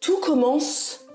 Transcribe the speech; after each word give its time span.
Tout 0.00 0.20
commence 0.20 1.06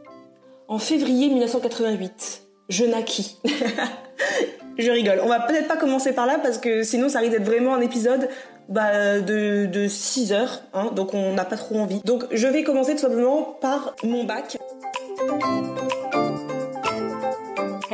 en 0.68 0.80
février 0.80 1.30
1988. 1.30 2.44
Je 2.70 2.86
naquis. 2.86 3.38
Je 4.78 4.90
rigole. 4.90 5.20
On 5.24 5.28
va 5.28 5.40
peut-être 5.40 5.68
pas 5.68 5.78
commencer 5.78 6.14
par 6.14 6.26
là 6.26 6.40
parce 6.42 6.58
que 6.58 6.84
sinon 6.84 7.10
ça 7.10 7.20
risque 7.20 7.32
d'être 7.32 7.46
vraiment 7.46 7.76
un 7.76 7.82
épisode 7.82 8.28
bah, 8.70 9.20
de, 9.20 9.66
de 9.66 9.88
6 9.88 10.34
heures, 10.34 10.62
hein, 10.74 10.90
donc 10.96 11.14
on 11.14 11.34
n'a 11.34 11.46
pas 11.46 11.58
trop 11.58 11.78
envie. 11.78 12.02
Donc 12.06 12.26
je 12.32 12.48
vais 12.48 12.64
commencer 12.64 12.94
tout 12.94 13.02
simplement 13.02 13.58
par 13.62 13.96
mon 14.04 14.24
bac. 14.24 14.58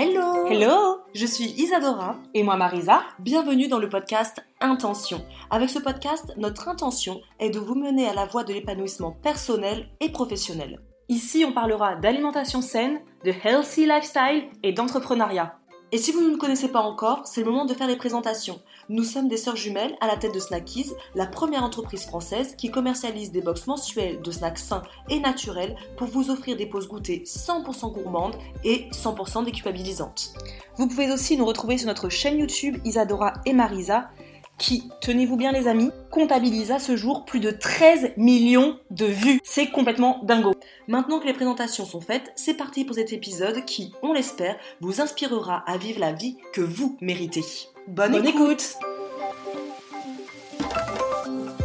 Hello 0.02 0.48
Hello 0.48 1.02
Je 1.13 1.26
suis 1.26 1.53
Isadora. 1.58 2.16
Et 2.34 2.41
moi 2.41 2.55
Marisa. 2.55 3.02
Bienvenue 3.20 3.67
dans 3.67 3.80
le 3.80 3.89
podcast 3.89 4.41
Intention. 4.62 5.25
Avec 5.49 5.70
ce 5.70 5.77
podcast, 5.77 6.31
notre 6.38 6.69
intention 6.69 7.19
est 7.42 7.50
de 7.50 7.59
vous 7.59 7.75
mener 7.75 8.08
à 8.08 8.14
la 8.14 8.25
voie 8.25 8.45
de 8.45 8.53
l'épanouissement 8.53 9.11
personnel 9.11 9.89
et 10.00 10.09
professionnel. 10.09 10.80
Ici, 11.09 11.44
on 11.45 11.52
parlera 11.52 11.97
d'alimentation 11.97 12.61
saine, 12.61 13.02
de 13.25 13.33
healthy 13.44 13.88
lifestyle 13.88 14.47
et 14.64 14.72
d'entrepreneuriat. 14.72 15.59
Et 15.92 15.97
si 15.97 16.14
vous 16.14 16.22
ne 16.22 16.30
nous 16.30 16.38
connaissez 16.38 16.70
pas 16.70 16.80
encore, 16.80 17.27
c'est 17.27 17.42
le 17.42 17.52
moment 17.52 17.66
de 17.66 17.73
faire 17.73 17.88
les 17.88 17.97
présentations. 17.97 18.61
Nous 18.92 19.04
sommes 19.04 19.28
des 19.28 19.38
sœurs 19.38 19.56
jumelles 19.56 19.95
à 20.02 20.08
la 20.08 20.18
tête 20.18 20.34
de 20.34 20.40
Snackies, 20.40 20.94
la 21.14 21.28
première 21.28 21.64
entreprise 21.64 22.06
française 22.06 22.56
qui 22.56 22.72
commercialise 22.72 23.32
des 23.32 23.44
box 23.44 23.68
mensuelles 23.68 24.20
de 24.20 24.32
snacks 24.32 24.58
sains 24.58 24.82
et 25.09 25.20
naturels 25.20 25.76
pour 25.95 26.08
vous 26.08 26.32
offrir 26.32 26.58
des 26.58 26.66
pauses 26.66 26.88
goûtées 26.88 27.22
100% 27.23 27.94
gourmandes 27.94 28.36
et 28.64 28.90
100% 28.92 29.45
déculpabilisantes. 29.45 30.34
Vous 30.78 30.88
pouvez 30.88 31.12
aussi 31.12 31.38
nous 31.38 31.45
retrouver 31.45 31.78
sur 31.78 31.86
notre 31.86 32.10
chaîne 32.10 32.40
YouTube 32.40 32.78
Isadora 32.84 33.34
et 33.45 33.54
Marisa 33.54 34.10
qui, 34.58 34.90
tenez-vous 35.02 35.38
bien 35.38 35.52
les 35.52 35.67
amis, 35.67 35.92
comptabilise 36.10 36.72
à 36.72 36.80
ce 36.80 36.98
jour 36.98 37.26
plus 37.26 37.40
de 37.40 37.52
13 37.52 38.14
millions 38.17 38.78
de 38.90 39.06
vues. 39.06 39.40
C'est 39.44 39.70
complètement 39.70 40.20
dingo. 40.23 40.54
Maintenant 40.88 41.20
que 41.20 41.28
les 41.28 41.34
présentations 41.34 41.86
sont 41.86 42.02
faites, 42.02 42.34
c'est 42.36 42.56
parti 42.56 42.84
pour 42.84 42.95
cet 42.95 43.14
épisode 43.14 43.64
qui, 43.66 43.94
on 44.02 44.14
l'espère, 44.14 44.58
vous 44.82 45.00
inspirera 45.00 45.64
à 45.66 45.78
vivre 45.78 46.00
la 46.00 46.12
vie 46.12 46.38
que 46.52 46.62
vous 46.62 46.98
méritez. 47.00 47.45
Bonne, 47.90 48.12
Bonne 48.12 48.28
écoute. 48.28 48.76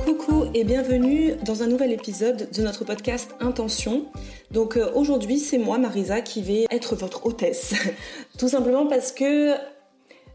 Coucou 0.06 0.44
et 0.54 0.64
bienvenue 0.64 1.34
dans 1.44 1.62
un 1.62 1.66
nouvel 1.66 1.92
épisode 1.92 2.48
de 2.50 2.62
notre 2.62 2.86
podcast 2.86 3.34
Intention. 3.40 4.06
Donc 4.50 4.78
euh, 4.78 4.90
aujourd'hui 4.94 5.38
c'est 5.38 5.58
moi 5.58 5.76
Marisa 5.76 6.22
qui 6.22 6.40
vais 6.40 6.64
être 6.70 6.96
votre 6.96 7.26
hôtesse. 7.26 7.74
Tout 8.38 8.48
simplement 8.48 8.86
parce 8.86 9.12
que 9.12 9.52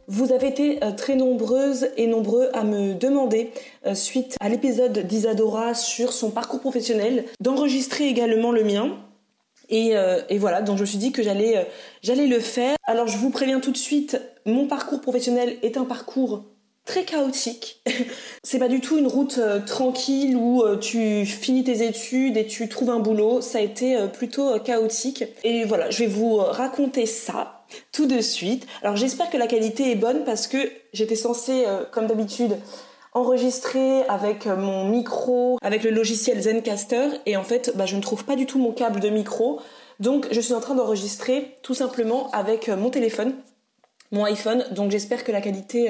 vous 0.07 0.31
avez 0.31 0.49
été 0.49 0.83
euh, 0.83 0.91
très 0.91 1.15
nombreuses 1.15 1.87
et 1.97 2.05
nombreux 2.05 2.49
à 2.53 2.63
me 2.63 2.93
demander, 2.93 3.51
euh, 3.87 3.95
suite 3.95 4.35
à 4.39 4.47
l'épisode 4.47 4.99
d'Isadora 4.99 5.73
sur 5.73 6.13
son 6.13 6.29
parcours 6.29 6.59
professionnel, 6.59 7.25
d'enregistrer 7.39 8.05
également 8.07 8.51
le 8.51 8.63
mien. 8.63 8.95
Et, 9.69 9.95
euh, 9.95 10.21
et, 10.29 10.37
voilà, 10.37 10.61
donc 10.61 10.77
je 10.77 10.81
me 10.81 10.87
suis 10.87 10.97
dit 10.97 11.11
que 11.11 11.21
j'allais 11.21 11.67
j'allais 12.01 12.27
le 12.27 12.39
faire. 12.39 12.75
Alors 12.85 13.07
je 13.07 13.17
vous 13.17 13.29
préviens 13.29 13.59
tout 13.59 13.71
de 13.71 13.77
suite, 13.77 14.19
mon 14.45 14.67
parcours 14.67 15.01
professionnel 15.01 15.57
est 15.61 15.77
un 15.77 15.85
parcours 15.85 16.43
très 16.89 17.03
chaotique. 17.03 17.83
c'est 18.43 18.57
pas 18.57 18.67
du 18.67 18.81
tout 18.81 18.97
une 18.97 19.05
route 19.05 19.37
euh, 19.37 19.59
tranquille 19.59 20.35
où 20.35 20.63
euh, 20.63 20.75
tu 20.75 21.23
finis 21.25 21.63
tes 21.63 21.85
études 21.85 22.35
et 22.35 22.47
tu 22.47 22.67
trouves 22.67 22.89
un 22.89 22.99
boulot. 22.99 23.41
Ça 23.41 23.59
a 23.59 23.61
été 23.61 23.95
euh, 23.95 24.07
plutôt 24.07 24.59
chaotique. 24.59 25.23
Et 25.43 25.65
voilà, 25.65 25.91
je 25.91 25.99
vais 25.99 26.07
vous 26.07 26.37
raconter 26.37 27.05
ça 27.05 27.63
tout 27.91 28.07
de 28.07 28.21
suite. 28.21 28.65
Alors 28.81 28.95
j'espère 28.95 29.29
que 29.29 29.37
la 29.37 29.45
qualité 29.45 29.91
est 29.91 29.95
bonne 29.95 30.23
parce 30.23 30.47
que 30.47 30.57
j'étais 30.91 31.15
censée, 31.15 31.65
comme 31.91 32.07
d'habitude, 32.07 32.57
enregistrer 33.19 34.03
avec 34.03 34.45
mon 34.45 34.85
micro, 34.85 35.57
avec 35.61 35.83
le 35.83 35.91
logiciel 35.91 36.41
Zencaster. 36.41 37.09
Et 37.25 37.37
en 37.37 37.43
fait, 37.43 37.73
bah, 37.75 37.85
je 37.85 37.95
ne 37.95 38.01
trouve 38.01 38.25
pas 38.25 38.35
du 38.35 38.45
tout 38.45 38.59
mon 38.59 38.71
câble 38.71 38.99
de 38.99 39.09
micro. 39.09 39.61
Donc 39.99 40.27
je 40.31 40.39
suis 40.39 40.53
en 40.53 40.61
train 40.61 40.75
d'enregistrer 40.75 41.57
tout 41.61 41.73
simplement 41.73 42.31
avec 42.31 42.69
mon 42.69 42.89
téléphone, 42.89 43.33
mon 44.11 44.23
iPhone. 44.23 44.65
Donc 44.71 44.91
j'espère 44.91 45.23
que 45.23 45.31
la 45.31 45.41
qualité 45.41 45.89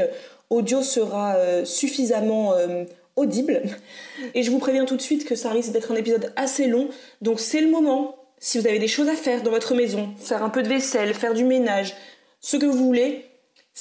audio 0.50 0.82
sera 0.82 1.36
euh, 1.36 1.66
suffisamment 1.66 2.54
euh, 2.54 2.86
audible. 3.16 3.62
Et 4.34 4.44
je 4.44 4.52
vous 4.52 4.60
préviens 4.60 4.86
tout 4.86 4.96
de 4.96 5.02
suite 5.02 5.26
que 5.26 5.36
ça 5.36 5.50
risque 5.52 5.72
d'être 5.72 5.92
un 5.92 5.96
épisode 5.96 6.34
assez 6.36 6.68
long. 6.68 6.90
Donc 7.22 7.40
c'est 7.40 7.62
le 7.62 7.70
moment, 7.70 8.16
si 8.40 8.60
vous 8.60 8.68
avez 8.68 8.80
des 8.80 8.88
choses 8.88 9.10
à 9.10 9.16
faire 9.16 9.44
dans 9.44 9.52
votre 9.52 9.76
maison, 9.76 10.10
faire 10.20 10.44
un 10.44 10.50
peu 10.50 10.64
de 10.64 10.70
vaisselle, 10.70 11.14
faire 11.14 11.34
du 11.34 11.44
ménage, 11.44 11.96
ce 12.42 12.58
que 12.58 12.66
vous 12.66 12.86
voulez, 12.86 13.26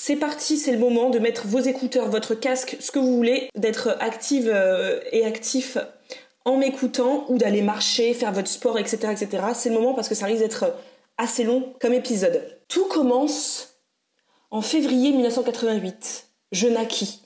c'est 0.01 0.15
parti, 0.15 0.57
c'est 0.59 0.71
le 0.71 0.79
moment 0.79 1.11
de 1.11 1.19
mettre 1.19 1.49
vos 1.49 1.59
écouteurs, 1.59 2.09
votre 2.09 2.37
casque, 2.37 2.77
ce 2.79 2.93
que 2.93 3.01
vous 3.01 3.17
voulez, 3.17 3.51
d'être 3.57 3.97
active 3.99 4.49
euh, 4.49 5.01
et 5.11 5.27
actif 5.27 5.77
en 6.45 6.57
m'écoutant 6.57 7.25
ou 7.29 7.37
d'aller 7.37 7.63
marcher, 7.63 8.15
faire 8.15 8.33
votre 8.33 8.47
sport, 8.47 8.79
etc. 8.79 9.09
etc. 9.11 9.43
C'est 9.55 9.71
le 9.71 9.75
moment 9.75 9.95
parce 9.95 10.09
que 10.09 10.15
ça 10.15 10.27
risque 10.27 10.41
d'être 10.41 10.73
assez 11.19 11.43
long 11.43 11.75
comme 11.81 11.93
épisode. 11.93 12.43
Tout 12.69 12.85
commence 12.85 13.81
en 14.53 14.61
février 14.63 15.11
1988 15.11 16.29
je 16.53 16.69
naquis. 16.69 17.21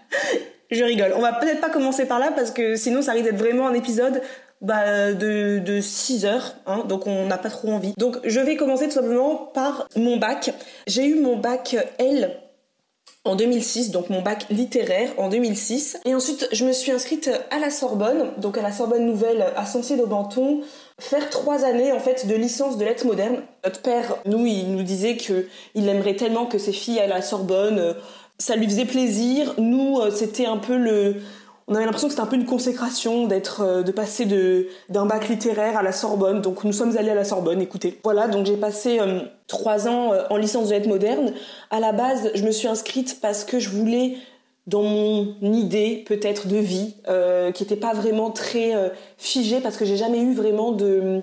je 0.70 0.82
rigole. 0.82 1.12
On 1.14 1.20
va 1.20 1.34
peut-être 1.34 1.60
pas 1.60 1.70
commencer 1.70 2.06
par 2.06 2.18
là 2.18 2.32
parce 2.34 2.52
que 2.52 2.74
sinon 2.74 3.02
ça 3.02 3.12
risque 3.12 3.26
d'être 3.26 3.36
vraiment 3.36 3.68
un 3.68 3.74
épisode 3.74 4.22
bah, 4.60 5.12
de, 5.12 5.58
de 5.58 5.80
6 5.80 6.24
heures, 6.24 6.54
hein, 6.66 6.84
donc 6.88 7.06
on 7.06 7.26
n'a 7.26 7.38
pas 7.38 7.50
trop 7.50 7.70
envie. 7.70 7.94
Donc 7.96 8.18
je 8.24 8.40
vais 8.40 8.56
commencer 8.56 8.86
tout 8.86 8.94
simplement 8.94 9.50
par 9.54 9.88
mon 9.96 10.16
bac. 10.16 10.52
J'ai 10.86 11.06
eu 11.06 11.14
mon 11.14 11.36
bac 11.36 11.76
L 11.98 12.40
en 13.24 13.36
2006, 13.36 13.90
donc 13.90 14.10
mon 14.10 14.22
bac 14.22 14.46
littéraire 14.50 15.10
en 15.18 15.28
2006. 15.28 15.98
Et 16.06 16.14
ensuite, 16.14 16.48
je 16.52 16.64
me 16.64 16.72
suis 16.72 16.90
inscrite 16.90 17.30
à 17.50 17.58
la 17.58 17.70
Sorbonne, 17.70 18.30
donc 18.38 18.56
à 18.56 18.62
la 18.62 18.72
Sorbonne 18.72 19.06
Nouvelle 19.06 19.46
à 19.56 19.66
Sancier-d'Aubenton, 19.66 20.62
faire 20.98 21.28
trois 21.30 21.64
années 21.64 21.92
en 21.92 22.00
fait 22.00 22.26
de 22.26 22.34
licence 22.34 22.78
de 22.78 22.84
lettres 22.84 23.06
modernes. 23.06 23.42
Notre 23.64 23.82
père, 23.82 24.16
nous, 24.24 24.46
il 24.46 24.72
nous 24.74 24.82
disait 24.82 25.16
que 25.16 25.46
il 25.74 25.88
aimerait 25.88 26.16
tellement 26.16 26.46
que 26.46 26.58
ses 26.58 26.72
filles 26.72 27.00
aillent 27.00 27.10
à 27.10 27.16
la 27.16 27.22
Sorbonne 27.22 27.94
ça 28.38 28.56
lui 28.56 28.66
faisait 28.66 28.84
plaisir. 28.84 29.54
Nous, 29.58 29.98
euh, 29.98 30.10
c'était 30.10 30.46
un 30.46 30.56
peu 30.56 30.76
le, 30.76 31.16
on 31.68 31.74
avait 31.74 31.84
l'impression 31.84 32.08
que 32.08 32.14
c'était 32.14 32.22
un 32.22 32.26
peu 32.26 32.36
une 32.36 32.46
consécration 32.46 33.26
d'être, 33.26 33.60
euh, 33.60 33.82
de 33.82 33.92
passer 33.92 34.24
de 34.24 34.68
d'un 34.88 35.06
bac 35.06 35.28
littéraire 35.28 35.76
à 35.76 35.82
la 35.82 35.92
Sorbonne. 35.92 36.40
Donc 36.40 36.64
nous 36.64 36.72
sommes 36.72 36.96
allés 36.96 37.10
à 37.10 37.14
la 37.14 37.24
Sorbonne. 37.24 37.60
Écoutez, 37.60 38.00
voilà. 38.02 38.26
Donc 38.26 38.46
j'ai 38.46 38.56
passé 38.56 38.98
euh, 38.98 39.20
trois 39.46 39.86
ans 39.86 40.12
en 40.30 40.36
licence 40.36 40.68
de 40.68 40.74
lettres 40.74 40.88
modernes. 40.88 41.32
À 41.70 41.78
la 41.78 41.92
base, 41.92 42.30
je 42.34 42.42
me 42.42 42.50
suis 42.50 42.68
inscrite 42.68 43.20
parce 43.20 43.44
que 43.44 43.58
je 43.58 43.68
voulais 43.68 44.16
dans 44.66 44.82
mon 44.82 45.34
idée 45.42 46.04
peut-être 46.06 46.46
de 46.46 46.56
vie 46.56 46.94
qui 47.54 47.62
n'était 47.62 47.76
pas 47.76 47.94
vraiment 47.94 48.30
très 48.30 48.74
figée 49.16 49.60
parce 49.60 49.78
que 49.78 49.86
j'ai 49.86 49.96
jamais 49.96 50.20
eu 50.20 50.34
vraiment 50.34 50.72
de 50.72 51.22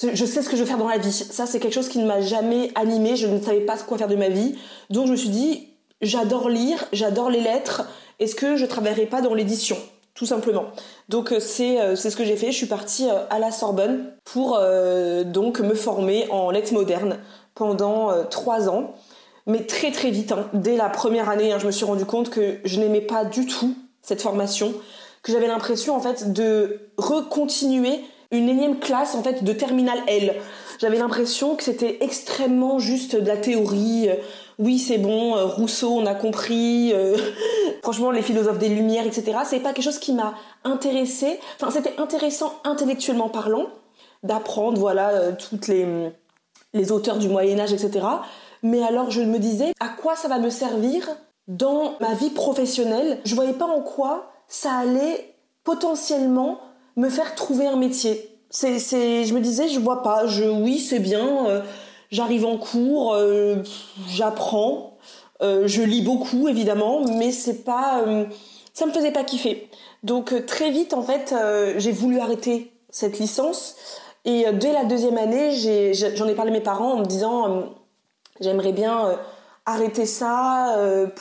je 0.00 0.24
sais 0.24 0.42
ce 0.42 0.48
que 0.48 0.56
je 0.56 0.62
veux 0.62 0.66
faire 0.66 0.78
dans 0.78 0.88
la 0.88 0.98
vie. 0.98 1.12
Ça, 1.12 1.46
c'est 1.46 1.60
quelque 1.60 1.74
chose 1.74 1.88
qui 1.88 1.98
ne 1.98 2.06
m'a 2.06 2.20
jamais 2.20 2.70
animée. 2.74 3.16
Je 3.16 3.26
ne 3.26 3.40
savais 3.40 3.60
pas 3.60 3.76
quoi 3.78 3.98
faire 3.98 4.08
de 4.08 4.16
ma 4.16 4.28
vie. 4.28 4.56
Donc, 4.90 5.06
je 5.06 5.12
me 5.12 5.16
suis 5.16 5.28
dit, 5.28 5.68
j'adore 6.00 6.48
lire, 6.48 6.84
j'adore 6.92 7.30
les 7.30 7.40
lettres. 7.40 7.86
Est-ce 8.18 8.34
que 8.34 8.56
je 8.56 8.66
travaillerai 8.66 9.06
pas 9.06 9.20
dans 9.20 9.34
l'édition 9.34 9.76
tout 10.14 10.26
simplement. 10.26 10.66
Donc 11.08 11.32
euh, 11.32 11.40
c'est 11.40 11.80
euh, 11.80 11.96
c'est 11.96 12.10
ce 12.10 12.16
que 12.16 12.24
j'ai 12.24 12.36
fait. 12.36 12.52
Je 12.52 12.56
suis 12.56 12.66
partie 12.66 13.08
euh, 13.08 13.24
à 13.30 13.38
la 13.38 13.50
Sorbonne 13.50 14.12
pour 14.24 14.58
donc 15.26 15.60
me 15.60 15.74
former 15.74 16.28
en 16.30 16.50
lettres 16.50 16.72
modernes 16.74 17.18
pendant 17.54 18.24
trois 18.30 18.68
ans, 18.68 18.94
mais 19.46 19.64
très 19.66 19.90
très 19.90 20.10
vite. 20.10 20.32
Hein. 20.32 20.48
Dès 20.52 20.76
la 20.76 20.88
première 20.88 21.28
année, 21.28 21.52
hein, 21.52 21.58
je 21.58 21.66
me 21.66 21.72
suis 21.72 21.84
rendu 21.84 22.04
compte 22.04 22.30
que 22.30 22.58
je 22.64 22.78
n'aimais 22.78 23.00
pas 23.00 23.24
du 23.24 23.46
tout 23.46 23.74
cette 24.00 24.22
formation, 24.22 24.72
que 25.22 25.32
j'avais 25.32 25.48
l'impression 25.48 25.96
en 25.96 26.00
fait 26.00 26.32
de 26.32 26.88
recontinuer 26.96 28.00
une 28.30 28.48
énième 28.48 28.78
classe 28.78 29.14
en 29.14 29.22
fait 29.22 29.42
de 29.42 29.52
terminale 29.52 29.98
L. 30.06 30.36
J'avais 30.80 30.98
l'impression 30.98 31.56
que 31.56 31.64
c'était 31.64 31.98
extrêmement 32.00 32.78
juste 32.78 33.16
de 33.16 33.26
la 33.26 33.36
théorie, 33.36 34.08
oui 34.58 34.78
c'est 34.78 34.98
bon, 34.98 35.36
euh, 35.36 35.44
Rousseau 35.46 35.92
on 35.92 36.06
a 36.06 36.14
compris, 36.14 36.92
euh, 36.92 37.16
franchement 37.82 38.10
les 38.10 38.22
philosophes 38.22 38.58
des 38.58 38.68
Lumières, 38.68 39.06
etc. 39.06 39.38
C'est 39.44 39.60
pas 39.60 39.72
quelque 39.72 39.84
chose 39.84 39.98
qui 39.98 40.12
m'a 40.12 40.34
intéressé. 40.64 41.38
Enfin 41.56 41.70
c'était 41.70 41.98
intéressant 42.00 42.54
intellectuellement 42.64 43.28
parlant 43.28 43.66
d'apprendre 44.22 44.78
voilà 44.78 45.10
euh, 45.10 45.32
toutes 45.32 45.68
les 45.68 45.86
les 46.74 46.92
auteurs 46.92 47.18
du 47.18 47.28
Moyen 47.28 47.58
Âge, 47.60 47.72
etc. 47.72 48.06
mais 48.62 48.82
alors 48.82 49.10
je 49.10 49.20
me 49.20 49.38
disais 49.38 49.72
à 49.80 49.88
quoi 49.88 50.16
ça 50.16 50.28
va 50.28 50.38
me 50.38 50.50
servir 50.50 51.08
dans 51.48 51.94
ma 52.00 52.14
vie 52.14 52.30
professionnelle? 52.30 53.18
Je 53.24 53.34
voyais 53.34 53.52
pas 53.52 53.66
en 53.66 53.80
quoi 53.80 54.32
ça 54.48 54.72
allait 54.72 55.34
potentiellement 55.64 56.60
me 56.96 57.08
faire 57.08 57.34
trouver 57.34 57.66
un 57.66 57.76
métier. 57.76 58.28
C'est, 58.50 58.78
je 58.78 59.34
me 59.34 59.40
disais, 59.40 59.68
je 59.68 59.80
vois 59.80 60.02
pas. 60.02 60.26
Je, 60.26 60.44
oui, 60.44 60.78
c'est 60.78 60.98
bien. 60.98 61.62
J'arrive 62.12 62.44
en 62.46 62.58
cours, 62.58 63.14
euh, 63.14 63.56
j'apprends, 64.08 64.98
euh, 65.42 65.66
je 65.66 65.82
lis 65.82 66.02
beaucoup 66.02 66.46
évidemment, 66.46 67.00
mais 67.00 67.32
c'est 67.32 67.64
pas, 67.64 68.04
ça 68.72 68.86
me 68.86 68.92
faisait 68.92 69.10
pas 69.10 69.24
kiffer. 69.24 69.68
Donc 70.04 70.46
très 70.46 70.70
vite 70.70 70.94
en 70.94 71.02
fait, 71.02 71.34
j'ai 71.78 71.92
voulu 71.92 72.20
arrêter 72.20 72.72
cette 72.90 73.18
licence. 73.18 73.74
Et 74.24 74.44
dès 74.52 74.72
la 74.72 74.84
deuxième 74.84 75.18
année, 75.18 75.52
j'en 76.14 76.28
ai 76.28 76.34
parlé 76.34 76.52
à 76.52 76.54
mes 76.54 76.60
parents 76.60 76.92
en 76.92 76.98
me 76.98 77.04
disant, 77.04 77.70
j'aimerais 78.40 78.72
bien 78.72 79.18
arrêter 79.66 80.06
ça 80.06 80.76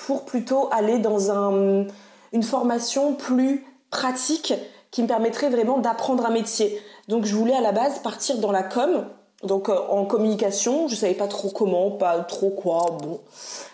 pour 0.06 0.26
plutôt 0.26 0.70
aller 0.72 1.00
dans 1.00 1.32
un, 1.32 1.86
une 2.32 2.44
formation 2.44 3.14
plus 3.14 3.66
pratique 3.90 4.54
qui 4.92 5.04
me 5.04 5.08
permettrait 5.08 5.50
vraiment 5.50 5.80
d'apprendre 5.80 6.26
un 6.26 6.32
métier. 6.32 6.80
Donc 7.08 7.26
je 7.26 7.36
voulais 7.36 7.56
à 7.56 7.62
la 7.62 7.72
base 7.72 8.00
partir 8.00 8.38
dans 8.38 8.52
la 8.52 8.64
com, 8.64 9.06
donc 9.44 9.70
euh, 9.70 9.76
en 9.90 10.06
communication, 10.06 10.88
je 10.88 10.96
savais 10.96 11.14
pas 11.14 11.28
trop 11.28 11.50
comment, 11.50 11.92
pas 11.92 12.20
trop 12.20 12.50
quoi, 12.50 12.98
bon. 13.02 13.20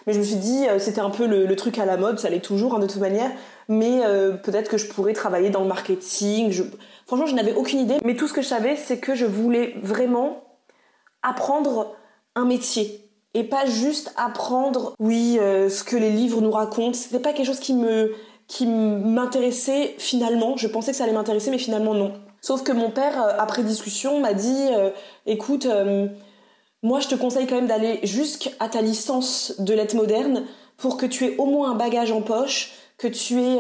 Mais 0.06 0.14
je 0.14 0.20
me 0.20 0.24
suis 0.24 0.38
dit, 0.38 0.68
euh, 0.68 0.80
c'était 0.80 1.02
un 1.02 1.10
peu 1.10 1.26
le, 1.28 1.56
truc 1.56 1.78
à 1.78 1.86
la 1.86 1.98
mode, 1.98 2.20
ça 2.20 2.30
l'est 2.30 2.40
toujours 2.40 2.76
hein, 2.76 2.80
de 2.80 2.88
toute 2.88 3.02
manière, 3.02 3.32
mais 3.68 4.06
euh, 4.06 4.34
peut-être 4.34 4.70
que 4.70 4.78
je 4.78 4.88
pourrais 4.88 5.14
travailler 5.14 5.50
dans 5.50 5.62
le 5.62 5.68
marketing. 5.68 6.52
Je... 6.52 6.64
Franchement, 7.06 7.26
je 7.26 7.36
n'avais 7.36 7.54
aucune 7.54 7.80
idée, 7.80 7.98
mais 8.04 8.16
tout 8.16 8.28
ce 8.28 8.34
que 8.34 8.42
je 8.42 8.48
savais, 8.48 8.76
c'est 8.76 9.00
que 9.00 9.16
je 9.16 9.26
voulais 9.26 9.76
vraiment 9.82 10.44
apprendre 11.22 11.96
un 12.36 12.46
métier 12.46 13.10
et 13.34 13.44
pas 13.44 13.66
juste 13.66 14.14
apprendre, 14.16 14.94
oui, 15.00 15.38
ce 15.38 15.84
que 15.84 15.98
les 15.98 16.12
livres 16.12 16.42
nous 16.42 16.52
racontent. 16.52 16.94
C'était 16.94 17.20
pas 17.20 17.34
quelque 17.34 17.46
chose 17.46 17.60
qui 17.60 17.74
me 17.74 18.14
qui 18.48 18.66
m'intéressait 18.66 19.96
finalement. 19.98 20.56
Je 20.56 20.68
pensais 20.68 20.92
que 20.92 20.98
ça 20.98 21.04
allait 21.04 21.14
m'intéresser, 21.14 21.52
mais 21.52 21.58
finalement 21.58 21.94
non. 21.94 22.14
Sauf 22.48 22.64
que 22.64 22.72
mon 22.72 22.92
père, 22.92 23.22
euh, 23.22 23.34
après 23.40 23.62
discussion, 23.62 24.22
m'a 24.22 24.34
dit 24.34 24.70
euh, 24.74 24.92
écoute, 25.26 25.66
euh, 25.66 26.08
moi 26.82 27.02
je 27.02 27.10
te 27.10 27.16
conseille 27.16 27.46
quand 27.46 27.56
même 27.56 27.68
d'aller 27.68 28.00
jusqu'à 28.04 28.70
ta 28.70 28.82
licence 28.82 29.56
de 29.60 29.74
lettres 29.74 29.98
modernes 29.98 30.46
pour 30.78 30.96
que 30.96 31.06
tu 31.06 31.26
aies 31.26 31.36
au 31.40 31.46
moins 31.46 31.72
un 31.72 31.76
bagage 31.76 32.14
en 32.14 32.22
poche, 32.22 32.72
que 32.98 33.10
tu 33.10 33.42
aies 33.42 33.60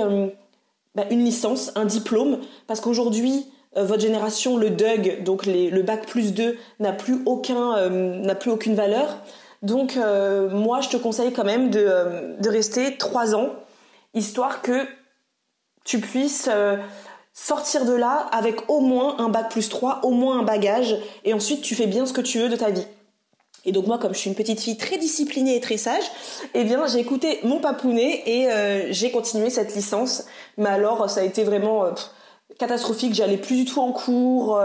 bah, 0.96 1.04
une 1.12 1.26
licence, 1.26 1.74
un 1.76 1.84
diplôme, 1.84 2.40
parce 2.66 2.80
qu'aujourd'hui, 2.80 3.52
votre 3.76 4.02
génération, 4.02 4.56
le 4.56 4.70
DUG, 4.70 5.22
donc 5.22 5.46
le 5.46 5.82
bac 5.82 6.06
plus 6.06 6.34
2, 6.34 6.58
n'a 6.80 6.94
plus, 6.94 7.24
aucune 7.26 8.76
valeur. 8.76 9.18
Donc 9.64 9.98
moi 9.98 10.80
je 10.80 10.88
te 10.88 10.96
conseille 10.96 11.34
quand 11.34 11.44
même 11.44 11.72
de, 11.72 12.40
de 12.40 12.50
rester 12.50 12.96
trois 12.96 13.36
ans 13.36 13.50
histoire 14.14 14.62
que 14.62 14.88
tu 15.84 16.00
puisses 16.00 16.50
sortir 17.38 17.86
de 17.86 17.94
là 17.94 18.28
avec 18.32 18.68
au 18.68 18.80
moins 18.80 19.16
un 19.20 19.30
bac 19.30 19.52
plus 19.52 19.70
3, 19.70 20.02
au 20.04 20.10
moins 20.10 20.40
un 20.40 20.44
bagage, 20.44 20.98
et 21.24 21.34
ensuite 21.34 21.62
tu 21.62 21.76
fais 21.76 21.86
bien 21.86 22.08
ce 22.08 22.14
que 22.14 22.22
tu 22.22 22.40
veux 22.40 22.50
de 22.50 22.56
ta 22.56 22.72
vie. 22.72 22.88
Et 23.64 23.72
donc 23.72 23.86
moi, 23.86 24.00
comme 24.00 24.14
je 24.14 24.20
suis 24.20 24.30
une 24.30 24.36
petite 24.36 24.60
fille 24.60 24.78
très 24.78 24.98
disciplinée 24.98 25.56
et 25.56 25.62
très 25.62 25.78
sage, 25.78 26.04
eh 26.56 26.64
bien 26.64 26.88
j'ai 26.88 27.00
écouté 27.00 27.40
mon 27.44 27.60
papounet 27.60 28.24
et 28.26 28.50
euh, 28.50 28.88
j'ai 28.92 29.12
continué 29.12 29.52
cette 29.52 29.76
licence. 29.76 30.26
Mais 30.58 30.70
alors 30.70 31.10
ça 31.10 31.20
a 31.20 31.24
été 31.24 31.44
vraiment 31.44 31.86
euh, 31.86 31.92
catastrophique. 32.58 33.14
J'allais 33.14 33.38
plus 33.38 33.56
du 33.56 33.66
tout 33.66 33.82
en 33.82 33.92
cours. 33.92 34.60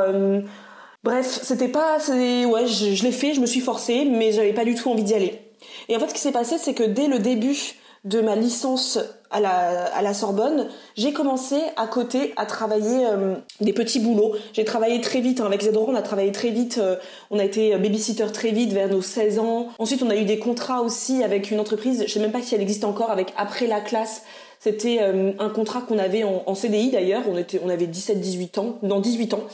bref, 1.04 1.40
c'était 1.42 1.68
pas, 1.68 1.98
ouais, 2.08 2.66
je, 2.66 2.94
je 2.94 3.02
l'ai 3.02 3.12
fait, 3.12 3.34
je 3.34 3.40
me 3.40 3.46
suis 3.46 3.60
forcée, 3.60 4.06
mais 4.06 4.32
j'avais 4.32 4.54
pas 4.54 4.64
du 4.64 4.74
tout 4.74 4.90
envie 4.90 5.04
d'y 5.04 5.14
aller. 5.14 5.40
Et 5.88 5.96
en 5.96 6.00
fait, 6.00 6.08
ce 6.08 6.14
qui 6.14 6.20
s'est 6.20 6.32
passé, 6.32 6.56
c'est 6.58 6.74
que 6.74 6.84
dès 6.84 7.08
le 7.08 7.18
début 7.18 7.74
de 8.04 8.20
ma 8.20 8.34
licence 8.34 8.98
à 9.30 9.40
la, 9.40 9.84
à 9.84 10.02
la 10.02 10.12
Sorbonne, 10.12 10.68
j'ai 10.96 11.12
commencé 11.12 11.56
à 11.76 11.86
côté 11.86 12.32
à 12.36 12.46
travailler 12.46 13.06
euh, 13.06 13.36
des 13.60 13.72
petits 13.72 14.00
boulots. 14.00 14.34
J'ai 14.52 14.64
travaillé 14.64 15.00
très 15.00 15.20
vite, 15.20 15.40
hein, 15.40 15.46
avec 15.46 15.62
Zedoro, 15.62 15.90
on 15.90 15.94
a 15.94 16.02
travaillé 16.02 16.32
très 16.32 16.50
vite, 16.50 16.78
euh, 16.78 16.96
on 17.30 17.38
a 17.38 17.44
été 17.44 17.76
babysitter 17.76 18.26
très 18.32 18.50
vite 18.50 18.72
vers 18.72 18.88
nos 18.88 19.02
16 19.02 19.38
ans. 19.38 19.68
Ensuite, 19.78 20.02
on 20.02 20.10
a 20.10 20.16
eu 20.16 20.24
des 20.24 20.38
contrats 20.38 20.82
aussi 20.82 21.22
avec 21.22 21.50
une 21.52 21.60
entreprise, 21.60 22.04
je 22.06 22.12
sais 22.12 22.20
même 22.20 22.32
pas 22.32 22.42
si 22.42 22.54
elle 22.56 22.60
existe 22.60 22.84
encore, 22.84 23.10
avec 23.10 23.32
Après 23.36 23.66
la 23.66 23.80
classe. 23.80 24.22
C'était 24.58 24.98
euh, 25.00 25.32
un 25.38 25.48
contrat 25.48 25.80
qu'on 25.80 25.98
avait 25.98 26.24
en, 26.24 26.42
en 26.46 26.54
CDI 26.54 26.90
d'ailleurs, 26.90 27.22
on, 27.28 27.36
on 27.64 27.68
avait 27.68 27.86
17-18 27.86 28.58
ans, 28.58 28.78
dans 28.82 29.00
18 29.00 29.34
ans. 29.34 29.44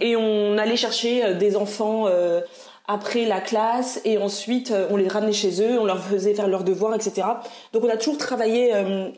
et 0.00 0.16
on 0.16 0.56
allait 0.58 0.76
chercher 0.76 1.34
des 1.34 1.56
enfants 1.56 2.06
après 2.92 3.24
la 3.24 3.40
classe 3.40 4.00
et 4.04 4.18
ensuite 4.18 4.70
euh, 4.70 4.86
on 4.90 4.96
les 4.96 5.08
ramenait 5.08 5.32
chez 5.32 5.62
eux, 5.62 5.78
on 5.80 5.86
leur 5.86 6.04
faisait 6.04 6.34
faire 6.34 6.46
leurs 6.46 6.62
devoirs, 6.62 6.94
etc. 6.94 7.26
Donc 7.72 7.84
on 7.84 7.88
a 7.88 7.96
toujours 7.96 8.18
travaillé 8.18 8.74
euh, 8.74 9.08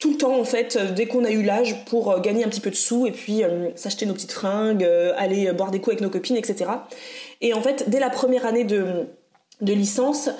tout 0.00 0.10
le 0.10 0.16
temps 0.16 0.36
en 0.38 0.44
fait, 0.44 0.76
euh, 0.76 0.90
dès 0.90 1.06
qu'on 1.06 1.24
a 1.24 1.30
eu 1.30 1.42
l'âge 1.42 1.84
pour 1.84 2.20
gagner 2.20 2.44
un 2.44 2.48
petit 2.48 2.60
peu 2.60 2.70
de 2.70 2.74
sous 2.74 3.06
et 3.06 3.12
puis 3.12 3.42
s'acheter 3.76 4.06
nos 4.06 4.14
petites 4.14 4.32
fringues, 4.32 4.84
aller 5.16 5.52
boire 5.52 5.70
des 5.70 5.78
coups 5.78 5.90
avec 5.90 6.00
nos 6.00 6.10
copines, 6.10 6.36
etc. 6.36 6.70
Et 7.40 7.54
en 7.54 7.62
fait, 7.62 7.88
dès 7.88 8.00
la 8.00 8.10
première 8.10 8.44
année 8.44 8.64
de, 8.64 9.06
de 9.60 9.72
licence, 9.72 10.30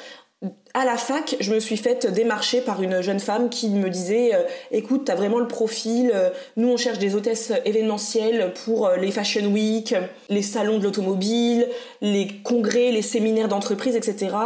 à 0.77 0.85
la 0.85 0.99
fac, 0.99 1.37
je 1.41 1.55
me 1.55 1.59
suis 1.59 1.79
faite 1.79 2.07
démarcher 2.07 2.61
par 2.61 2.83
une 2.83 3.01
jeune 3.01 3.19
femme 3.19 3.49
qui 3.49 3.71
me 3.71 3.89
disait 3.89 4.35
euh, 4.35 4.43
écoute, 4.71 5.05
t'as 5.07 5.15
vraiment 5.15 5.39
le 5.39 5.49
profil, 5.49 6.13
euh, 6.15 6.29
nous 6.59 6.69
on 6.69 6.77
cherche 6.77 6.99
des 6.99 7.15
hôtesses 7.15 7.51
événementielles 7.65 8.53
pour 8.67 8.87
euh, 8.87 8.97
les 8.97 9.11
fashion 9.11 9.47
week, 9.47 9.95
les 10.29 10.43
salons 10.43 10.77
de 10.77 10.85
l'automobile, 10.85 11.67
les 12.03 12.29
congrès, 12.45 12.93
les 12.93 13.01
séminaires 13.01 13.49
d'entreprise, 13.49 13.97
etc. 13.97 14.37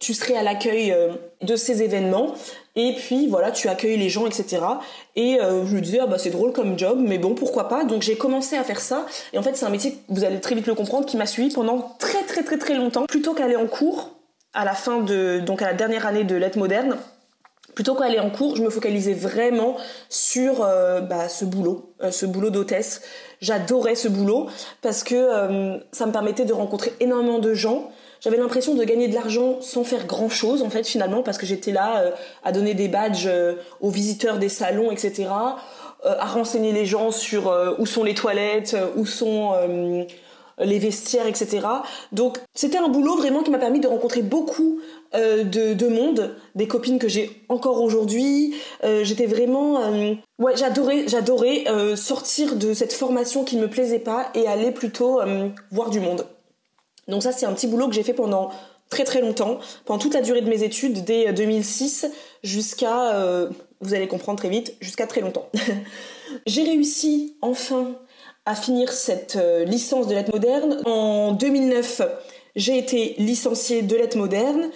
Tu 0.00 0.14
serais 0.14 0.36
à 0.36 0.42
l'accueil 0.42 0.96
de 1.42 1.54
ces 1.54 1.82
événements 1.82 2.32
et 2.76 2.94
puis 2.94 3.26
voilà, 3.26 3.50
tu 3.50 3.68
accueilles 3.68 3.98
les 3.98 4.08
gens, 4.08 4.26
etc. 4.26 4.62
Et 5.16 5.38
je 5.40 5.74
me 5.74 5.80
disais 5.80 5.98
ah 6.00 6.06
bah 6.06 6.16
c'est 6.18 6.30
drôle 6.30 6.52
comme 6.52 6.78
job, 6.78 6.98
mais 6.98 7.18
bon 7.18 7.34
pourquoi 7.34 7.68
pas. 7.68 7.84
Donc 7.84 8.00
j'ai 8.00 8.16
commencé 8.16 8.56
à 8.56 8.64
faire 8.64 8.80
ça 8.80 9.04
et 9.34 9.38
en 9.38 9.42
fait 9.42 9.54
c'est 9.54 9.66
un 9.66 9.70
métier 9.70 9.98
vous 10.08 10.24
allez 10.24 10.40
très 10.40 10.54
vite 10.54 10.66
le 10.66 10.74
comprendre 10.74 11.04
qui 11.04 11.18
m'a 11.18 11.26
suivi 11.26 11.52
pendant 11.52 11.94
très 11.98 12.22
très 12.22 12.42
très 12.42 12.56
très 12.56 12.74
longtemps. 12.74 13.04
Plutôt 13.04 13.34
qu'aller 13.34 13.56
en 13.56 13.66
cours 13.66 14.13
à 14.54 14.64
la 14.64 14.74
fin 14.74 15.00
de, 15.00 15.40
donc 15.40 15.62
à 15.62 15.66
la 15.66 15.74
dernière 15.74 16.06
année 16.06 16.24
de 16.24 16.36
lettres 16.36 16.58
modernes, 16.58 16.96
plutôt 17.74 17.94
qu'aller 17.94 18.20
en 18.20 18.30
cours, 18.30 18.56
je 18.56 18.62
me 18.62 18.70
focalisais 18.70 19.14
vraiment 19.14 19.76
sur 20.08 20.62
euh, 20.62 21.00
bah, 21.00 21.28
ce 21.28 21.44
boulot, 21.44 21.92
euh, 22.02 22.10
ce 22.10 22.24
boulot 22.24 22.50
d'hôtesse. 22.50 23.02
J'adorais 23.40 23.96
ce 23.96 24.08
boulot 24.08 24.48
parce 24.80 25.02
que 25.02 25.14
euh, 25.14 25.78
ça 25.92 26.06
me 26.06 26.12
permettait 26.12 26.44
de 26.44 26.52
rencontrer 26.52 26.92
énormément 27.00 27.40
de 27.40 27.52
gens. 27.52 27.90
J'avais 28.20 28.36
l'impression 28.36 28.74
de 28.74 28.84
gagner 28.84 29.08
de 29.08 29.14
l'argent 29.14 29.60
sans 29.60 29.84
faire 29.84 30.06
grand 30.06 30.30
chose 30.30 30.62
en 30.62 30.70
fait 30.70 30.86
finalement 30.86 31.22
parce 31.22 31.36
que 31.36 31.44
j'étais 31.44 31.72
là 31.72 32.14
à 32.42 32.52
donner 32.52 32.72
des 32.72 32.88
badges 32.88 33.28
aux 33.82 33.90
visiteurs 33.90 34.38
des 34.38 34.48
salons, 34.48 34.90
etc. 34.90 35.26
à 36.02 36.24
renseigner 36.24 36.72
les 36.72 36.86
gens 36.86 37.10
sur 37.10 37.54
où 37.78 37.84
sont 37.84 38.02
les 38.02 38.14
toilettes, 38.14 38.78
où 38.96 39.04
sont 39.04 39.52
les 40.58 40.78
vestiaires, 40.78 41.26
etc. 41.26 41.66
Donc 42.12 42.38
c'était 42.54 42.78
un 42.78 42.88
boulot 42.88 43.16
vraiment 43.16 43.42
qui 43.42 43.50
m'a 43.50 43.58
permis 43.58 43.80
de 43.80 43.88
rencontrer 43.88 44.22
beaucoup 44.22 44.80
euh, 45.14 45.44
de, 45.44 45.86
monde, 45.86 46.34
des 46.56 46.66
copines 46.66 46.98
que 46.98 47.08
j'ai 47.08 47.44
encore 47.48 47.80
aujourd'hui. 47.80 48.56
Euh, 48.82 49.04
j'étais 49.04 49.26
vraiment, 49.26 49.80
euh, 49.80 50.14
ouais, 50.40 50.56
j'adorais, 50.56 51.06
j'adorais 51.06 51.64
sortir 51.96 52.56
de 52.56 52.74
cette 52.74 52.92
formation 52.92 53.44
qui 53.44 53.56
ne 53.56 53.62
me 53.62 53.70
plaisait 53.70 54.00
pas 54.00 54.28
et 54.34 54.48
aller 54.48 54.72
plutôt 54.72 55.20
voir 55.70 55.90
du 55.90 56.00
monde. 56.00 56.26
Donc 57.06 57.22
ça 57.22 57.32
c'est 57.32 57.46
un 57.46 57.52
petit 57.52 57.66
boulot 57.66 57.88
que 57.88 57.94
j'ai 57.94 58.02
fait 58.02 58.14
pendant 58.14 58.50
très 58.90 59.04
très 59.04 59.20
longtemps, 59.20 59.58
pendant 59.84 59.98
toute 59.98 60.14
la 60.14 60.20
durée 60.20 60.40
de 60.40 60.48
mes 60.48 60.62
études, 60.62 61.04
dès 61.04 61.32
2006 61.32 62.06
jusqu'à, 62.42 63.48
vous 63.80 63.94
allez 63.94 64.08
comprendre 64.08 64.38
très 64.38 64.48
vite, 64.48 64.74
jusqu'à 64.80 65.06
très 65.06 65.20
longtemps. 65.20 65.48
j'ai 66.46 66.64
réussi 66.64 67.36
enfin 67.40 67.94
à 68.46 68.54
finir 68.54 68.92
cette 68.92 69.36
euh, 69.36 69.64
licence 69.64 70.06
de 70.06 70.14
lettres 70.14 70.32
modernes. 70.32 70.80
En 70.84 71.32
2009, 71.32 72.02
j'ai 72.56 72.78
été 72.78 73.14
licenciée 73.18 73.82
de 73.82 73.96
lettres 73.96 74.18
modernes, 74.18 74.70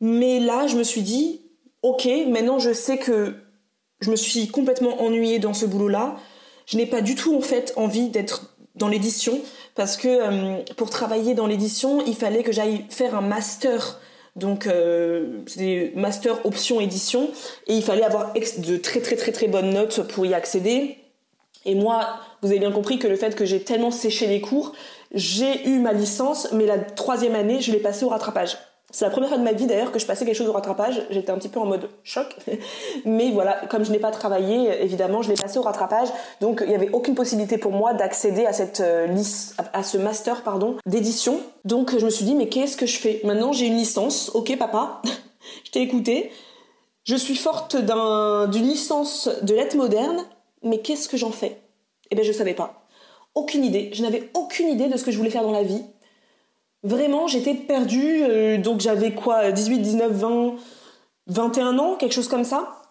mais 0.00 0.38
là, 0.40 0.66
je 0.66 0.76
me 0.76 0.82
suis 0.82 1.02
dit, 1.02 1.40
ok, 1.82 2.08
maintenant 2.28 2.58
je 2.58 2.72
sais 2.72 2.98
que 2.98 3.34
je 4.00 4.10
me 4.10 4.16
suis 4.16 4.48
complètement 4.48 5.02
ennuyée 5.02 5.38
dans 5.38 5.54
ce 5.54 5.66
boulot-là. 5.66 6.16
Je 6.66 6.76
n'ai 6.76 6.86
pas 6.86 7.00
du 7.00 7.14
tout 7.14 7.34
en 7.34 7.40
fait 7.40 7.72
envie 7.76 8.08
d'être 8.08 8.56
dans 8.74 8.88
l'édition 8.88 9.40
parce 9.74 9.96
que 9.96 10.08
euh, 10.08 10.62
pour 10.76 10.90
travailler 10.90 11.34
dans 11.34 11.46
l'édition, 11.46 12.04
il 12.06 12.14
fallait 12.14 12.42
que 12.42 12.52
j'aille 12.52 12.84
faire 12.90 13.14
un 13.14 13.20
master. 13.22 14.00
Donc 14.34 14.66
euh, 14.66 15.40
c'était 15.46 15.92
master 15.94 16.44
option 16.44 16.80
édition 16.80 17.30
et 17.66 17.74
il 17.74 17.82
fallait 17.82 18.04
avoir 18.04 18.34
de 18.34 18.76
très 18.76 19.00
très 19.00 19.16
très 19.16 19.32
très 19.32 19.48
bonnes 19.48 19.72
notes 19.72 20.06
pour 20.08 20.26
y 20.26 20.34
accéder. 20.34 20.98
Et 21.66 21.74
moi, 21.74 22.06
vous 22.40 22.48
avez 22.48 22.58
bien 22.58 22.72
compris 22.72 22.98
que 22.98 23.08
le 23.08 23.16
fait 23.16 23.34
que 23.34 23.44
j'ai 23.44 23.60
tellement 23.60 23.90
séché 23.90 24.26
les 24.26 24.40
cours, 24.40 24.72
j'ai 25.12 25.68
eu 25.68 25.78
ma 25.78 25.92
licence, 25.92 26.48
mais 26.52 26.64
la 26.64 26.78
troisième 26.78 27.34
année, 27.34 27.60
je 27.60 27.72
l'ai 27.72 27.80
passée 27.80 28.04
au 28.04 28.08
rattrapage. 28.08 28.56
C'est 28.92 29.04
la 29.04 29.10
première 29.10 29.28
fois 29.28 29.38
de 29.38 29.42
ma 29.42 29.52
vie 29.52 29.66
d'ailleurs 29.66 29.90
que 29.90 29.98
je 29.98 30.06
passais 30.06 30.24
quelque 30.24 30.36
chose 30.36 30.48
au 30.48 30.52
rattrapage. 30.52 31.02
J'étais 31.10 31.30
un 31.30 31.36
petit 31.36 31.48
peu 31.48 31.58
en 31.58 31.66
mode 31.66 31.90
choc. 32.04 32.34
Mais 33.04 33.30
voilà, 33.32 33.54
comme 33.68 33.84
je 33.84 33.90
n'ai 33.90 33.98
pas 33.98 34.12
travaillé, 34.12 34.82
évidemment, 34.82 35.22
je 35.22 35.28
l'ai 35.28 35.34
passé 35.34 35.58
au 35.58 35.62
rattrapage. 35.62 36.08
Donc 36.40 36.60
il 36.62 36.68
n'y 36.68 36.74
avait 36.76 36.90
aucune 36.90 37.16
possibilité 37.16 37.58
pour 37.58 37.72
moi 37.72 37.94
d'accéder 37.94 38.46
à 38.46 38.52
cette 38.52 38.80
euh, 38.80 39.08
à 39.72 39.82
ce 39.82 39.98
master 39.98 40.42
pardon 40.42 40.76
d'édition. 40.86 41.40
Donc 41.64 41.98
je 41.98 42.04
me 42.04 42.10
suis 42.10 42.24
dit 42.24 42.36
mais 42.36 42.48
qu'est-ce 42.48 42.76
que 42.76 42.86
je 42.86 42.96
fais? 42.96 43.20
Maintenant 43.24 43.52
j'ai 43.52 43.66
une 43.66 43.76
licence. 43.76 44.30
OK 44.34 44.56
papa, 44.56 45.02
je 45.64 45.72
t'ai 45.72 45.80
écouté. 45.80 46.30
Je 47.04 47.16
suis 47.16 47.36
forte 47.36 47.76
d'une 47.76 48.66
licence 48.66 49.28
de 49.42 49.54
lettres 49.54 49.76
modernes, 49.76 50.24
mais 50.66 50.80
qu'est-ce 50.80 51.08
que 51.08 51.16
j'en 51.16 51.30
fais? 51.30 51.60
Eh 52.10 52.14
bien 52.14 52.24
je 52.24 52.32
savais 52.32 52.54
pas. 52.54 52.86
Aucune 53.34 53.64
idée. 53.64 53.90
Je 53.92 54.02
n'avais 54.02 54.30
aucune 54.34 54.68
idée 54.68 54.88
de 54.88 54.96
ce 54.96 55.04
que 55.04 55.10
je 55.10 55.18
voulais 55.18 55.30
faire 55.30 55.42
dans 55.42 55.52
la 55.52 55.62
vie. 55.62 55.82
Vraiment, 56.82 57.26
j'étais 57.26 57.54
perdue. 57.54 58.22
Euh, 58.22 58.58
donc 58.58 58.80
j'avais 58.80 59.12
quoi 59.12 59.50
18, 59.50 59.78
19, 59.80 60.12
20, 60.12 60.54
21 61.26 61.78
ans, 61.78 61.96
quelque 61.96 62.12
chose 62.12 62.28
comme 62.28 62.44
ça. 62.44 62.82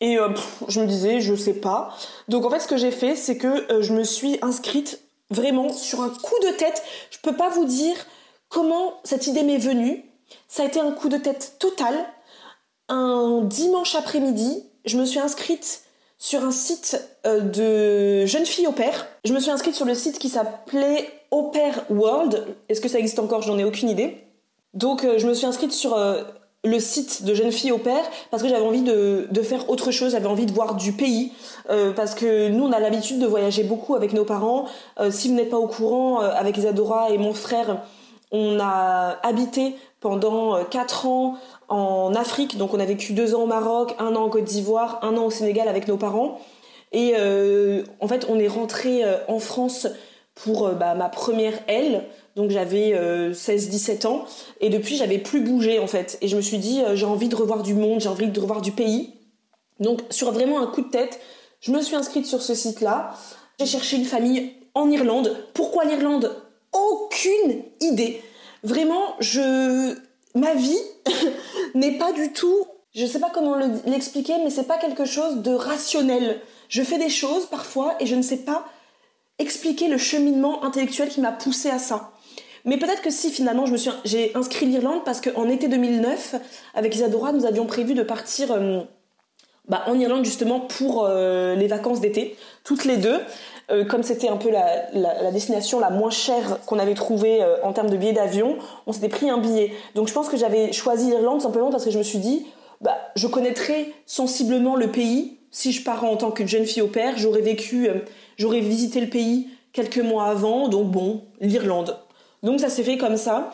Et 0.00 0.18
euh, 0.18 0.28
je 0.68 0.80
me 0.80 0.86
disais, 0.86 1.20
je 1.20 1.34
sais 1.34 1.54
pas. 1.54 1.94
Donc 2.28 2.44
en 2.44 2.50
fait, 2.50 2.60
ce 2.60 2.68
que 2.68 2.76
j'ai 2.76 2.90
fait, 2.90 3.16
c'est 3.16 3.38
que 3.38 3.72
euh, 3.72 3.82
je 3.82 3.94
me 3.94 4.04
suis 4.04 4.38
inscrite 4.42 5.00
vraiment 5.30 5.72
sur 5.72 6.02
un 6.02 6.10
coup 6.10 6.38
de 6.42 6.50
tête. 6.50 6.82
Je 7.10 7.18
peux 7.22 7.34
pas 7.34 7.48
vous 7.48 7.64
dire 7.64 7.96
comment 8.48 9.00
cette 9.04 9.26
idée 9.26 9.42
m'est 9.42 9.58
venue. 9.58 10.04
Ça 10.48 10.64
a 10.64 10.66
été 10.66 10.80
un 10.80 10.92
coup 10.92 11.08
de 11.08 11.16
tête 11.16 11.56
total. 11.58 11.94
Un 12.88 13.42
dimanche 13.44 13.94
après-midi, 13.94 14.64
je 14.84 14.98
me 14.98 15.04
suis 15.04 15.18
inscrite 15.18 15.85
sur 16.26 16.42
un 16.42 16.50
site 16.50 17.00
de 17.24 18.26
jeunes 18.26 18.46
filles 18.46 18.66
au 18.66 18.72
père. 18.72 19.06
Je 19.24 19.32
me 19.32 19.38
suis 19.38 19.52
inscrite 19.52 19.76
sur 19.76 19.84
le 19.84 19.94
site 19.94 20.18
qui 20.18 20.28
s'appelait 20.28 21.08
Opera 21.30 21.84
World. 21.88 22.44
Est-ce 22.68 22.80
que 22.80 22.88
ça 22.88 22.98
existe 22.98 23.20
encore? 23.20 23.42
Je 23.42 23.52
n'en 23.52 23.58
ai 23.58 23.64
aucune 23.64 23.88
idée. 23.88 24.24
Donc 24.74 25.04
euh, 25.04 25.18
je 25.18 25.28
me 25.28 25.34
suis 25.34 25.46
inscrite 25.46 25.70
sur 25.70 25.94
euh, 25.94 26.24
le 26.64 26.80
site 26.80 27.22
de 27.22 27.32
Jeunes 27.32 27.52
Filles 27.52 27.70
au 27.70 27.78
Père 27.78 28.02
parce 28.32 28.42
que 28.42 28.48
j'avais 28.48 28.66
envie 28.66 28.82
de, 28.82 29.28
faire 29.44 29.70
autre 29.70 29.92
chose, 29.92 30.12
j'avais 30.12 30.26
envie 30.26 30.46
de 30.46 30.52
voir 30.52 30.74
du 30.74 30.90
pays 30.90 31.30
euh, 31.70 31.92
parce 31.92 32.16
que 32.16 32.48
nous 32.48 32.64
on 32.64 32.72
a 32.72 32.80
l'habitude 32.80 33.20
de 33.20 33.26
voyager 33.26 33.62
beaucoup 33.62 33.94
avec 33.94 34.12
nos 34.12 34.24
parents. 34.24 34.66
si 35.10 35.28
vous 35.28 35.34
n'êtes 35.34 35.50
pas 35.50 35.58
au 35.58 35.68
courant, 35.68 36.18
avec 36.18 36.58
Isadora 36.58 37.10
et 37.10 37.18
mon 37.18 37.34
frère, 37.34 37.84
on 38.32 38.58
a 38.58 39.16
habité 39.22 39.76
pendant 40.00 40.64
4 40.64 41.06
ans 41.06 41.36
en 41.68 42.14
Afrique, 42.14 42.56
donc 42.56 42.74
on 42.74 42.80
a 42.80 42.84
vécu 42.84 43.12
2 43.12 43.34
ans 43.34 43.42
au 43.42 43.46
Maroc, 43.46 43.94
un 43.98 44.14
an 44.14 44.24
en 44.24 44.28
Côte 44.28 44.44
d'Ivoire, 44.44 45.00
un 45.02 45.16
an 45.16 45.24
au 45.24 45.30
Sénégal 45.30 45.68
avec 45.68 45.88
nos 45.88 45.96
parents. 45.96 46.40
Et 46.92 47.14
en 48.00 48.08
fait 48.08 48.26
on 48.28 48.38
est 48.38 48.48
rentré 48.48 49.02
en 49.28 49.38
France 49.38 49.88
pour 50.36 50.66
euh, 50.66 50.74
bah, 50.74 50.94
ma 50.94 51.08
première 51.08 51.58
aile. 51.66 52.04
Donc 52.36 52.50
j'avais 52.50 52.92
16-17 52.92 54.06
euh, 54.06 54.10
ans 54.10 54.24
et 54.60 54.68
depuis 54.68 54.96
j'avais 54.96 55.18
plus 55.18 55.40
bougé 55.40 55.80
en 55.80 55.88
fait. 55.88 56.18
Et 56.20 56.28
je 56.28 56.36
me 56.36 56.42
suis 56.42 56.58
dit 56.58 56.82
euh, 56.82 56.94
j'ai 56.94 57.06
envie 57.06 57.28
de 57.28 57.34
revoir 57.34 57.64
du 57.64 57.74
monde, 57.74 58.00
j'ai 58.00 58.08
envie 58.08 58.28
de 58.28 58.40
revoir 58.40 58.60
du 58.60 58.70
pays. 58.70 59.14
Donc 59.80 60.02
sur 60.10 60.30
vraiment 60.30 60.60
un 60.60 60.66
coup 60.66 60.82
de 60.82 60.90
tête, 60.90 61.18
je 61.60 61.72
me 61.72 61.80
suis 61.80 61.96
inscrite 61.96 62.26
sur 62.26 62.42
ce 62.42 62.54
site-là. 62.54 63.14
J'ai 63.58 63.66
cherché 63.66 63.96
une 63.96 64.04
famille 64.04 64.52
en 64.74 64.90
Irlande. 64.90 65.34
Pourquoi 65.54 65.84
l'Irlande? 65.86 66.36
Aucune 66.72 67.62
idée. 67.80 68.20
Vraiment, 68.62 69.14
je 69.20 69.96
ma 70.36 70.54
vie 70.54 70.78
n'est 71.74 71.98
pas 71.98 72.12
du 72.12 72.32
tout, 72.32 72.66
je 72.94 73.06
sais 73.06 73.18
pas 73.18 73.30
comment 73.32 73.56
l'expliquer, 73.86 74.34
mais 74.44 74.50
c'est 74.50 74.68
pas 74.68 74.78
quelque 74.78 75.04
chose 75.04 75.42
de 75.42 75.52
rationnel. 75.52 76.40
Je 76.68 76.82
fais 76.82 76.98
des 76.98 77.08
choses 77.08 77.46
parfois 77.46 77.94
et 78.00 78.06
je 78.06 78.14
ne 78.14 78.22
sais 78.22 78.38
pas 78.38 78.64
expliquer 79.38 79.88
le 79.88 79.98
cheminement 79.98 80.64
intellectuel 80.64 81.08
qui 81.08 81.20
m'a 81.20 81.32
poussé 81.32 81.68
à 81.68 81.78
ça. 81.78 82.12
Mais 82.64 82.78
peut-être 82.78 83.02
que 83.02 83.10
si 83.10 83.30
finalement 83.30 83.64
j'ai 84.04 84.34
inscrit 84.34 84.66
l'Irlande 84.66 85.04
parce 85.04 85.20
qu'en 85.20 85.48
été 85.48 85.68
2009, 85.68 86.36
avec 86.74 86.94
Isadora, 86.94 87.32
nous 87.32 87.46
avions 87.46 87.66
prévu 87.66 87.94
de 87.94 88.02
partir 88.02 88.50
euh, 88.50 88.80
bah, 89.68 89.84
en 89.86 89.98
Irlande 89.98 90.24
justement 90.24 90.60
pour 90.60 91.04
euh, 91.04 91.54
les 91.54 91.68
vacances 91.68 92.00
d'été, 92.00 92.36
toutes 92.64 92.84
les 92.84 92.96
deux. 92.96 93.20
Euh, 93.70 93.84
comme 93.84 94.02
c'était 94.02 94.28
un 94.28 94.36
peu 94.36 94.50
la, 94.50 95.30
destination 95.32 95.80
la 95.80 95.90
moins 95.90 96.10
chère 96.10 96.60
qu'on 96.66 96.78
avait 96.78 96.94
trouvée 96.94 97.44
en 97.62 97.72
termes 97.72 97.90
de 97.90 97.96
billets 97.96 98.12
d'avion, 98.12 98.56
on 98.86 98.92
s'était 98.92 99.08
pris 99.08 99.28
un 99.28 99.38
billet. 99.38 99.72
Donc 99.94 100.08
je 100.08 100.12
pense 100.12 100.28
que 100.28 100.36
j'avais 100.36 100.72
choisi 100.72 101.08
l'Irlande 101.08 101.40
simplement 101.40 101.70
parce 101.70 101.84
que 101.84 101.90
je 101.90 101.98
me 101.98 102.04
suis 102.04 102.18
dit, 102.18 102.46
bah, 102.80 102.96
je 103.16 103.26
connaîtrais 103.26 103.92
sensiblement 104.06 104.76
le 104.76 104.90
pays. 104.90 105.38
Si 105.50 105.72
je 105.72 105.82
pars 105.82 106.04
en 106.04 106.16
tant 106.16 106.30
que 106.30 106.46
jeune 106.46 106.66
fille 106.66 106.82
au 106.82 106.88
père, 106.88 107.14
j'aurais 107.16 107.40
vécu 107.40 107.88
J'aurais 108.36 108.60
visité 108.60 109.00
le 109.00 109.08
pays 109.08 109.48
quelques 109.72 109.98
mois 109.98 110.24
avant, 110.24 110.68
donc 110.68 110.90
bon, 110.90 111.22
l'Irlande. 111.40 111.98
Donc 112.42 112.60
ça 112.60 112.68
s'est 112.68 112.82
fait 112.82 112.98
comme 112.98 113.16
ça. 113.16 113.50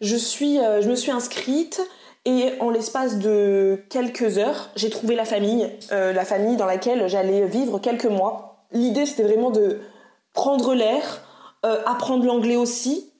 Je, 0.00 0.16
suis, 0.16 0.58
euh, 0.58 0.82
je 0.82 0.90
me 0.90 0.94
suis 0.94 1.10
inscrite 1.10 1.80
et 2.26 2.52
en 2.60 2.70
l'espace 2.70 3.18
de 3.18 3.80
quelques 3.88 4.38
heures, 4.38 4.70
j'ai 4.76 4.90
trouvé 4.90 5.14
la 5.14 5.24
famille, 5.24 5.70
euh, 5.92 6.12
la 6.12 6.24
famille 6.24 6.56
dans 6.56 6.66
laquelle 6.66 7.08
j'allais 7.08 7.46
vivre 7.46 7.78
quelques 7.78 8.06
mois. 8.06 8.55
L'idée 8.76 9.06
c'était 9.06 9.22
vraiment 9.22 9.50
de 9.50 9.78
prendre 10.32 10.74
l'air, 10.74 11.22
euh, 11.64 11.80
apprendre 11.86 12.24
l'anglais 12.24 12.56
aussi, 12.56 13.12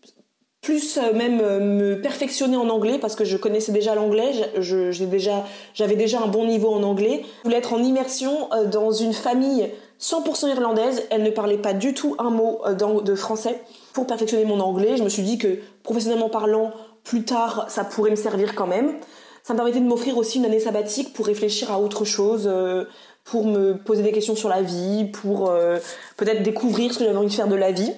plus 0.62 0.98
même 1.14 1.36
me 1.36 2.00
perfectionner 2.00 2.56
en 2.56 2.68
anglais 2.68 2.98
parce 2.98 3.14
que 3.14 3.24
je 3.24 3.36
connaissais 3.36 3.70
déjà 3.70 3.94
l'anglais, 3.94 4.32
j'avais 4.58 5.06
déjà, 5.06 5.44
déjà 5.96 6.20
un 6.20 6.26
bon 6.26 6.44
niveau 6.44 6.70
en 6.70 6.82
anglais. 6.82 7.24
Je 7.38 7.42
voulais 7.44 7.58
être 7.58 7.72
en 7.72 7.82
immersion 7.82 8.48
dans 8.72 8.90
une 8.90 9.12
famille 9.12 9.70
100% 10.00 10.50
irlandaise, 10.50 11.04
elle 11.10 11.22
ne 11.22 11.30
parlait 11.30 11.58
pas 11.58 11.72
du 11.72 11.94
tout 11.94 12.16
un 12.18 12.30
mot 12.30 12.60
euh, 12.66 12.74
de 12.74 13.14
français. 13.14 13.60
Pour 13.92 14.06
perfectionner 14.06 14.44
mon 14.44 14.60
anglais, 14.60 14.96
je 14.96 15.02
me 15.02 15.08
suis 15.08 15.22
dit 15.22 15.38
que 15.38 15.58
professionnellement 15.82 16.28
parlant, 16.28 16.72
plus 17.02 17.24
tard, 17.24 17.66
ça 17.68 17.84
pourrait 17.84 18.10
me 18.10 18.16
servir 18.16 18.54
quand 18.54 18.66
même. 18.66 18.94
Ça 19.42 19.54
me 19.54 19.58
permettait 19.58 19.80
de 19.80 19.86
m'offrir 19.86 20.18
aussi 20.18 20.38
une 20.38 20.44
année 20.44 20.60
sabbatique 20.60 21.14
pour 21.14 21.26
réfléchir 21.26 21.70
à 21.70 21.80
autre 21.80 22.04
chose, 22.04 22.46
euh, 22.46 22.84
pour 23.26 23.44
me 23.44 23.76
poser 23.76 24.02
des 24.02 24.12
questions 24.12 24.36
sur 24.36 24.48
la 24.48 24.62
vie, 24.62 25.04
pour 25.04 25.50
euh, 25.50 25.78
peut-être 26.16 26.42
découvrir 26.42 26.92
ce 26.92 26.98
que 26.98 27.04
j'avais 27.04 27.16
envie 27.16 27.26
de 27.26 27.32
faire 27.32 27.48
de 27.48 27.56
la 27.56 27.72
vie. 27.72 27.92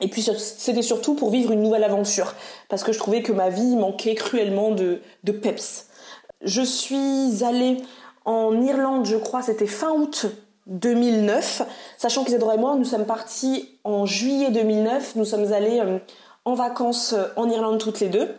Et 0.00 0.08
puis 0.08 0.22
c'était 0.22 0.82
surtout 0.82 1.14
pour 1.14 1.30
vivre 1.30 1.52
une 1.52 1.62
nouvelle 1.62 1.84
aventure, 1.84 2.34
parce 2.68 2.82
que 2.82 2.92
je 2.92 2.98
trouvais 2.98 3.22
que 3.22 3.32
ma 3.32 3.50
vie 3.50 3.76
manquait 3.76 4.14
cruellement 4.14 4.70
de, 4.70 5.00
de 5.24 5.32
peps. 5.32 5.86
Je 6.42 6.62
suis 6.62 7.44
allée 7.44 7.78
en 8.24 8.60
Irlande, 8.60 9.06
je 9.06 9.16
crois, 9.16 9.42
c'était 9.42 9.66
fin 9.66 9.92
août 9.92 10.26
2009, 10.66 11.62
sachant 11.96 12.24
qu'Isadora 12.24 12.56
et 12.56 12.58
moi, 12.58 12.76
nous 12.76 12.84
sommes 12.84 13.06
partis 13.06 13.78
en 13.84 14.04
juillet 14.04 14.50
2009, 14.50 15.16
nous 15.16 15.24
sommes 15.24 15.52
allés 15.52 15.80
euh, 15.80 15.98
en 16.44 16.54
vacances 16.54 17.14
euh, 17.14 17.28
en 17.36 17.48
Irlande 17.48 17.78
toutes 17.78 18.00
les 18.00 18.08
deux, 18.08 18.34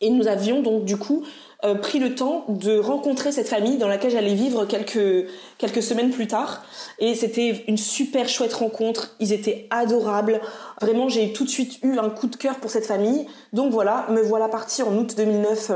et 0.00 0.10
nous 0.10 0.26
avions 0.26 0.62
donc 0.62 0.84
du 0.84 0.96
coup 0.96 1.24
euh, 1.64 1.74
pris 1.74 1.98
le 1.98 2.14
temps 2.14 2.44
de 2.48 2.78
rencontrer 2.78 3.32
cette 3.32 3.48
famille 3.48 3.78
dans 3.78 3.88
laquelle 3.88 4.10
j'allais 4.10 4.34
vivre 4.34 4.64
quelques, 4.64 5.28
quelques 5.58 5.82
semaines 5.82 6.10
plus 6.10 6.26
tard, 6.26 6.64
et 6.98 7.14
c'était 7.14 7.64
une 7.68 7.78
super 7.78 8.28
chouette 8.28 8.54
rencontre, 8.54 9.14
ils 9.20 9.32
étaient 9.32 9.66
adorables, 9.70 10.40
vraiment 10.80 11.08
j'ai 11.08 11.32
tout 11.32 11.44
de 11.44 11.50
suite 11.50 11.78
eu 11.82 11.98
un 11.98 12.10
coup 12.10 12.26
de 12.26 12.36
cœur 12.36 12.56
pour 12.56 12.70
cette 12.70 12.86
famille, 12.86 13.26
donc 13.52 13.72
voilà, 13.72 14.06
me 14.10 14.20
voilà 14.20 14.48
partie 14.48 14.82
en 14.82 14.96
août 14.96 15.14
2009 15.16 15.72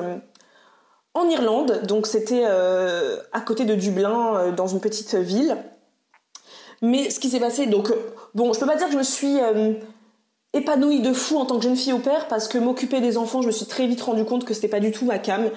en 1.16 1.30
Irlande, 1.30 1.80
donc 1.88 2.06
c'était 2.06 2.44
euh, 2.44 3.16
à 3.32 3.40
côté 3.40 3.64
de 3.64 3.74
Dublin, 3.74 4.36
euh, 4.36 4.52
dans 4.52 4.66
une 4.66 4.80
petite 4.80 5.14
ville. 5.14 5.56
Mais 6.82 7.08
ce 7.08 7.18
qui 7.18 7.30
s'est 7.30 7.40
passé, 7.40 7.66
donc 7.66 7.90
euh, 7.90 7.94
bon, 8.34 8.52
je 8.52 8.60
peux 8.60 8.66
pas 8.66 8.76
dire 8.76 8.86
que 8.86 8.92
je 8.92 8.98
me 8.98 9.02
suis 9.02 9.38
épanouie 10.52 11.00
de 11.00 11.12
fou 11.12 11.36
en 11.38 11.44
tant 11.44 11.56
que 11.56 11.64
jeune 11.64 11.76
fille 11.76 11.92
au 11.92 11.98
père, 11.98 12.28
parce 12.28 12.48
que 12.48 12.58
m'occuper 12.58 13.00
des 13.00 13.18
enfants, 13.18 13.42
je 13.42 13.48
me 13.48 13.52
suis 13.52 13.66
très 13.66 13.86
vite 13.86 14.00
rendu 14.00 14.24
compte 14.24 14.44
que 14.44 14.54
c'était 14.54 14.68
pas 14.68 14.80
du 14.80 14.90
tout 14.90 15.04
ma 15.04 15.18
cam. 15.18 15.50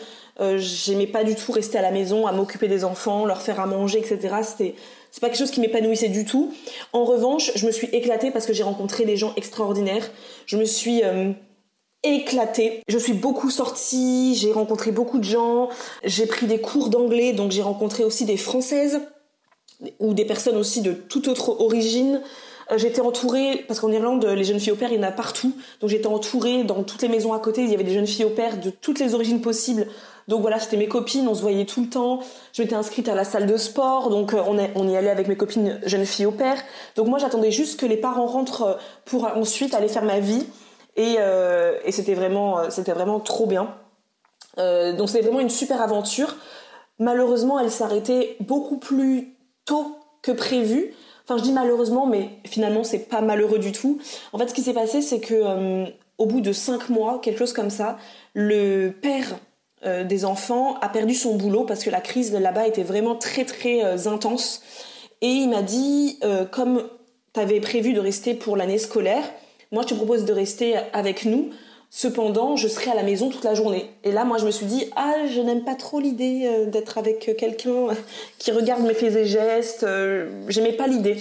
J'aimais 0.57 1.07
pas 1.07 1.23
du 1.23 1.35
tout 1.35 1.51
rester 1.51 1.77
à 1.77 1.81
la 1.81 1.91
maison, 1.91 2.25
à 2.25 2.31
m'occuper 2.31 2.67
des 2.67 2.83
enfants, 2.83 3.25
leur 3.25 3.41
faire 3.41 3.59
à 3.59 3.65
manger, 3.65 3.99
etc. 3.99 4.35
C'était 4.43 4.75
c'est 5.11 5.21
pas 5.21 5.27
quelque 5.27 5.39
chose 5.39 5.51
qui 5.51 5.59
m'épanouissait 5.59 6.09
du 6.09 6.23
tout. 6.23 6.53
En 6.93 7.03
revanche, 7.03 7.51
je 7.55 7.65
me 7.65 7.71
suis 7.71 7.87
éclatée 7.87 8.31
parce 8.31 8.45
que 8.45 8.53
j'ai 8.53 8.63
rencontré 8.63 9.05
des 9.05 9.17
gens 9.17 9.33
extraordinaires. 9.35 10.09
Je 10.45 10.57
me 10.57 10.65
suis 10.65 11.01
éclaté. 12.03 12.81
Je 12.87 12.97
suis 12.97 13.13
beaucoup 13.13 13.49
sortie, 13.49 14.35
j'ai 14.35 14.51
rencontré 14.51 14.91
beaucoup 14.91 15.17
de 15.17 15.23
gens, 15.23 15.69
j'ai 16.03 16.25
pris 16.25 16.47
des 16.47 16.61
cours 16.61 16.89
d'anglais, 16.89 17.33
donc 17.33 17.51
j'ai 17.51 17.61
rencontré 17.61 18.03
aussi 18.03 18.25
des 18.25 18.37
Françaises 18.37 19.01
ou 19.99 20.13
des 20.13 20.25
personnes 20.25 20.57
aussi 20.57 20.81
de 20.81 20.93
toute 20.93 21.27
autre 21.27 21.61
origine. 21.61 22.21
Euh, 22.71 22.77
j'étais 22.77 23.01
entourée, 23.01 23.65
parce 23.67 23.79
qu'en 23.79 23.91
Irlande, 23.91 24.25
les 24.25 24.43
jeunes 24.43 24.59
filles 24.59 24.73
au 24.73 24.75
père, 24.75 24.91
il 24.91 24.97
y 24.97 24.99
en 24.99 25.07
a 25.07 25.11
partout. 25.11 25.53
Donc 25.81 25.89
j'étais 25.89 26.07
entourée 26.07 26.63
dans 26.63 26.83
toutes 26.83 27.01
les 27.01 27.07
maisons 27.07 27.33
à 27.33 27.39
côté, 27.39 27.63
il 27.63 27.69
y 27.69 27.73
avait 27.73 27.83
des 27.83 27.93
jeunes 27.93 28.07
filles 28.07 28.25
au 28.25 28.29
père 28.29 28.57
de 28.57 28.69
toutes 28.69 28.99
les 28.99 29.15
origines 29.15 29.41
possibles. 29.41 29.87
Donc 30.27 30.41
voilà, 30.41 30.59
c'était 30.59 30.77
mes 30.77 30.87
copines, 30.87 31.27
on 31.27 31.33
se 31.33 31.41
voyait 31.41 31.65
tout 31.65 31.81
le 31.81 31.89
temps. 31.89 32.19
Je 32.53 32.61
m'étais 32.61 32.75
inscrite 32.75 33.09
à 33.09 33.15
la 33.15 33.23
salle 33.23 33.47
de 33.47 33.57
sport, 33.57 34.09
donc 34.09 34.33
euh, 34.33 34.43
on, 34.45 34.57
on 34.75 34.87
y 34.87 34.95
allait 34.95 35.09
avec 35.09 35.27
mes 35.27 35.35
copines 35.35 35.79
jeunes 35.85 36.05
filles 36.05 36.27
au 36.27 36.31
père. 36.31 36.57
Donc 36.95 37.07
moi 37.07 37.17
j'attendais 37.17 37.51
juste 37.51 37.79
que 37.79 37.85
les 37.87 37.97
parents 37.97 38.27
rentrent 38.27 38.77
pour 39.05 39.25
ensuite 39.35 39.73
aller 39.73 39.87
faire 39.87 40.05
ma 40.05 40.19
vie. 40.19 40.45
Euh, 40.99 41.79
et, 41.85 41.91
c'était 41.91 42.13
vraiment, 42.13 42.67
vraiment 42.67 43.19
trop 43.19 43.47
bien. 43.47 43.73
Donc 44.57 45.07
c'était 45.07 45.21
vraiment 45.21 45.39
une 45.39 45.49
super 45.49 45.81
aventure. 45.81 46.35
Malheureusement, 46.99 47.57
elle 47.59 47.71
s'arrêtait 47.71 48.35
beaucoup 48.41 48.77
plus 48.77 49.37
tôt 49.65 49.95
que 50.21 50.33
prévu. 50.33 50.93
Enfin, 51.29 51.37
je 51.37 51.43
dis 51.43 51.53
malheureusement, 51.53 52.07
mais 52.07 52.29
finalement, 52.45 52.83
c'est 52.83 53.07
pas 53.07 53.21
malheureux 53.21 53.59
du 53.59 53.71
tout. 53.71 53.99
En 54.33 54.39
fait, 54.39 54.47
ce 54.47 54.53
qui 54.55 54.63
s'est 54.63 54.73
passé, 54.73 55.03
c'est 55.03 55.19
que 55.19 55.85
au 56.17 56.25
bout 56.25 56.41
de 56.41 56.51
cinq 56.51 56.89
mois, 56.89 57.19
quelque 57.21 57.39
chose 57.39 57.53
comme 57.53 57.69
ça, 57.69 57.97
le 58.33 58.89
père 58.89 59.39
euh, 59.85 60.03
des 60.03 60.25
enfants 60.25 60.75
a 60.81 60.89
perdu 60.89 61.13
son 61.13 61.35
boulot 61.35 61.63
parce 61.63 61.85
que 61.85 61.89
la 61.89 62.01
crise 62.01 62.33
là-bas 62.33 62.67
était 62.67 62.83
vraiment 62.83 63.15
très 63.15 63.45
très 63.45 63.85
euh, 63.85 64.07
intense. 64.07 64.61
Et 65.21 65.27
il 65.27 65.49
m'a 65.49 65.61
dit, 65.61 66.19
euh, 66.23 66.45
comme 66.45 66.83
tu 67.33 67.39
avais 67.39 67.61
prévu 67.61 67.93
de 67.93 68.01
rester 68.01 68.33
pour 68.33 68.57
l'année 68.57 68.77
scolaire, 68.77 69.23
moi 69.71 69.83
je 69.83 69.87
te 69.87 69.93
propose 69.93 70.25
de 70.25 70.33
rester 70.33 70.75
avec 70.91 71.23
nous. 71.23 71.51
Cependant, 71.91 72.55
je 72.55 72.67
serai 72.67 72.91
à 72.91 72.95
la 72.95 73.03
maison 73.03 73.29
toute 73.29 73.43
la 73.43 73.55
journée. 73.55 73.89
Et 74.03 74.11
là, 74.11 74.23
moi, 74.23 74.37
je 74.37 74.45
me 74.45 74.51
suis 74.51 74.65
dit, 74.65 74.85
ah, 74.95 75.25
je 75.27 75.41
n'aime 75.41 75.63
pas 75.63 75.75
trop 75.75 75.99
l'idée 75.99 76.67
d'être 76.67 76.97
avec 76.99 77.35
quelqu'un 77.35 77.87
qui 78.37 78.51
regarde 78.51 78.83
mes 78.83 78.93
faits 78.93 79.15
et 79.15 79.25
gestes. 79.25 79.87
J'aimais 80.47 80.73
pas 80.73 80.85
l'idée. 80.85 81.17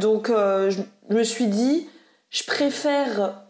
donc, 0.00 0.28
je 0.30 0.80
me 1.10 1.22
suis 1.22 1.46
dit, 1.46 1.86
je 2.30 2.42
préfère 2.42 3.44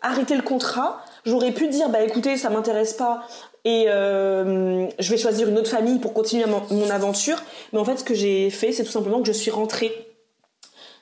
arrêter 0.00 0.36
le 0.36 0.42
contrat. 0.42 1.04
J'aurais 1.26 1.52
pu 1.52 1.68
dire, 1.68 1.90
bah 1.90 2.00
écoutez, 2.00 2.38
ça 2.38 2.48
m'intéresse 2.48 2.94
pas 2.94 3.26
et 3.64 3.84
euh, 3.88 4.88
je 4.98 5.10
vais 5.10 5.18
choisir 5.18 5.48
une 5.48 5.58
autre 5.58 5.70
famille 5.70 5.98
pour 5.98 6.14
continuer 6.14 6.46
mon, 6.46 6.90
aventure. 6.90 7.42
Mais 7.72 7.78
en 7.78 7.84
fait, 7.84 7.98
ce 7.98 8.04
que 8.04 8.14
j'ai 8.14 8.50
fait, 8.50 8.72
c'est 8.72 8.84
tout 8.84 8.90
simplement 8.90 9.20
que 9.20 9.26
je 9.26 9.32
suis 9.32 9.50
rentrée. 9.50 9.92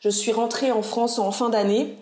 Je 0.00 0.08
suis 0.08 0.32
rentrée 0.32 0.72
en 0.72 0.82
France 0.82 1.18
en 1.18 1.30
fin 1.30 1.48
d'année, 1.48 1.94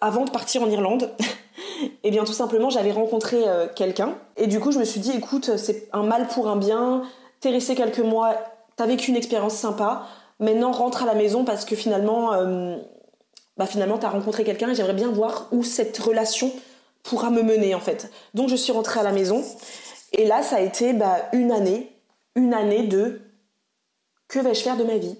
avant 0.00 0.24
de 0.24 0.30
partir 0.30 0.62
en 0.62 0.70
Irlande. 0.70 1.10
et 1.84 1.98
eh 2.04 2.10
bien, 2.10 2.24
tout 2.24 2.32
simplement, 2.32 2.70
j'avais 2.70 2.92
rencontré 2.92 3.46
euh, 3.46 3.66
quelqu'un. 3.74 4.16
Et 4.36 4.46
du 4.46 4.60
coup, 4.60 4.72
je 4.72 4.78
me 4.78 4.84
suis 4.84 5.00
dit, 5.00 5.12
écoute, 5.12 5.56
c'est 5.56 5.88
un 5.92 6.02
mal 6.02 6.28
pour 6.28 6.48
un 6.48 6.56
bien. 6.56 7.02
T'es 7.40 7.50
resté 7.50 7.74
quelques 7.74 8.00
mois, 8.00 8.34
t'as 8.76 8.86
vécu 8.86 9.10
une 9.10 9.16
expérience 9.16 9.54
sympa. 9.54 10.06
Maintenant, 10.40 10.72
rentre 10.72 11.02
à 11.02 11.06
la 11.06 11.14
maison 11.14 11.44
parce 11.44 11.64
que 11.64 11.76
finalement, 11.76 12.32
euh, 12.32 12.76
bah 13.56 13.66
finalement 13.66 13.98
tu 13.98 14.06
as 14.06 14.10
rencontré 14.10 14.44
quelqu'un 14.44 14.70
et 14.70 14.74
j'aimerais 14.74 14.94
bien 14.94 15.10
voir 15.10 15.48
où 15.52 15.62
cette 15.62 15.96
relation 15.98 16.52
pourra 17.02 17.30
me 17.30 17.42
mener 17.42 17.74
en 17.74 17.80
fait. 17.80 18.10
Donc 18.34 18.48
je 18.48 18.56
suis 18.56 18.72
rentrée 18.72 19.00
à 19.00 19.02
la 19.02 19.12
maison 19.12 19.44
et 20.12 20.26
là 20.26 20.42
ça 20.42 20.56
a 20.56 20.60
été 20.60 20.92
bah, 20.92 21.28
une 21.32 21.52
année, 21.52 21.92
une 22.34 22.52
année 22.52 22.86
de 22.86 23.20
que 24.28 24.38
vais-je 24.38 24.62
faire 24.62 24.76
de 24.76 24.84
ma 24.84 24.96
vie? 24.96 25.16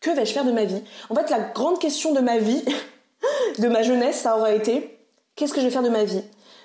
Que 0.00 0.10
vais-je 0.10 0.32
faire 0.32 0.44
de 0.44 0.52
ma 0.52 0.64
vie? 0.64 0.82
En 1.10 1.14
fait 1.14 1.30
la 1.30 1.40
grande 1.40 1.80
question 1.80 2.12
de 2.12 2.20
ma 2.20 2.38
vie, 2.38 2.64
de 3.58 3.68
ma 3.68 3.82
jeunesse, 3.82 4.20
ça 4.20 4.36
aurait 4.38 4.56
été 4.56 4.97
qu'est-ce 5.38 5.54
que 5.54 5.60
je 5.60 5.66
vais 5.66 5.72
faire 5.72 5.84
de 5.84 5.88
ma 5.88 6.04
vie? 6.04 6.22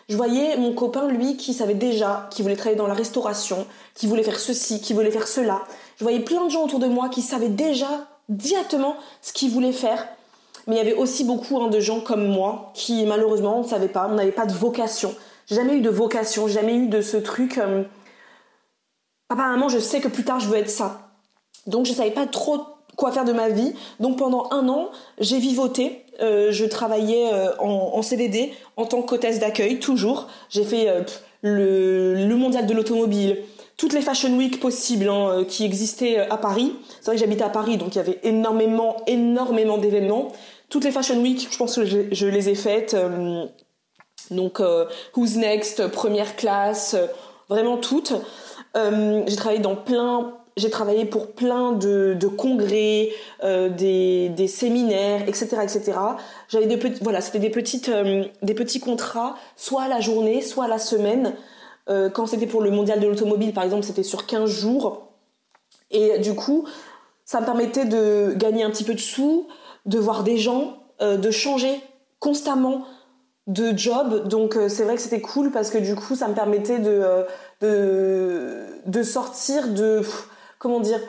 Je 0.10 0.18
voyais 0.18 0.58
mon 0.58 0.74
copain, 0.74 1.08
lui, 1.08 1.38
qui 1.38 1.54
savait 1.54 1.76
déjà, 1.76 2.28
qui 2.32 2.42
voulait 2.42 2.56
travailler 2.56 2.78
dans 2.78 2.88
la 2.88 2.94
restauration, 2.94 3.66
qui 3.94 4.08
voulait 4.08 4.24
faire 4.24 4.40
ceci, 4.40 4.82
qui 4.82 4.94
voulait 4.94 5.12
faire 5.12 5.28
cela. 5.28 5.62
Je 5.98 6.04
voyais 6.04 6.20
plein 6.20 6.44
de 6.46 6.50
gens 6.50 6.66
autour 6.66 6.80
de 6.80 6.88
moi 6.88 7.08
qui 7.08 7.22
savaient 7.22 7.50
déjà 7.50 8.08
directement 8.28 8.96
ce 9.22 9.32
qu'ils 9.32 9.52
voulaient 9.52 9.72
faire. 9.72 10.08
Mais 10.68 10.76
il 10.76 10.78
y 10.80 10.82
avait 10.82 10.96
aussi 10.96 11.24
beaucoup 11.24 11.62
hein, 11.62 11.68
de 11.68 11.80
gens 11.80 12.02
comme 12.02 12.26
moi 12.26 12.72
qui 12.74 13.06
malheureusement 13.06 13.58
on 13.60 13.64
ne 13.64 13.68
savait 13.68 13.90
pas, 13.90 14.08
on 14.10 14.16
n'avait 14.16 14.32
pas 14.32 14.46
de 14.46 14.54
vocation. 14.54 15.14
Jamais 15.48 15.76
eu 15.76 15.82
de 15.82 15.90
vocation, 15.90 16.48
jamais 16.48 16.76
eu 16.76 16.88
de 16.88 17.02
ce 17.02 17.18
truc. 17.18 17.58
Euh, 17.58 17.84
apparemment, 19.30 19.70
je 19.70 19.80
sais 19.80 20.02
que 20.02 20.08
plus 20.08 20.24
tard 20.24 20.40
je 20.40 20.48
veux 20.48 20.58
être 20.58 20.70
ça. 20.70 21.12
Donc 21.68 21.86
je 21.86 21.94
savais 21.94 22.12
pas 22.12 22.26
trop 22.26 22.62
quoi 22.96 23.12
faire 23.12 23.26
de 23.26 23.34
ma 23.34 23.50
vie. 23.50 23.74
Donc 24.00 24.18
pendant 24.18 24.48
un 24.52 24.68
an, 24.70 24.90
j'ai 25.20 25.38
vivoté. 25.38 26.03
Euh, 26.22 26.52
je 26.52 26.66
travaillais 26.66 27.34
euh, 27.34 27.56
en, 27.60 28.02
CDD 28.02 28.54
en 28.78 28.86
tant 28.86 29.02
qu'hôtesse 29.02 29.40
d'accueil, 29.40 29.80
toujours. 29.80 30.28
J'ai 30.50 30.64
fait 30.64 30.88
le, 31.42 32.16
le, 32.16 32.36
mondial 32.36 32.66
de 32.66 32.74
l'automobile, 32.74 33.40
toutes 33.78 33.94
les 33.94 34.02
fashion 34.02 34.36
week 34.38 34.60
possibles 34.60 35.10
hein, 35.10 35.44
qui 35.48 35.66
existaient 35.66 36.18
à 36.18 36.38
Paris. 36.38 36.74
C'est 37.00 37.08
vrai 37.08 37.16
que 37.16 37.22
j'habitais 37.22 37.44
à 37.44 37.50
Paris, 37.50 37.78
donc 37.78 37.96
il 37.96 37.98
y 37.98 38.02
avait 38.02 38.20
énormément, 38.24 38.98
énormément 39.08 39.78
d'événements. 39.78 40.32
Toutes 40.74 40.86
les 40.86 40.92
Fashion 40.92 41.22
Week, 41.22 41.48
je 41.52 41.56
pense 41.56 41.76
que 41.76 41.86
je, 41.86 42.26
les 42.26 42.50
ai 42.50 42.56
faites. 42.56 42.96
Euh, 42.96 43.46
donc, 44.32 44.60
euh, 44.60 44.86
Who's 45.16 45.36
Next, 45.36 45.88
Première 45.90 46.36
Classe, 46.36 46.96
euh, 46.96 47.06
vraiment 47.48 47.78
toutes. 47.78 48.12
j'ai 48.74 49.36
travaillé 49.36 49.62
dans 49.62 49.76
plein, 49.76 50.34
j'ai 50.58 50.70
travaillé 50.70 51.06
pour 51.06 51.32
plein 51.32 51.72
de, 51.72 52.28
congrès, 52.38 53.10
des, 53.42 54.48
séminaires, 54.48 55.28
etc., 55.28 55.58
etc. 55.64 55.94
J'avais 56.48 56.68
des 56.68 56.78
petits, 56.78 57.04
voilà, 57.04 57.22
c'était 57.22 57.40
des 57.40 57.50
petites, 57.50 57.90
des 58.42 58.54
petits 58.54 58.80
contrats, 58.80 59.36
soit 59.56 59.84
à 59.84 59.88
la 59.88 60.00
journée, 60.00 60.42
soit 60.42 60.66
à 60.66 60.68
la 60.68 60.80
semaine. 60.80 61.34
quand 61.88 62.28
c'était 62.28 62.48
pour 62.48 62.62
le 62.62 62.72
mondial 62.72 63.00
de 63.00 63.08
l'automobile, 63.08 63.54
par 63.54 63.64
exemple, 63.64 63.84
c'était 63.84 64.04
sur 64.04 64.28
15 64.28 64.50
jours. 64.50 65.08
Et 65.90 66.20
du 66.20 66.36
coup, 66.36 66.66
ça 67.26 67.40
me 67.40 67.46
permettait 67.46 67.86
de 67.86 68.34
gagner 68.36 68.64
un 68.64 68.70
petit 68.70 68.84
peu 68.84 68.94
de 68.94 69.00
sous, 69.00 69.48
de 69.86 70.00
voir 70.00 70.24
des 70.24 70.38
gens, 70.38 70.78
euh, 71.02 71.18
de 71.18 71.32
changer 71.32 71.82
constamment 72.20 72.86
de 73.48 73.78
job. 73.78 74.28
Donc 74.28 74.56
euh, 74.56 74.70
c'est 74.70 74.84
vrai 74.84 74.96
que 74.96 75.02
c'était 75.02 75.22
cool 75.22 75.52
parce 75.52 75.70
que 75.70 75.78
du 75.78 75.96
coup 75.96 76.16
ça 76.16 76.28
me 76.28 76.34
permettait 76.34 76.80
de, 76.80 76.90
euh, 76.92 77.24
de, 77.62 78.66
de 78.86 79.04
sortir 79.04 79.70
de 79.70 80.02
comment 80.64 80.80
dire 80.80 81.00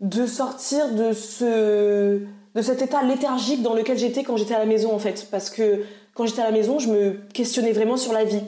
de 0.00 0.26
sortir 0.26 0.92
de 0.92 1.12
ce 1.12 2.20
cet 2.60 2.82
état 2.82 3.02
léthargique 3.02 3.62
dans 3.62 3.74
lequel 3.74 3.96
j'étais 3.96 4.22
quand 4.22 4.36
j'étais 4.36 4.54
à 4.54 4.58
la 4.58 4.66
maison 4.66 4.94
en 4.94 4.98
fait 4.98 5.28
parce 5.30 5.48
que 5.48 5.84
quand 6.14 6.26
j'étais 6.26 6.42
à 6.42 6.44
la 6.44 6.52
maison 6.52 6.78
je 6.78 6.90
me 6.90 7.12
questionnais 7.32 7.72
vraiment 7.72 7.96
sur 7.96 8.12
la 8.12 8.24
vie 8.24 8.42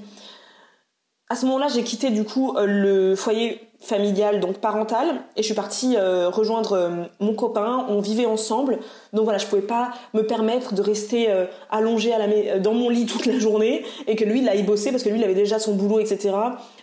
à 1.30 1.36
ce 1.36 1.46
moment-là 1.46 1.68
j'ai 1.68 1.82
quitté 1.82 2.10
du 2.10 2.24
coup 2.24 2.54
le 2.58 3.16
foyer 3.16 3.72
familiale, 3.82 4.38
donc 4.38 4.58
parentale, 4.58 5.22
et 5.36 5.42
je 5.42 5.46
suis 5.46 5.54
partie 5.54 5.96
euh, 5.96 6.28
rejoindre 6.28 6.72
euh, 6.72 6.90
mon 7.18 7.34
copain. 7.34 7.84
On 7.88 8.00
vivait 8.00 8.26
ensemble, 8.26 8.78
donc 9.12 9.24
voilà, 9.24 9.38
je 9.38 9.46
pouvais 9.46 9.62
pas 9.62 9.90
me 10.14 10.22
permettre 10.22 10.74
de 10.74 10.82
rester 10.82 11.30
euh, 11.30 11.46
allongée 11.68 12.12
dans 12.60 12.74
mon 12.74 12.88
lit 12.88 13.06
toute 13.06 13.26
la 13.26 13.38
journée 13.38 13.84
et 14.06 14.14
que 14.14 14.24
lui 14.24 14.40
il 14.40 14.48
aille 14.48 14.62
bosser 14.62 14.92
parce 14.92 15.02
que 15.02 15.08
lui 15.08 15.18
il 15.18 15.24
avait 15.24 15.34
déjà 15.34 15.58
son 15.58 15.74
boulot, 15.74 15.98
etc. 15.98 16.30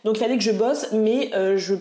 Donc 0.03 0.17
il 0.17 0.19
fallait 0.19 0.37
que 0.37 0.43
je 0.43 0.51
bosse, 0.51 0.89
mais 0.91 1.31
je 1.57 1.75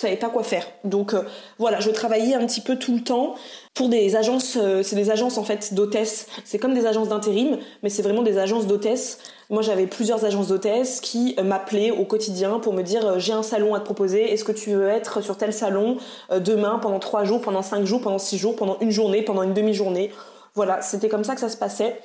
savais 0.00 0.16
pas 0.16 0.28
quoi 0.28 0.42
faire. 0.42 0.66
Donc 0.82 1.14
voilà, 1.58 1.80
je 1.80 1.90
travaillais 1.90 2.34
un 2.34 2.46
petit 2.46 2.60
peu 2.60 2.76
tout 2.76 2.94
le 2.94 3.02
temps 3.02 3.34
pour 3.74 3.88
des 3.88 4.16
agences, 4.16 4.58
c'est 4.82 4.96
des 4.96 5.10
agences 5.10 5.38
en 5.38 5.44
fait 5.44 5.72
d'hôtesse. 5.74 6.26
C'est 6.44 6.58
comme 6.58 6.74
des 6.74 6.86
agences 6.86 7.08
d'intérim, 7.08 7.58
mais 7.82 7.90
c'est 7.90 8.02
vraiment 8.02 8.22
des 8.22 8.38
agences 8.38 8.66
d'hôtesse 8.66 9.18
moi, 9.50 9.62
j'avais 9.62 9.86
plusieurs 9.86 10.24
agences 10.24 10.48
d'hôtesse 10.48 11.00
qui 11.00 11.34
euh, 11.38 11.42
m'appelaient 11.42 11.90
au 11.90 12.04
quotidien 12.04 12.58
pour 12.60 12.72
me 12.72 12.82
dire 12.82 13.06
euh, 13.06 13.18
j'ai 13.18 13.32
un 13.32 13.42
salon 13.42 13.74
à 13.74 13.80
te 13.80 13.84
proposer, 13.84 14.32
est-ce 14.32 14.44
que 14.44 14.52
tu 14.52 14.70
veux 14.70 14.88
être 14.88 15.20
sur 15.20 15.36
tel 15.36 15.52
salon 15.52 15.98
euh, 16.30 16.40
demain, 16.40 16.78
pendant 16.80 16.98
trois 16.98 17.24
jours, 17.24 17.42
pendant 17.42 17.62
cinq 17.62 17.84
jours, 17.84 18.00
pendant 18.00 18.18
six 18.18 18.38
jours, 18.38 18.56
pendant 18.56 18.78
une 18.80 18.90
journée, 18.90 19.22
pendant 19.22 19.42
une 19.42 19.52
demi-journée? 19.52 20.10
Voilà, 20.54 20.80
c'était 20.80 21.08
comme 21.08 21.24
ça 21.24 21.34
que 21.34 21.40
ça 21.40 21.48
se 21.48 21.56
passait. 21.56 22.00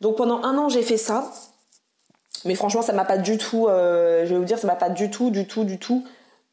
Donc 0.00 0.16
pendant 0.16 0.42
un 0.42 0.56
an, 0.56 0.68
j'ai 0.68 0.82
fait 0.82 0.96
ça. 0.96 1.30
Mais 2.44 2.54
franchement, 2.54 2.82
ça 2.82 2.92
m'a 2.92 3.04
pas 3.04 3.18
du 3.18 3.36
tout, 3.36 3.66
je 3.68 4.28
vais 4.28 4.36
vous 4.36 4.44
dire, 4.44 4.58
ça 4.58 4.68
m'a 4.68 4.76
pas 4.76 4.90
du 4.90 5.10
tout, 5.10 5.30
du 5.30 5.48
tout, 5.48 5.64
du 5.64 5.78
tout, 5.80 6.04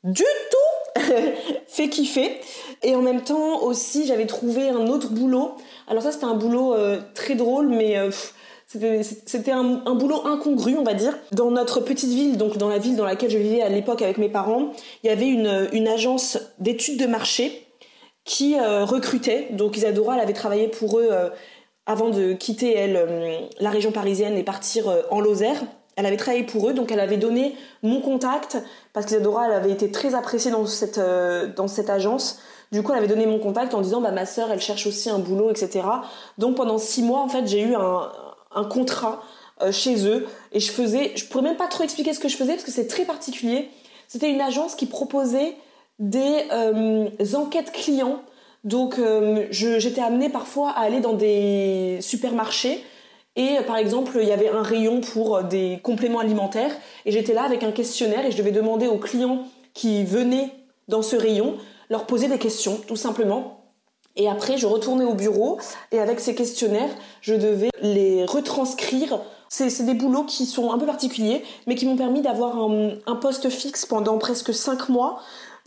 du 0.04 0.24
tout 0.24 0.75
fait 1.68 1.90
kiffer. 1.90 2.40
Et 2.84 2.96
en 2.96 3.02
même 3.02 3.22
temps 3.22 3.62
aussi, 3.64 4.06
j'avais 4.06 4.26
trouvé 4.26 4.70
un 4.70 4.88
autre 4.88 5.12
boulot. 5.12 5.52
Alors 5.88 6.04
ça, 6.04 6.12
c'était 6.12 6.26
un 6.26 6.36
boulot 6.36 6.76
très 7.14 7.36
drôle, 7.36 7.68
mais 7.68 7.98
c'était 8.68 9.52
un, 9.52 9.64
boulot 9.94 10.26
incongru, 10.26 10.76
on 10.78 10.84
va 10.84 10.94
dire. 10.94 11.18
Dans 11.32 11.52
notre 11.52 11.80
petite 11.80 12.10
ville, 12.10 12.38
donc 12.38 12.58
dans 12.58 12.70
la 12.70 12.80
ville 12.80 12.96
dans 12.96 13.06
laquelle 13.06 13.30
je 13.30 13.38
vivais 13.38 13.62
à 13.62 13.70
l'époque 13.70 14.02
avec 14.02 14.18
mes 14.18 14.30
parents, 14.30 14.72
il 15.04 15.08
y 15.08 15.10
avait 15.10 15.28
une, 15.28 15.88
agence 15.88 16.40
d'études 16.60 17.00
de 17.00 17.06
marché 17.06 17.68
qui 18.24 18.58
euh, 18.58 18.84
recrutait. 18.86 19.50
Donc 19.52 19.78
Isadora, 19.78 20.16
elle 20.16 20.22
avait 20.22 20.34
travaillé 20.34 20.68
pour 20.68 21.00
eux 21.00 21.10
euh, 21.12 21.30
avant 21.86 22.10
de 22.10 22.34
quitter 22.34 22.76
elle 22.76 22.96
euh, 22.98 23.40
la 23.60 23.70
région 23.70 23.92
parisienne 23.92 24.36
et 24.36 24.44
partir 24.44 24.92
en 25.12 25.20
Lozère. 25.20 25.62
Elle 25.96 26.06
avait 26.06 26.18
travaillé 26.18 26.44
pour 26.44 26.70
eux, 26.70 26.74
donc 26.74 26.92
elle 26.92 27.00
avait 27.00 27.18
donné 27.18 27.56
mon 27.84 28.02
contact 28.02 28.58
parce 28.94 29.06
qu'Isadora, 29.06 29.48
elle 29.48 29.54
avait 29.54 29.72
été 29.72 29.92
très 29.92 30.14
appréciée 30.14 30.52
dans 30.52 30.66
cette 30.66 31.00
cette 31.68 31.90
agence. 31.90 32.40
Du 32.72 32.84
coup, 32.84 32.92
elle 32.92 32.98
avait 32.98 33.08
donné 33.08 33.26
mon 33.26 33.40
contact 33.40 33.74
en 33.74 33.82
disant 33.82 34.02
bah 34.02 34.12
ma 34.12 34.26
sœur, 34.26 34.52
elle 34.52 34.60
cherche 34.60 34.88
aussi 34.88 35.10
un 35.10 35.20
boulot, 35.20 35.50
etc. 35.50 35.86
Donc 36.38 36.56
pendant 36.56 36.78
six 36.78 37.04
mois, 37.04 37.22
en 37.22 37.30
fait, 37.30 37.48
j'ai 37.48 37.62
eu 37.62 37.76
un, 37.76 38.64
contrat 38.66 39.22
euh, 39.62 39.72
chez 39.72 40.08
eux 40.08 40.28
et 40.52 40.60
je 40.60 40.72
faisais, 40.72 41.12
je 41.16 41.26
pourrais 41.26 41.44
même 41.44 41.58
pas 41.58 41.68
trop 41.68 41.84
expliquer 41.84 42.14
ce 42.14 42.20
que 42.20 42.28
je 42.28 42.38
faisais 42.38 42.54
parce 42.54 42.64
que 42.64 42.72
c'est 42.72 42.88
très 42.88 43.06
particulier. 43.06 43.70
C'était 44.08 44.30
une 44.30 44.42
agence 44.42 44.76
qui 44.76 44.86
proposait 44.86 45.56
des 46.00 46.46
euh, 46.52 47.08
enquêtes 47.36 47.72
clients. 47.72 48.22
Donc 48.64 48.98
euh, 48.98 49.46
j'étais 49.52 50.02
amenée 50.02 50.30
parfois 50.30 50.72
à 50.72 50.82
aller 50.82 51.00
dans 51.00 51.14
des 51.14 52.00
supermarchés 52.02 52.84
et 53.36 53.58
par 53.68 53.78
exemple 53.78 54.18
il 54.22 54.28
y 54.28 54.32
avait 54.32 54.50
un 54.50 54.62
rayon 54.62 55.02
pour 55.02 55.44
des 55.44 55.80
compléments 55.84 56.20
alimentaires 56.20 56.72
et 57.06 57.12
j'étais 57.12 57.34
là 57.34 57.44
avec 57.44 57.64
un 57.64 57.72
questionnaire 57.72 58.26
et 58.26 58.32
je 58.32 58.38
devais 58.38 58.52
demander 58.52 58.88
aux 58.88 58.98
clients 58.98 59.46
qui 59.74 60.04
venaient 60.04 60.52
dans 60.88 61.02
ce 61.02 61.16
rayon 61.16 61.56
leur 61.90 62.06
poser 62.06 62.28
des 62.28 62.40
questions 62.40 62.80
tout 62.88 62.96
simplement 62.96 63.66
et 64.18 64.30
après, 64.30 64.58
je 64.58 64.66
retournais 64.66 65.04
au 65.04 65.14
bureau 65.14 65.60
et 65.92 66.00
avec 66.00 66.20
ces 66.20 66.36
questionnaires, 66.36 66.90
je 67.22 67.36
devais 67.36 67.70
les 67.82 68.26
retranscrire. 68.26 69.20
C'est 69.50 69.86
des 69.86 69.94
boulots 69.94 70.24
qui 70.24 70.46
sont 70.46 70.72
un 70.72 70.78
peu 70.78 70.86
particuliers, 70.86 71.44
mais 71.68 71.76
qui 71.76 71.86
m'ont 71.86 71.96
permis 71.96 72.22
d'avoir 72.22 72.58
un, 72.58 73.16
poste 73.16 73.50
fixe 73.50 73.86
pendant 73.86 74.18
presque 74.18 74.54
cinq 74.54 74.90
mois. 74.90 75.20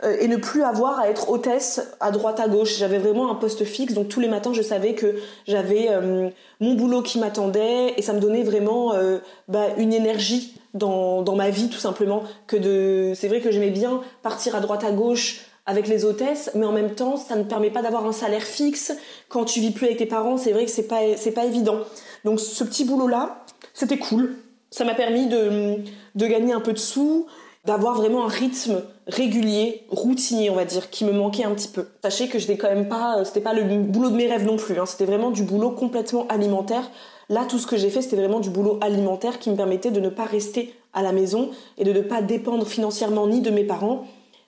Euh, 0.03 0.15
et 0.19 0.27
ne 0.27 0.37
plus 0.37 0.63
avoir 0.63 0.99
à 0.99 1.09
être 1.09 1.29
hôtesse 1.29 1.81
à 1.99 2.11
droite 2.11 2.39
à 2.39 2.47
gauche. 2.47 2.77
J'avais 2.77 2.99
vraiment 2.99 3.29
un 3.29 3.35
poste 3.35 3.65
fixe, 3.65 3.93
donc 3.93 4.07
tous 4.07 4.21
les 4.21 4.29
matins 4.29 4.53
je 4.53 4.61
savais 4.61 4.93
que 4.93 5.15
j'avais 5.45 5.87
euh, 5.89 6.29
mon 6.61 6.73
boulot 6.75 7.01
qui 7.01 7.19
m'attendait 7.19 7.93
et 7.97 8.01
ça 8.01 8.13
me 8.13 8.19
donnait 8.19 8.43
vraiment 8.43 8.93
euh, 8.93 9.19
bah, 9.49 9.67
une 9.77 9.91
énergie 9.91 10.53
dans, 10.73 11.21
dans 11.21 11.35
ma 11.35 11.49
vie 11.49 11.69
tout 11.69 11.79
simplement. 11.79 12.23
Que 12.47 12.55
de, 12.55 13.13
c'est 13.13 13.27
vrai 13.27 13.41
que 13.41 13.51
j'aimais 13.51 13.71
bien 13.71 14.01
partir 14.23 14.55
à 14.55 14.61
droite 14.61 14.85
à 14.85 14.91
gauche 14.91 15.41
avec 15.65 15.87
les 15.87 16.05
hôtesses, 16.05 16.49
mais 16.55 16.65
en 16.65 16.71
même 16.71 16.95
temps 16.95 17.17
ça 17.17 17.35
ne 17.35 17.43
permet 17.43 17.69
pas 17.69 17.81
d'avoir 17.81 18.05
un 18.05 18.13
salaire 18.13 18.43
fixe 18.43 18.93
quand 19.27 19.43
tu 19.43 19.59
vis 19.59 19.71
plus 19.71 19.87
avec 19.87 19.97
tes 19.97 20.05
parents. 20.05 20.37
C'est 20.37 20.53
vrai 20.53 20.63
que 20.63 20.71
c'est 20.71 20.87
pas 20.87 21.01
c'est 21.17 21.31
pas 21.31 21.43
évident. 21.43 21.79
Donc 22.23 22.39
ce 22.39 22.63
petit 22.63 22.85
boulot 22.85 23.07
là, 23.07 23.43
c'était 23.73 23.97
cool. 23.97 24.35
Ça 24.71 24.85
m'a 24.85 24.93
permis 24.93 25.27
de, 25.27 25.77
de 26.15 26.27
gagner 26.27 26.53
un 26.53 26.61
peu 26.61 26.73
de 26.73 26.77
sous 26.77 27.25
d'avoir 27.69 27.93
vraiment 27.93 28.25
un 28.25 28.27
rythme 28.27 28.81
régulier, 29.05 29.85
routinier, 29.89 30.49
on 30.49 30.55
va 30.55 30.65
dire, 30.65 30.89
qui 30.89 31.05
me 31.05 31.11
manquait 31.11 31.43
un 31.43 31.51
petit 31.51 31.67
peu. 31.67 31.85
Sachez 32.03 32.27
que 32.27 32.39
je 32.39 32.47
n'étais 32.47 32.57
quand 32.57 32.73
même 32.73 32.89
pas, 32.89 33.19
euh, 33.19 33.23
c'était 33.23 33.41
pas 33.41 33.53
le 33.53 33.63
boulot 33.83 34.09
de 34.09 34.15
mes 34.15 34.27
rêves 34.27 34.43
non 34.43 34.57
plus. 34.57 34.79
Hein. 34.79 34.87
c'était 34.87 35.05
vraiment 35.05 35.29
du 35.29 35.43
boulot 35.43 35.69
complètement 35.69 36.25
alimentaire. 36.29 36.89
Là, 37.29 37.45
tout 37.47 37.59
ce 37.59 37.67
que 37.67 37.77
j'ai 37.77 37.91
fait, 37.91 38.01
c'était 38.01 38.15
vraiment 38.15 38.39
du 38.39 38.49
boulot 38.49 38.79
alimentaire 38.81 39.37
qui 39.37 39.51
me 39.51 39.55
permettait 39.55 39.91
de 39.91 39.99
ne 39.99 40.09
pas 40.09 40.23
rester 40.23 40.73
à 40.93 41.03
la 41.03 41.11
maison 41.11 41.51
et 41.77 41.83
de 41.83 41.93
ne 41.93 42.01
pas 42.01 42.23
dépendre 42.23 42.65
financièrement 42.65 43.27
ni 43.27 43.41
de 43.41 43.51
mes 43.51 43.63
parents 43.63 44.05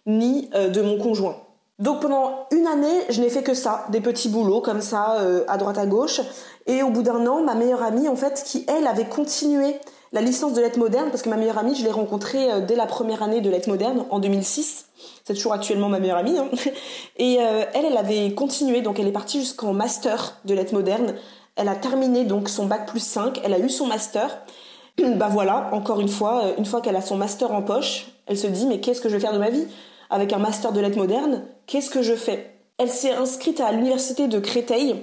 ni 0.07 0.49
euh, 0.55 0.69
de 0.69 0.81
mon 0.81 0.97
conjoint. 0.97 1.36
Donc 1.77 2.01
pendant 2.01 2.47
une 2.49 2.65
année, 2.65 3.01
je 3.10 3.21
n'ai 3.21 3.29
fait 3.29 3.43
que 3.43 3.53
ça, 3.53 3.86
des 3.89 4.01
petits 4.01 4.29
boulots 4.29 4.62
comme 4.62 4.81
ça, 4.81 5.17
euh, 5.19 5.43
à 5.47 5.57
droite 5.57 5.77
à 5.77 5.86
gauche. 5.86 6.21
Et 6.65 6.81
au 6.81 6.89
bout 6.89 7.03
d'un 7.03 7.27
an, 7.27 7.43
ma 7.43 7.53
meilleure 7.53 7.84
amie, 7.84 8.07
en 8.07 8.15
fait, 8.15 8.41
qui 8.43 8.65
elle 8.67 8.88
avait 8.88 9.05
continué 9.05 9.75
la 10.13 10.21
licence 10.21 10.54
de 10.54 10.62
lettres 10.62 10.80
modernes, 10.80 11.10
parce 11.10 11.21
que 11.21 11.30
ma 11.30 11.38
meilleure 11.38 11.58
amie, 11.58 11.76
je 11.76 11.84
l'ai 11.84 11.91
rencontrée 11.91 12.52
euh, 12.52 12.60
dès 12.60 12.76
la 12.76 12.86
première 12.86 13.24
année 13.24 13.39
de 13.41 13.50
lettres 13.50 13.69
modernes, 13.69 14.06
en 14.10 14.19
2006. 14.19 14.88
C'est 15.24 15.34
toujours 15.34 15.54
actuellement 15.54 15.88
ma 15.88 16.00
meilleure 16.00 16.17
amie. 16.17 16.38
Hein. 16.38 16.50
Et 17.17 17.38
euh, 17.39 17.63
elle, 17.74 17.86
elle 17.86 17.97
avait 17.97 18.34
continué, 18.34 18.82
donc 18.82 19.00
elle 19.00 19.08
est 19.08 19.13
partie 19.13 19.39
jusqu'en 19.39 19.74
master 19.74 20.38
de 20.45 20.54
lettres 20.54 20.74
modernes. 20.74 21.15
Elle 21.56 21.69
a 21.69 21.76
terminé 21.76 22.26
donc 22.26 22.50
son 22.50 22.65
bac 22.65 22.88
plus 22.88 23.04
5, 23.04 23.39
elle 23.43 23.54
a 23.54 23.60
eu 23.60 23.69
son 23.69 23.88
master. 23.88 24.41
bah 25.15 25.30
voilà, 25.30 25.69
encore 25.71 26.02
une 26.02 26.10
fois, 26.10 26.43
euh, 26.43 26.54
une 26.58 26.65
fois 26.65 26.82
qu'elle 26.82 26.97
a 26.97 27.02
son 27.02 27.15
master 27.15 27.54
en 27.54 27.62
poche, 27.62 28.08
elle 28.28 28.38
se 28.38 28.47
dit 28.47 28.65
mais 28.65 28.82
qu'est-ce 28.82 29.00
que 29.00 29.08
je 29.08 29.15
vais 29.15 29.21
faire 29.21 29.34
de 29.34 29.39
ma 29.39 29.50
vie? 29.50 29.65
Avec 30.10 30.34
un 30.34 30.39
master 30.39 30.74
de 30.74 30.82
lettres 30.82 30.97
modernes, 30.97 31.45
qu'est-ce 31.67 31.89
que 31.89 32.02
je 32.02 32.15
fais? 32.15 32.54
Elle 32.78 32.89
s'est 32.89 33.13
inscrite 33.13 33.62
à 33.62 33.71
l'université 33.71 34.28
de 34.28 34.39
Créteil, 34.39 34.95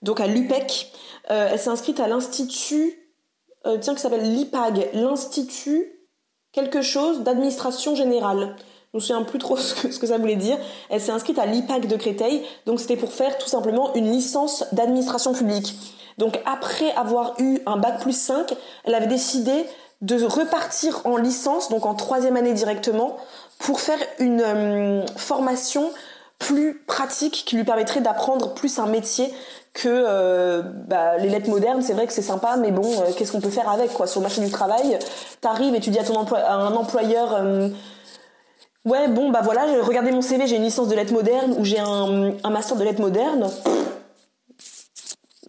donc 0.00 0.20
à 0.20 0.26
l'UPEC. 0.26 0.90
elle 1.28 1.58
s'est 1.58 1.68
inscrite 1.68 2.00
à 2.00 2.08
l'Institut 2.08 3.03
euh, 3.66 3.78
tiens, 3.80 3.94
qui 3.94 4.00
s'appelle 4.00 4.34
l'IPAG, 4.34 4.90
l'Institut 4.94 5.90
quelque 6.52 6.82
chose 6.82 7.20
d'administration 7.20 7.94
générale. 7.94 8.56
Je 8.92 8.98
me 8.98 9.00
souviens 9.00 9.22
plus 9.22 9.38
trop 9.38 9.56
ce 9.58 9.98
que, 9.98 10.06
ça 10.06 10.18
voulait 10.18 10.36
dire. 10.36 10.56
Elle 10.88 11.00
s'est 11.00 11.12
inscrite 11.12 11.38
à 11.38 11.46
l'IPAG 11.46 11.86
de 11.86 11.96
Créteil, 11.96 12.42
donc 12.64 12.80
c'était 12.80 12.96
pour 12.96 13.12
faire 13.12 13.36
tout 13.38 13.48
simplement 13.48 13.92
une 13.94 14.10
licence 14.10 14.64
d'administration 14.72 15.32
publique. 15.32 15.74
Donc 16.16 16.40
après 16.46 16.92
avoir 16.92 17.34
eu 17.40 17.58
un 17.66 17.76
bac 17.76 18.00
plus 18.00 18.16
5, 18.16 18.54
elle 18.84 18.94
avait 18.94 19.08
décidé 19.08 19.66
de 20.00 20.22
repartir 20.24 21.00
en 21.04 21.16
licence, 21.16 21.70
donc 21.70 21.86
en 21.86 21.94
troisième 21.94 22.36
année 22.36 22.52
directement, 22.52 23.16
pour 23.58 23.80
faire 23.80 23.98
une 24.20 24.42
euh, 24.42 25.06
formation 25.16 25.90
plus 26.38 26.82
pratique 26.86 27.44
qui 27.46 27.56
lui 27.56 27.64
permettrait 27.64 28.00
d'apprendre 28.00 28.54
plus 28.54 28.78
un 28.78 28.86
métier 28.86 29.32
que 29.74 29.88
euh, 29.88 30.62
bah, 30.62 31.18
les 31.18 31.28
lettres 31.28 31.50
modernes, 31.50 31.82
c'est 31.82 31.94
vrai 31.94 32.06
que 32.06 32.12
c'est 32.12 32.22
sympa, 32.22 32.56
mais 32.56 32.70
bon, 32.70 32.84
euh, 32.84 33.10
qu'est-ce 33.16 33.32
qu'on 33.32 33.40
peut 33.40 33.50
faire 33.50 33.68
avec 33.68 33.92
quoi? 33.92 34.06
Sur 34.06 34.20
le 34.20 34.26
marché 34.26 34.40
du 34.40 34.50
travail, 34.50 34.98
t'arrives 35.40 35.74
et 35.74 35.80
tu 35.80 35.90
dis 35.90 35.98
à 35.98 36.04
ton 36.04 36.14
emploi 36.14 36.48
un 36.48 36.74
employeur, 36.74 37.34
euh, 37.34 37.68
ouais, 38.84 39.08
bon, 39.08 39.30
bah 39.30 39.40
voilà, 39.42 39.64
regardez 39.82 40.12
mon 40.12 40.22
CV, 40.22 40.46
j'ai 40.46 40.56
une 40.56 40.62
licence 40.62 40.88
de 40.88 40.94
lettres 40.94 41.12
modernes 41.12 41.56
ou 41.58 41.64
j'ai 41.64 41.80
un, 41.80 42.34
master 42.48 42.76
de 42.76 42.84
lettres 42.84 43.00
modernes. 43.00 43.50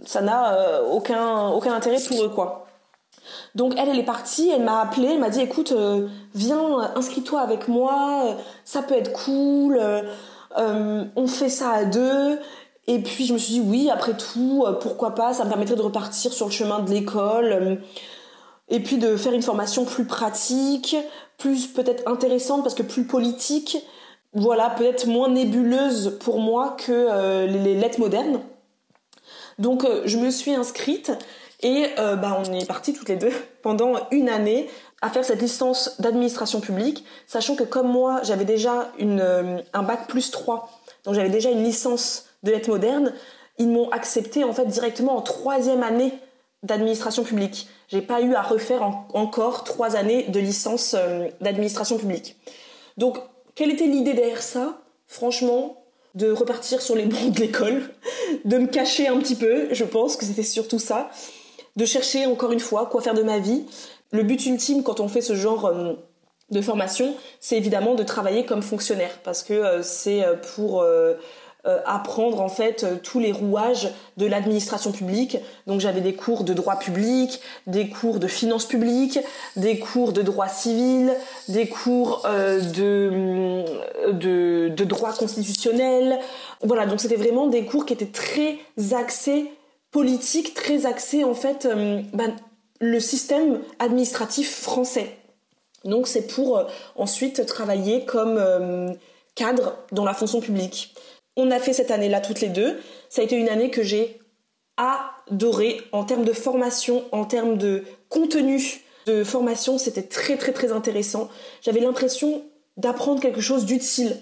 Ça 0.05 0.21
n'a 0.21 0.81
aucun 0.83 1.49
aucun 1.49 1.73
intérêt 1.73 1.99
pour 2.07 2.23
eux 2.23 2.29
quoi. 2.29 2.65
Donc 3.53 3.73
elle, 3.77 3.89
elle 3.89 3.99
est 3.99 4.03
partie, 4.03 4.49
elle 4.49 4.63
m'a 4.63 4.81
appelé, 4.81 5.09
elle 5.11 5.19
m'a 5.19 5.29
dit, 5.29 5.41
écoute, 5.41 5.73
viens, 6.33 6.91
inscris-toi 6.95 7.41
avec 7.41 7.67
moi, 7.67 8.35
ça 8.63 8.81
peut 8.81 8.95
être 8.95 9.13
cool. 9.13 9.79
on 10.55 11.27
fait 11.27 11.49
ça 11.49 11.71
à 11.71 11.85
deux, 11.85 12.39
et 12.87 12.99
puis 12.99 13.25
je 13.25 13.33
me 13.33 13.37
suis 13.37 13.53
dit 13.53 13.61
oui, 13.61 13.89
après 13.89 14.15
tout, 14.15 14.63
euh, 14.65 14.73
pourquoi 14.73 15.15
pas, 15.15 15.33
ça 15.33 15.43
me 15.43 15.49
permettrait 15.49 15.75
de 15.75 15.81
repartir 15.81 16.31
sur 16.31 16.45
le 16.45 16.51
chemin 16.51 16.79
de 16.79 16.91
l'école 16.91 17.53
euh, 17.53 17.75
et 18.69 18.79
puis 18.79 18.97
de 18.97 19.15
faire 19.17 19.33
une 19.33 19.41
formation 19.41 19.85
plus 19.85 20.05
pratique, 20.05 20.95
plus 21.37 21.67
peut-être 21.67 22.07
intéressante 22.07 22.63
parce 22.63 22.75
que 22.75 22.83
plus 22.83 23.05
politique, 23.05 23.77
voilà, 24.33 24.69
peut-être 24.69 25.07
moins 25.07 25.29
nébuleuse 25.29 26.17
pour 26.19 26.39
moi 26.39 26.75
que 26.77 26.91
euh, 26.91 27.47
les, 27.47 27.75
lettres 27.75 27.99
modernes. 27.99 28.41
Donc 29.57 29.87
je 30.03 30.17
me 30.17 30.29
suis 30.29 30.53
inscrite 30.53 31.11
et 31.61 31.85
bah, 31.95 32.37
on 32.45 32.53
est 32.53 32.67
partis 32.67 32.93
toutes 32.93 33.07
les 33.07 33.15
deux 33.15 33.31
pendant 33.63 33.93
une 34.11 34.27
année 34.27 34.69
à 35.01 35.09
faire 35.09 35.23
cette 35.23 35.41
licence 35.41 35.95
d'administration 35.99 36.59
publique, 36.59 37.05
sachant 37.25 37.55
que 37.55 37.63
comme 37.63 37.87
moi 37.87 38.19
j'avais 38.23 38.43
déjà 38.43 38.91
une, 38.99 39.63
un 39.73 39.83
bac 39.83 40.07
plus 40.07 40.29
3, 40.29 40.69
donc 41.05 41.13
j'avais 41.13 41.29
déjà 41.29 41.49
une 41.49 41.63
licence 41.63 42.24
de 42.45 42.51
lettres 42.51 42.69
modernes, 42.69 43.11
ils 43.57 43.67
m'ont 43.67 43.89
accepté 43.89 44.43
en 44.43 44.53
fait 44.53 44.65
directement 44.65 45.17
en 45.17 45.21
troisième 45.21 45.83
année 45.83 46.13
d'administration 46.63 47.23
publique. 47.23 47.67
J'ai 47.89 48.01
pas 48.01 48.21
eu 48.21 48.33
à 48.33 48.41
refaire 48.41 48.81
encore 49.13 49.63
trois 49.63 49.95
années 49.95 50.23
de 50.23 50.39
licence 50.39 50.95
euh, 50.97 51.27
d'administration 51.41 51.97
publique. 51.97 52.37
Donc, 52.97 53.17
quelle 53.53 53.71
était 53.71 53.85
l'idée 53.85 54.13
derrière 54.13 54.41
ça? 54.41 54.81
Franchement, 55.07 55.83
de 56.15 56.31
repartir 56.31 56.81
sur 56.81 56.95
les 56.95 57.05
bancs 57.05 57.31
de 57.31 57.39
l'école, 57.39 57.89
de 58.45 58.57
me 58.57 58.67
cacher 58.67 59.07
un 59.07 59.17
petit 59.19 59.35
peu, 59.35 59.67
je 59.71 59.83
pense 59.83 60.15
que 60.15 60.25
c'était 60.25 60.43
surtout 60.43 60.79
ça, 60.79 61.09
de 61.75 61.85
chercher 61.85 62.25
encore 62.25 62.51
une 62.51 62.59
fois 62.59 62.87
quoi 62.87 63.01
faire 63.01 63.13
de 63.13 63.23
ma 63.23 63.39
vie. 63.39 63.65
Le 64.11 64.23
but 64.23 64.45
ultime 64.45 64.81
quand 64.81 64.99
on 64.99 65.07
fait 65.07 65.21
ce 65.21 65.35
genre 65.35 65.65
euh, 65.65 65.93
de 66.49 66.61
formation, 66.61 67.13
c'est 67.39 67.57
évidemment 67.57 67.95
de 67.95 68.03
travailler 68.03 68.45
comme 68.45 68.61
fonctionnaire, 68.61 69.19
parce 69.23 69.43
que 69.43 69.53
euh, 69.53 69.83
c'est 69.83 70.23
pour 70.55 70.83
euh, 71.67 71.79
apprendre 71.87 72.41
en 72.41 72.47
fait 72.47 72.83
euh, 72.83 72.97
tous 73.01 73.19
les 73.19 73.31
rouages 73.31 73.89
de 74.17 74.27
l'administration 74.27 74.91
publique. 74.91 75.39
Donc 75.65 75.79
j'avais 75.79 76.01
des 76.01 76.13
cours 76.13 76.43
de 76.43 76.53
droit 76.53 76.77
public, 76.77 77.41
des 77.65 77.89
cours 77.89 78.19
de 78.19 78.27
finances 78.27 78.65
publiques, 78.65 79.17
des 79.55 79.79
cours 79.79 80.13
de 80.13 80.21
droit 80.21 80.47
civil, 80.47 81.11
des 81.49 81.67
cours 81.67 82.21
euh, 82.25 82.59
de, 82.59 84.11
de, 84.11 84.69
de 84.69 84.83
droit 84.83 85.13
constitutionnel. 85.13 86.19
Voilà, 86.61 86.85
donc 86.85 87.01
c'était 87.01 87.15
vraiment 87.15 87.47
des 87.47 87.65
cours 87.65 87.87
qui 87.87 87.93
étaient 87.93 88.05
très 88.05 88.59
axés 88.93 89.51
politique, 89.89 90.53
très 90.53 90.85
axés 90.85 91.23
en 91.23 91.33
fait 91.33 91.67
ben, 92.13 92.35
le 92.79 92.99
système 92.99 93.59
administratif 93.79 94.61
français. 94.61 95.17
Donc 95.83 96.05
c'est 96.05 96.27
pour 96.27 96.61
ensuite 96.95 97.47
travailler 97.47 98.05
comme 98.05 98.39
cadre 99.35 99.77
dans 99.91 100.05
la 100.05 100.13
fonction 100.13 100.41
publique. 100.41 100.93
On 101.37 101.51
a 101.51 101.59
fait 101.59 101.73
cette 101.73 101.91
année-là 101.91 102.21
toutes 102.21 102.41
les 102.41 102.49
deux. 102.49 102.79
Ça 103.09 103.21
a 103.21 103.25
été 103.25 103.35
une 103.35 103.49
année 103.49 103.69
que 103.69 103.83
j'ai 103.83 104.19
adorée 104.77 105.81
en 105.91 106.03
termes 106.03 106.25
de 106.25 106.33
formation, 106.33 107.03
en 107.11 107.25
termes 107.25 107.57
de 107.57 107.83
contenu 108.09 108.81
de 109.05 109.23
formation. 109.23 109.77
C'était 109.77 110.03
très 110.03 110.37
très 110.37 110.51
très 110.51 110.71
intéressant. 110.71 111.29
J'avais 111.61 111.79
l'impression 111.79 112.43
d'apprendre 112.77 113.21
quelque 113.21 113.41
chose 113.41 113.65
d'utile, 113.65 114.17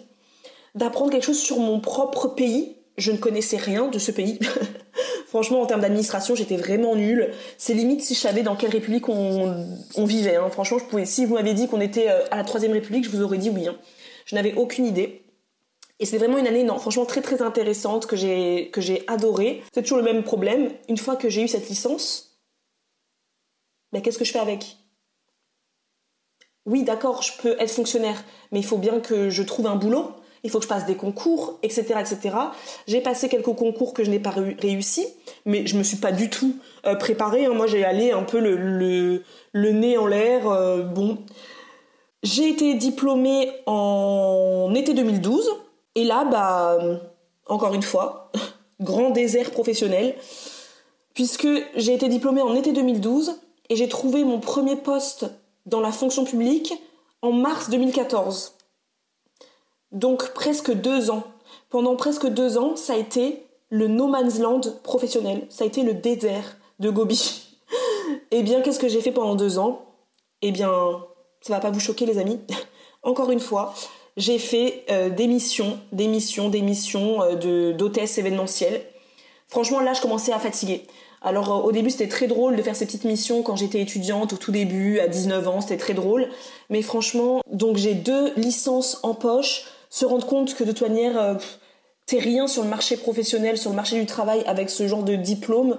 d'apprendre 0.75 1.11
quelque 1.11 1.25
chose 1.25 1.39
sur 1.39 1.59
mon 1.59 1.79
propre 1.79 2.27
pays. 2.27 2.77
Je 2.97 3.11
ne 3.11 3.17
connaissais 3.17 3.57
rien 3.57 3.87
de 3.87 3.97
ce 3.97 4.11
pays. 4.11 4.39
Franchement, 5.27 5.61
en 5.61 5.65
termes 5.65 5.81
d'administration, 5.81 6.35
j'étais 6.35 6.57
vraiment 6.57 6.95
nulle. 6.95 7.31
C'est 7.57 7.73
limite 7.73 8.03
si 8.03 8.13
je 8.13 8.19
savais 8.19 8.43
dans 8.43 8.55
quelle 8.55 8.69
république 8.69 9.09
on, 9.09 9.65
vivait. 9.97 10.35
Hein. 10.35 10.49
Franchement, 10.51 10.77
je 10.77 10.85
pouvais. 10.85 11.05
Si 11.05 11.25
vous 11.25 11.33
m'avez 11.33 11.55
dit 11.55 11.67
qu'on 11.67 11.81
était 11.81 12.07
euh, 12.07 12.23
à 12.29 12.37
la 12.37 12.43
troisième 12.43 12.71
république, 12.71 13.05
je 13.05 13.09
vous 13.09 13.23
aurais 13.23 13.39
dit 13.39 13.49
oui. 13.49 13.67
Hein. 13.67 13.75
Je 14.27 14.35
n'avais 14.35 14.53
aucune 14.53 14.85
idée. 14.85 15.22
Et 16.03 16.05
c'est 16.05 16.17
vraiment 16.17 16.37
une 16.37 16.47
année, 16.47 16.63
non, 16.63 16.79
franchement 16.79 17.05
très 17.05 17.21
très 17.21 17.41
intéressante 17.41 18.07
que 18.07 18.17
j'ai 18.17 18.69
que 18.73 18.81
j'ai 18.81 19.05
adorée. 19.07 19.63
C'est 19.73 19.83
toujours 19.83 19.99
le 19.99 20.03
même 20.03 20.21
problème. 20.21 20.69
Une 20.89 20.97
fois 20.97 21.15
que 21.15 21.29
j'ai 21.29 21.41
eu 21.41 21.47
cette 21.47 21.69
licence, 21.69 22.41
ben, 23.93 24.01
qu'est-ce 24.01 24.17
que 24.17 24.25
je 24.25 24.33
fais 24.33 24.39
avec? 24.39 24.75
Oui, 26.65 26.83
d'accord, 26.83 27.21
je 27.21 27.31
peux 27.41 27.55
être 27.57 27.71
fonctionnaire, 27.71 28.21
mais 28.51 28.59
il 28.59 28.65
faut 28.65 28.77
bien 28.77 28.99
que 28.99 29.29
je 29.29 29.43
trouve 29.43 29.65
un 29.65 29.77
boulot. 29.77 30.11
Il 30.43 30.49
faut 30.49 30.57
que 30.57 30.65
je 30.65 30.67
passe 30.69 30.85
des 30.85 30.95
concours, 30.97 31.57
etc., 31.63 31.93
etc. 32.01 32.35
J'ai 32.85 32.99
passé 32.99 33.29
quelques 33.29 33.55
concours 33.55 33.93
que 33.93 34.03
je 34.03 34.09
n'ai 34.11 34.19
pas 34.19 34.33
réussi, 34.59 35.07
mais 35.45 35.65
je 35.67 35.77
me 35.77 35.83
suis 35.83 35.95
pas 35.95 36.11
du 36.11 36.29
tout 36.29 36.57
euh, 36.85 36.95
préparée. 36.95 37.45
Hein. 37.45 37.53
Moi, 37.53 37.65
j'ai 37.65 37.85
allé 37.85 38.11
un 38.11 38.23
peu 38.23 38.41
le, 38.41 38.57
le, 38.57 39.23
le 39.53 39.71
nez 39.71 39.97
en 39.97 40.07
l'air. 40.07 40.49
Euh, 40.49 40.83
bon, 40.83 41.19
j'ai 42.23 42.49
été 42.49 42.73
diplômée 42.73 43.53
en 43.67 44.73
été 44.75 44.93
2012 44.93 45.62
et 45.95 46.03
là, 46.03 46.25
bah, 46.25 46.77
encore 47.47 47.73
une 47.73 47.83
fois, 47.83 48.31
grand 48.79 49.11
désert 49.11 49.51
professionnel, 49.51 50.15
puisque 51.13 51.47
j'ai 51.75 51.93
été 51.93 52.09
diplômée 52.09 52.41
en 52.41 52.55
été 52.55 52.71
2012 52.73 53.39
et 53.69 53.75
j'ai 53.75 53.87
trouvé 53.87 54.23
mon 54.23 54.39
premier 54.39 54.75
poste 54.75 55.25
dans 55.65 55.79
la 55.79 55.91
fonction 55.91 56.25
publique 56.25 56.73
en 57.21 57.31
mars 57.31 57.69
2014. 57.69 58.55
Donc 59.91 60.33
presque 60.33 60.71
deux 60.71 61.11
ans. 61.11 61.23
Pendant 61.69 61.95
presque 61.95 62.27
deux 62.27 62.57
ans, 62.57 62.75
ça 62.75 62.93
a 62.93 62.97
été 62.97 63.45
le 63.69 63.87
no 63.87 64.07
man's 64.07 64.39
land 64.39 64.61
professionnel. 64.83 65.45
Ça 65.49 65.63
a 65.63 65.67
été 65.67 65.83
le 65.83 65.93
désert 65.93 66.57
de 66.79 66.89
Gobi. 66.89 67.57
eh 68.31 68.43
bien, 68.43 68.61
qu'est-ce 68.61 68.79
que 68.79 68.87
j'ai 68.87 69.01
fait 69.01 69.11
pendant 69.11 69.35
deux 69.35 69.57
ans? 69.57 69.85
Eh 70.41 70.51
bien, 70.51 70.71
ça 71.41 71.53
va 71.53 71.59
pas 71.59 71.71
vous 71.71 71.79
choquer 71.79 72.05
les 72.05 72.17
amis. 72.17 72.39
Encore 73.03 73.31
une 73.31 73.39
fois, 73.39 73.73
j'ai 74.17 74.37
fait 74.37 74.83
euh, 74.91 75.09
des 75.09 75.27
missions, 75.27 75.79
des 75.91 76.07
missions, 76.07 76.49
des 76.49 76.61
missions 76.61 77.21
euh, 77.21 77.35
de 77.35 77.71
d'hôtesse 77.71 78.17
événementielle. 78.17 78.81
Franchement, 79.47 79.79
là, 79.79 79.93
je 79.93 80.01
commençais 80.01 80.31
à 80.31 80.39
fatiguer. 80.39 80.83
Alors 81.21 81.51
euh, 81.51 81.61
au 81.63 81.71
début 81.71 81.89
c'était 81.89 82.09
très 82.09 82.27
drôle 82.27 82.55
de 82.55 82.61
faire 82.61 82.75
ces 82.75 82.85
petites 82.85 83.05
missions 83.05 83.43
quand 83.43 83.55
j'étais 83.55 83.79
étudiante 83.79 84.33
au 84.33 84.37
tout 84.37 84.51
début 84.51 84.99
à 84.99 85.07
19 85.07 85.47
ans, 85.47 85.61
c'était 85.61 85.77
très 85.77 85.93
drôle. 85.93 86.27
Mais 86.69 86.81
franchement, 86.81 87.41
donc 87.51 87.77
j'ai 87.77 87.93
deux 87.93 88.33
licences 88.35 88.99
en 89.03 89.13
poche, 89.13 89.65
se 89.89 90.05
rendre 90.05 90.27
compte 90.27 90.53
que 90.53 90.63
de 90.63 90.71
toute 90.71 90.87
manière 90.87 91.37
t'es 92.05 92.19
rien 92.19 92.47
sur 92.47 92.63
le 92.63 92.69
marché 92.69 92.97
professionnel, 92.97 93.57
sur 93.57 93.69
le 93.69 93.75
marché 93.77 93.97
du 93.99 94.05
travail 94.05 94.43
avec 94.45 94.69
ce 94.69 94.87
genre 94.87 95.03
de 95.03 95.15
diplôme. 95.15 95.77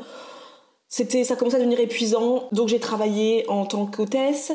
Ça 0.88 1.36
commençait 1.36 1.56
à 1.56 1.58
devenir 1.58 1.80
épuisant. 1.80 2.48
Donc 2.52 2.68
j'ai 2.68 2.80
travaillé 2.80 3.44
en 3.48 3.66
tant 3.66 3.84
qu'hôtesse. 3.84 4.52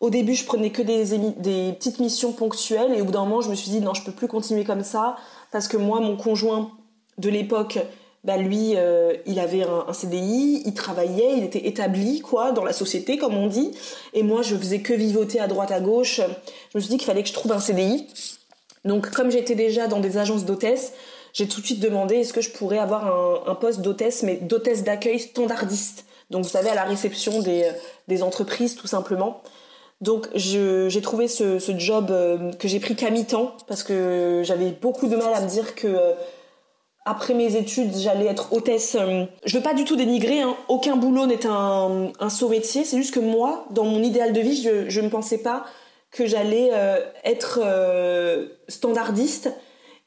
Au 0.00 0.10
début, 0.10 0.34
je 0.34 0.44
prenais 0.44 0.70
que 0.70 0.82
des, 0.82 1.18
des 1.38 1.72
petites 1.72 1.98
missions 1.98 2.32
ponctuelles 2.32 2.92
et 2.94 3.00
au 3.00 3.04
bout 3.04 3.12
d'un 3.12 3.24
moment, 3.24 3.40
je 3.40 3.50
me 3.50 3.54
suis 3.54 3.70
dit 3.70 3.80
non, 3.80 3.94
je 3.94 4.02
peux 4.02 4.12
plus 4.12 4.28
continuer 4.28 4.64
comme 4.64 4.84
ça 4.84 5.16
parce 5.50 5.66
que 5.66 5.76
moi, 5.76 6.00
mon 6.00 6.16
conjoint 6.16 6.70
de 7.18 7.28
l'époque, 7.28 7.78
bah 8.24 8.36
lui, 8.36 8.72
euh, 8.76 9.14
il 9.26 9.38
avait 9.38 9.62
un, 9.62 9.92
CDI, 9.92 10.62
il 10.64 10.74
travaillait, 10.74 11.38
il 11.38 11.44
était 11.44 11.66
établi 11.66 12.20
quoi 12.20 12.52
dans 12.52 12.64
la 12.64 12.72
société 12.72 13.16
comme 13.16 13.36
on 13.36 13.46
dit, 13.46 13.70
et 14.12 14.22
moi 14.22 14.42
je 14.42 14.56
faisais 14.56 14.80
que 14.80 14.92
vivoter 14.92 15.40
à 15.40 15.46
droite 15.46 15.70
à 15.70 15.80
gauche. 15.80 16.20
Je 16.72 16.78
me 16.78 16.80
suis 16.80 16.90
dit 16.90 16.96
qu'il 16.96 17.06
fallait 17.06 17.22
que 17.22 17.28
je 17.28 17.34
trouve 17.34 17.52
un 17.52 17.60
CDI. 17.60 18.06
Donc 18.84 19.10
comme 19.10 19.30
j'étais 19.30 19.54
déjà 19.54 19.86
dans 19.86 20.00
des 20.00 20.18
agences 20.18 20.44
d'hôtesse, 20.44 20.92
j'ai 21.32 21.46
tout 21.46 21.60
de 21.60 21.66
suite 21.66 21.80
demandé 21.80 22.16
est-ce 22.16 22.32
que 22.32 22.40
je 22.40 22.50
pourrais 22.50 22.78
avoir 22.78 23.48
un, 23.48 23.54
poste 23.54 23.80
d'hôtesse, 23.80 24.22
mais 24.22 24.36
d'hôtesse 24.36 24.82
d'accueil 24.82 25.20
standardiste? 25.20 26.04
Donc 26.30 26.44
vous 26.44 26.50
savez 26.50 26.70
à 26.70 26.74
la 26.74 26.84
réception 26.84 27.40
des, 27.40 27.70
des 28.08 28.22
entreprises 28.22 28.74
tout 28.74 28.86
simplement. 28.86 29.42
Donc 30.00 30.28
j'ai 30.34 31.00
trouvé 31.02 31.26
ce, 31.26 31.58
job 31.76 32.10
euh, 32.10 32.52
que 32.52 32.68
j'ai 32.68 32.78
pris 32.78 32.94
qu'à 32.94 33.10
mi-temps 33.10 33.56
parce 33.66 33.82
que 33.82 34.42
j'avais 34.44 34.70
beaucoup 34.70 35.08
de 35.08 35.16
mal 35.16 35.34
à 35.34 35.40
me 35.40 35.48
dire 35.48 35.74
que 35.74 35.88
euh, 35.88 36.12
après 37.04 37.34
mes 37.34 37.56
études, 37.56 37.96
j'allais 37.96 38.26
être 38.26 38.52
hôtesse. 38.52 38.96
Euh, 38.98 39.24
je 39.44 39.56
veux 39.56 39.62
pas 39.62 39.74
du 39.74 39.84
tout 39.84 39.96
dénigrer, 39.96 40.40
hein. 40.40 40.56
aucun 40.68 40.94
boulot 40.94 41.26
n'est 41.26 41.46
un, 41.46 42.12
un 42.20 42.30
saut 42.30 42.48
métier. 42.48 42.84
C'est 42.84 42.96
juste 42.96 43.14
que 43.14 43.20
moi, 43.20 43.66
dans 43.70 43.84
mon 43.84 44.02
idéal 44.02 44.32
de 44.32 44.40
vie, 44.40 44.62
je 44.88 45.00
ne 45.00 45.08
pensais 45.08 45.38
pas 45.38 45.64
que 46.12 46.26
j'allais 46.26 46.70
euh, 46.72 46.98
être 47.24 47.60
standardiste. 48.68 49.50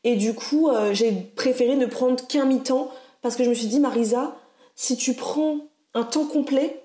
Et 0.04 0.16
du 0.16 0.34
coup, 0.34 0.70
j'ai 0.94 1.12
préféré 1.12 1.76
ne 1.76 1.86
prendre 1.86 2.26
qu'un 2.28 2.46
mi-temps 2.46 2.90
parce 3.22 3.36
que 3.36 3.44
je 3.44 3.50
me 3.50 3.54
suis 3.54 3.68
dit, 3.68 3.80
Marisa, 3.80 4.36
si 4.76 4.98
tu 4.98 5.14
prends 5.14 5.58
un 5.94 6.04
temps 6.04 6.26
complet, 6.26 6.81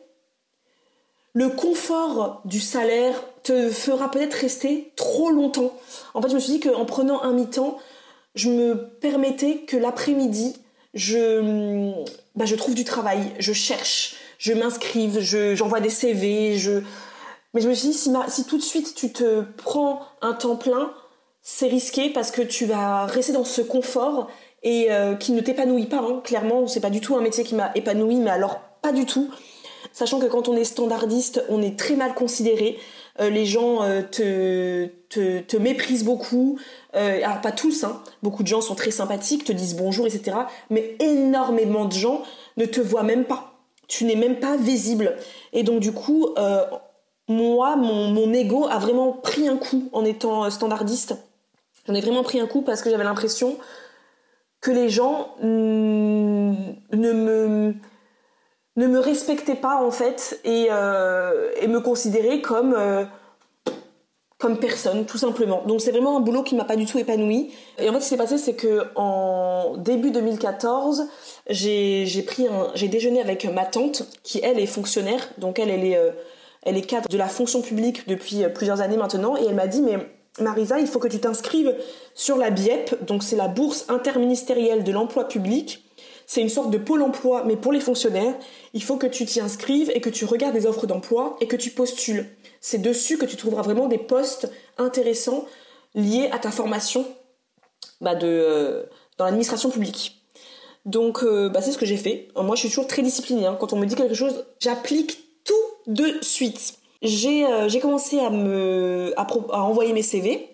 le 1.37 1.51
confort 1.51 2.41
du 2.47 2.61
salaire 2.61 3.23
te 3.43 3.69
fera 3.69 4.11
peut-être 4.11 4.33
rester 4.33 4.91
trop 4.97 5.31
longtemps. 5.31 5.71
En 6.15 6.23
fait, 6.23 6.31
je 6.31 6.35
me 6.35 6.41
suis 6.41 6.55
dit 6.55 6.61
qu'en 6.61 6.87
prenant 6.87 7.23
un 7.23 7.35
mi-temps, 7.35 7.77
je 8.35 8.49
me 8.49 8.75
permettais 8.75 9.59
que 9.67 9.77
l'après-midi, 9.77 10.57
je, 10.95 11.93
bah, 12.37 12.47
trouve 12.57 12.75
du 12.75 12.85
travail, 12.85 13.35
je 13.39 13.53
cherche, 13.53 14.15
je 14.39 14.55
m'inscrive, 14.55 15.21
j'envoie 15.55 15.81
des 15.81 15.91
CV. 15.91 16.57
Mais 17.53 17.61
je 17.61 17.69
me 17.69 17.75
suis 17.75 17.89
dit, 17.89 17.95
si, 17.95 18.11
si 18.29 18.45
tout 18.47 18.57
de 18.57 18.63
suite 18.63 18.95
tu 18.95 19.13
te 19.13 19.43
prends 19.59 20.07
un 20.23 20.33
temps 20.33 20.57
plein, 20.57 20.91
c'est 21.43 21.69
risqué 21.69 22.09
parce 22.09 22.31
que 22.31 22.41
tu 22.41 22.65
vas 22.65 23.05
rester 23.05 23.35
dans 23.35 23.45
ce 23.45 23.61
confort 23.61 24.31
et 24.63 24.91
euh, 24.91 25.17
qui 25.17 25.33
ne 25.33 25.43
t'épanouit 25.43 25.85
pas. 25.85 25.99
Hein. 26.01 26.23
Clairement, 26.25 26.67
c'est 26.67 26.81
pas 26.81 26.89
du 26.89 27.03
tout 27.03 27.15
un 27.15 27.21
métier 27.21 27.45
qui 27.45 27.55
m'a 27.55 27.73
épanoui, 27.75 28.17
mais 28.17 28.31
alors 28.31 28.59
pas 28.81 28.93
du 28.93 29.05
tout. 29.05 29.31
Sachant 29.93 30.19
que 30.19 30.27
quand 30.27 30.49
on 30.49 30.57
est 30.57 30.65
standardiste, 30.65 31.43
on 31.49 31.63
est 31.63 31.79
très 31.79 31.97
mal 31.97 32.15
considéré. 32.15 32.79
Euh, 33.21 33.31
les 33.31 33.47
gens 33.47 33.83
euh, 33.83 34.03
te, 34.03 34.87
te, 35.09 35.41
te, 35.41 35.57
méprisent 35.57 36.05
beaucoup. 36.05 36.59
Euh, 36.95 37.25
alors 37.25 37.41
pas 37.41 37.53
tous, 37.53 37.85
hein. 37.85 38.03
beaucoup 38.23 38.43
de 38.43 38.49
gens 38.49 38.61
sont 38.61 38.75
très 38.75 38.91
sympathiques, 38.91 39.45
te 39.45 39.53
disent 39.53 39.77
bonjour, 39.77 40.07
etc. 40.07 40.37
Mais 40.71 40.97
énormément 41.01 41.87
de 41.87 41.93
gens 41.93 42.23
ne 42.57 42.67
te 42.67 42.81
voient 42.81 43.03
même 43.03 43.25
pas. 43.25 43.55
Tu 43.89 44.05
n'es 44.05 44.17
même 44.17 44.39
pas 44.39 44.57
visible. 44.57 45.17
Et 45.53 45.63
donc 45.63 45.81
du 45.81 45.93
coup, 45.93 46.29
moi, 47.29 47.77
mon, 47.77 48.11
mon 48.11 48.33
ego 48.33 48.67
a 48.69 48.79
vraiment 48.79 49.13
pris 49.13 49.49
un 49.49 49.57
coup 49.57 49.89
en 49.93 50.05
étant 50.05 50.51
standardiste. 50.51 51.17
J'en 51.87 51.95
ai 51.95 52.01
vraiment 52.01 52.25
pris 52.25 52.41
un 52.41 52.47
coup 52.47 52.63
parce 52.63 52.83
que 52.83 52.91
j'avais 52.91 53.05
l'impression 53.05 53.57
que 54.61 54.73
les 54.73 54.89
gens 54.89 55.37
ne 55.41 56.53
me 56.93 57.75
ne 58.77 58.87
me 58.87 58.99
respectaient 58.99 59.57
pas 59.57 59.83
en 59.83 59.91
fait 59.91 60.41
et, 60.45 60.69
euh, 60.71 61.67
me 61.67 61.81
considéraient 61.81 62.41
comme 62.41 62.75
euh, 62.77 63.05
comme 64.39 64.59
personne 64.59 65.07
tout 65.07 65.17
simplement. 65.19 65.63
Donc 65.67 65.81
c'est 65.81 65.91
vraiment 65.91 66.19
un 66.19 66.21
boulot 66.21 66.43
qui 66.43 66.55
m'a 66.55 66.65
pas 66.65 66.77
du 66.77 66.85
tout 66.85 66.99
épanoui. 66.99 67.53
Et 67.79 67.89
en 67.89 67.93
fait 67.95 68.01
ce 68.01 68.05
qui 68.05 68.11
s'est 68.11 68.17
passé 68.17 68.39
c'est 68.39 68.55
que 68.55 68.85
en 68.95 69.77
début 69.79 70.11
2014, 70.11 71.09
j'ai 71.49 72.25
pris 72.27 72.47
j'ai 72.75 72.89
déjeuné 72.89 73.21
avec 73.21 73.45
ma 73.47 73.65
tante 73.65 74.05
qui 74.23 74.41
elle 74.43 74.59
est 74.59 74.67
fonctionnaire. 74.67 75.27
Donc 75.39 75.59
elle 75.59 75.71
elle 75.71 75.85
est 75.85 75.97
euh, 75.97 76.11
elle 76.63 76.77
est 76.77 76.83
cadre 76.83 77.09
de 77.09 77.17
la 77.17 77.29
fonction 77.29 77.63
publique 77.63 78.09
depuis 78.09 78.45
plusieurs 78.55 78.81
années 78.81 78.97
maintenant 78.97 79.37
et 79.37 79.45
elle 79.47 79.55
m'a 79.55 79.69
dit 79.69 79.81
mais 79.81 79.99
Marisa, 80.39 80.79
il 80.81 80.87
faut 80.87 80.99
que 80.99 81.09
tu 81.09 81.19
t'inscrives 81.19 81.75
sur 82.15 82.37
la 82.37 82.51
BIEP, 82.51 83.07
donc 83.07 83.23
c'est 83.23 83.37
la 83.37 83.49
bourse 83.49 83.87
interministérielle 83.89 84.85
de 84.85 84.93
l'emploi 84.93 85.29
public 85.29 85.86
c'est 86.27 86.41
une 86.41 86.49
sorte 86.49 86.71
de 86.71 86.79
pôle 86.79 87.03
emploi, 87.03 87.45
mais 87.47 87.57
pour 87.57 87.73
les 87.73 87.81
fonctionnaires. 87.81 88.35
Il 88.75 88.83
faut 88.83 88.97
que 88.97 89.07
tu 89.07 89.25
t'y 89.25 89.41
inscrives 89.41 89.91
et 89.95 90.01
que 90.01 90.11
tu 90.11 90.25
regardes 90.25 90.55
les 90.55 90.67
offres 90.67 90.87
d'emploi 90.87 91.37
et 91.41 91.47
que 91.47 91.57
tu 91.57 91.71
postules. 91.71 92.27
C'est 92.61 92.79
dessus 92.79 93.17
que 93.17 93.27
tu 93.27 93.37
trouveras 93.37 93.63
vraiment 93.63 93.87
des 93.87 93.99
postes 93.99 94.51
intéressants 94.77 95.47
liés 95.95 96.29
à 96.33 96.39
ta 96.39 96.51
formation 96.51 97.07
bah, 98.01 98.15
de, 98.15 98.27
euh, 98.27 98.83
dans 99.19 99.25
l'administration 99.25 99.71
publique. 99.71 100.21
Donc 100.85 101.23
euh, 101.23 101.49
bah, 101.49 101.63
c'est 101.63 101.73
ce 101.73 101.79
que 101.79 101.87
j'ai 101.87 101.97
fait. 101.97 102.29
Moi 102.37 102.57
je 102.57 102.61
suis 102.61 102.69
toujours 102.69 102.89
très 102.89 103.03
disciplinée. 103.03 103.47
Hein. 103.47 103.57
Quand 103.59 103.73
on 103.73 103.77
me 103.77 103.87
dit 103.87 103.95
quelque 103.95 104.15
chose, 104.15 104.45
j'applique 104.61 105.19
tout 105.45 105.55
de 105.87 106.19
suite. 106.23 106.75
J'ai 107.03 107.47
euh, 107.47 107.69
commencé 107.81 108.19
à, 108.19 108.31
envoyer 109.63 109.93
mes 109.93 110.03
CV. 110.03 110.49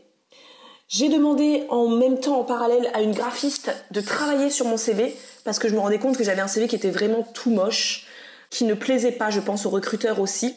J'ai 0.89 1.09
demandé 1.09 1.65
en 1.71 1.89
même 1.89 2.21
temps, 2.21 2.41
en 2.41 2.45
parallèle, 2.45 2.91
à 2.93 3.01
une 3.01 3.13
graphiste 3.13 3.71
de 3.91 4.01
travailler 4.03 4.51
sur 4.51 4.67
mon 4.67 4.77
CV 4.77 5.17
parce 5.45 5.59
que 5.59 5.69
je 5.69 5.75
me 5.75 5.81
rendais 5.81 5.99
compte 5.99 6.17
que 6.17 6.25
j'avais 6.25 6.41
un 6.41 6.49
CV 6.49 6.69
qui 6.69 6.77
était 6.77 6.91
vraiment 6.91 7.23
tout 7.35 7.51
moche, 7.51 8.07
qui 8.51 8.65
ne 8.65 8.75
plaisait 8.75 9.13
pas, 9.13 9.31
je 9.31 9.41
pense, 9.41 9.67
aux 9.67 9.71
recruteurs 9.71 10.21
aussi. 10.21 10.57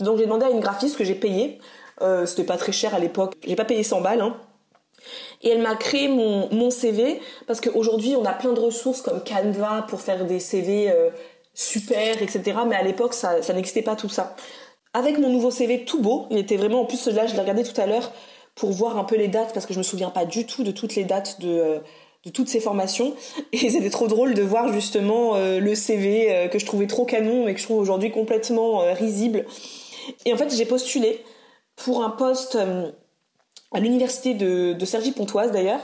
Donc 0.00 0.18
j'ai 0.18 0.24
demandé 0.24 0.46
à 0.46 0.50
une 0.50 0.60
graphiste 0.60 0.96
que 0.96 1.04
j'ai 1.04 1.14
payée. 1.14 1.58
Euh, 2.02 2.26
c'était 2.26 2.44
pas 2.44 2.56
très 2.56 2.72
cher 2.72 2.94
à 2.94 2.98
l'époque. 2.98 3.34
J'ai 3.46 3.56
pas 3.56 3.64
payé 3.64 3.82
100 3.82 4.00
balles. 4.00 4.20
Hein. 4.20 4.36
Et 5.42 5.50
elle 5.50 5.60
m'a 5.60 5.76
créé 5.76 6.08
mon, 6.08 6.70
CV 6.70 7.20
parce 7.46 7.60
qu'aujourd'hui 7.60 8.16
on 8.16 8.24
a 8.24 8.32
plein 8.32 8.52
de 8.52 8.60
ressources 8.60 9.02
comme 9.02 9.22
Canva 9.22 9.84
pour 9.88 10.00
faire 10.00 10.24
des 10.24 10.40
CV 10.40 10.90
euh, 10.90 11.10
super, 11.52 12.22
etc. 12.22 12.42
Mais 12.66 12.74
à 12.74 12.82
l'époque 12.82 13.12
ça, 13.14 13.42
ça 13.42 13.52
n'existait 13.52 13.82
pas 13.82 13.96
tout 13.96 14.08
ça. 14.08 14.34
Avec 14.94 15.18
mon 15.18 15.28
nouveau 15.28 15.50
CV 15.50 15.84
tout 15.84 16.00
beau, 16.00 16.26
il 16.30 16.38
était 16.38 16.56
vraiment 16.56 16.80
en 16.80 16.84
plus 16.86 17.06
là 17.08 17.26
je 17.26 17.34
l'ai 17.34 17.40
regardé 17.40 17.64
tout 17.64 17.78
à 17.78 17.86
l'heure 17.86 18.12
pour 18.54 18.70
voir 18.70 18.96
un 18.96 19.04
peu 19.04 19.16
les 19.16 19.28
dates 19.28 19.52
parce 19.52 19.66
que 19.66 19.74
je 19.74 19.78
me 19.78 19.84
souviens 19.84 20.10
pas 20.10 20.24
du 20.24 20.46
tout 20.46 20.62
de 20.62 20.70
toutes 20.70 20.94
les 20.94 21.04
dates 21.04 21.40
de, 21.40 21.48
euh, 21.48 21.78
de 22.24 22.30
toutes 22.30 22.48
ces 22.48 22.60
formations 22.60 23.14
et 23.52 23.58
c'était 23.70 23.90
trop 23.90 24.06
drôle 24.06 24.34
de 24.34 24.42
voir 24.42 24.72
justement 24.72 25.36
euh, 25.36 25.60
le 25.60 25.74
CV 25.74 26.30
euh, 26.30 26.48
que 26.48 26.58
je 26.58 26.66
trouvais 26.66 26.86
trop 26.86 27.04
canon 27.04 27.48
et 27.48 27.54
que 27.54 27.60
je 27.60 27.64
trouve 27.64 27.78
aujourd'hui 27.78 28.10
complètement 28.10 28.78
risible. 28.94 29.44
Et 30.24 30.32
en 30.32 30.36
fait, 30.36 30.54
j'ai 30.54 30.66
postulé 30.66 31.24
pour 31.76 32.04
un 32.04 32.10
poste 32.10 32.58
à 33.72 33.80
l'université 33.80 34.34
de, 34.34 34.74
de 34.74 34.84
Cergy-Pontoise 34.84 35.50
d'ailleurs. 35.50 35.80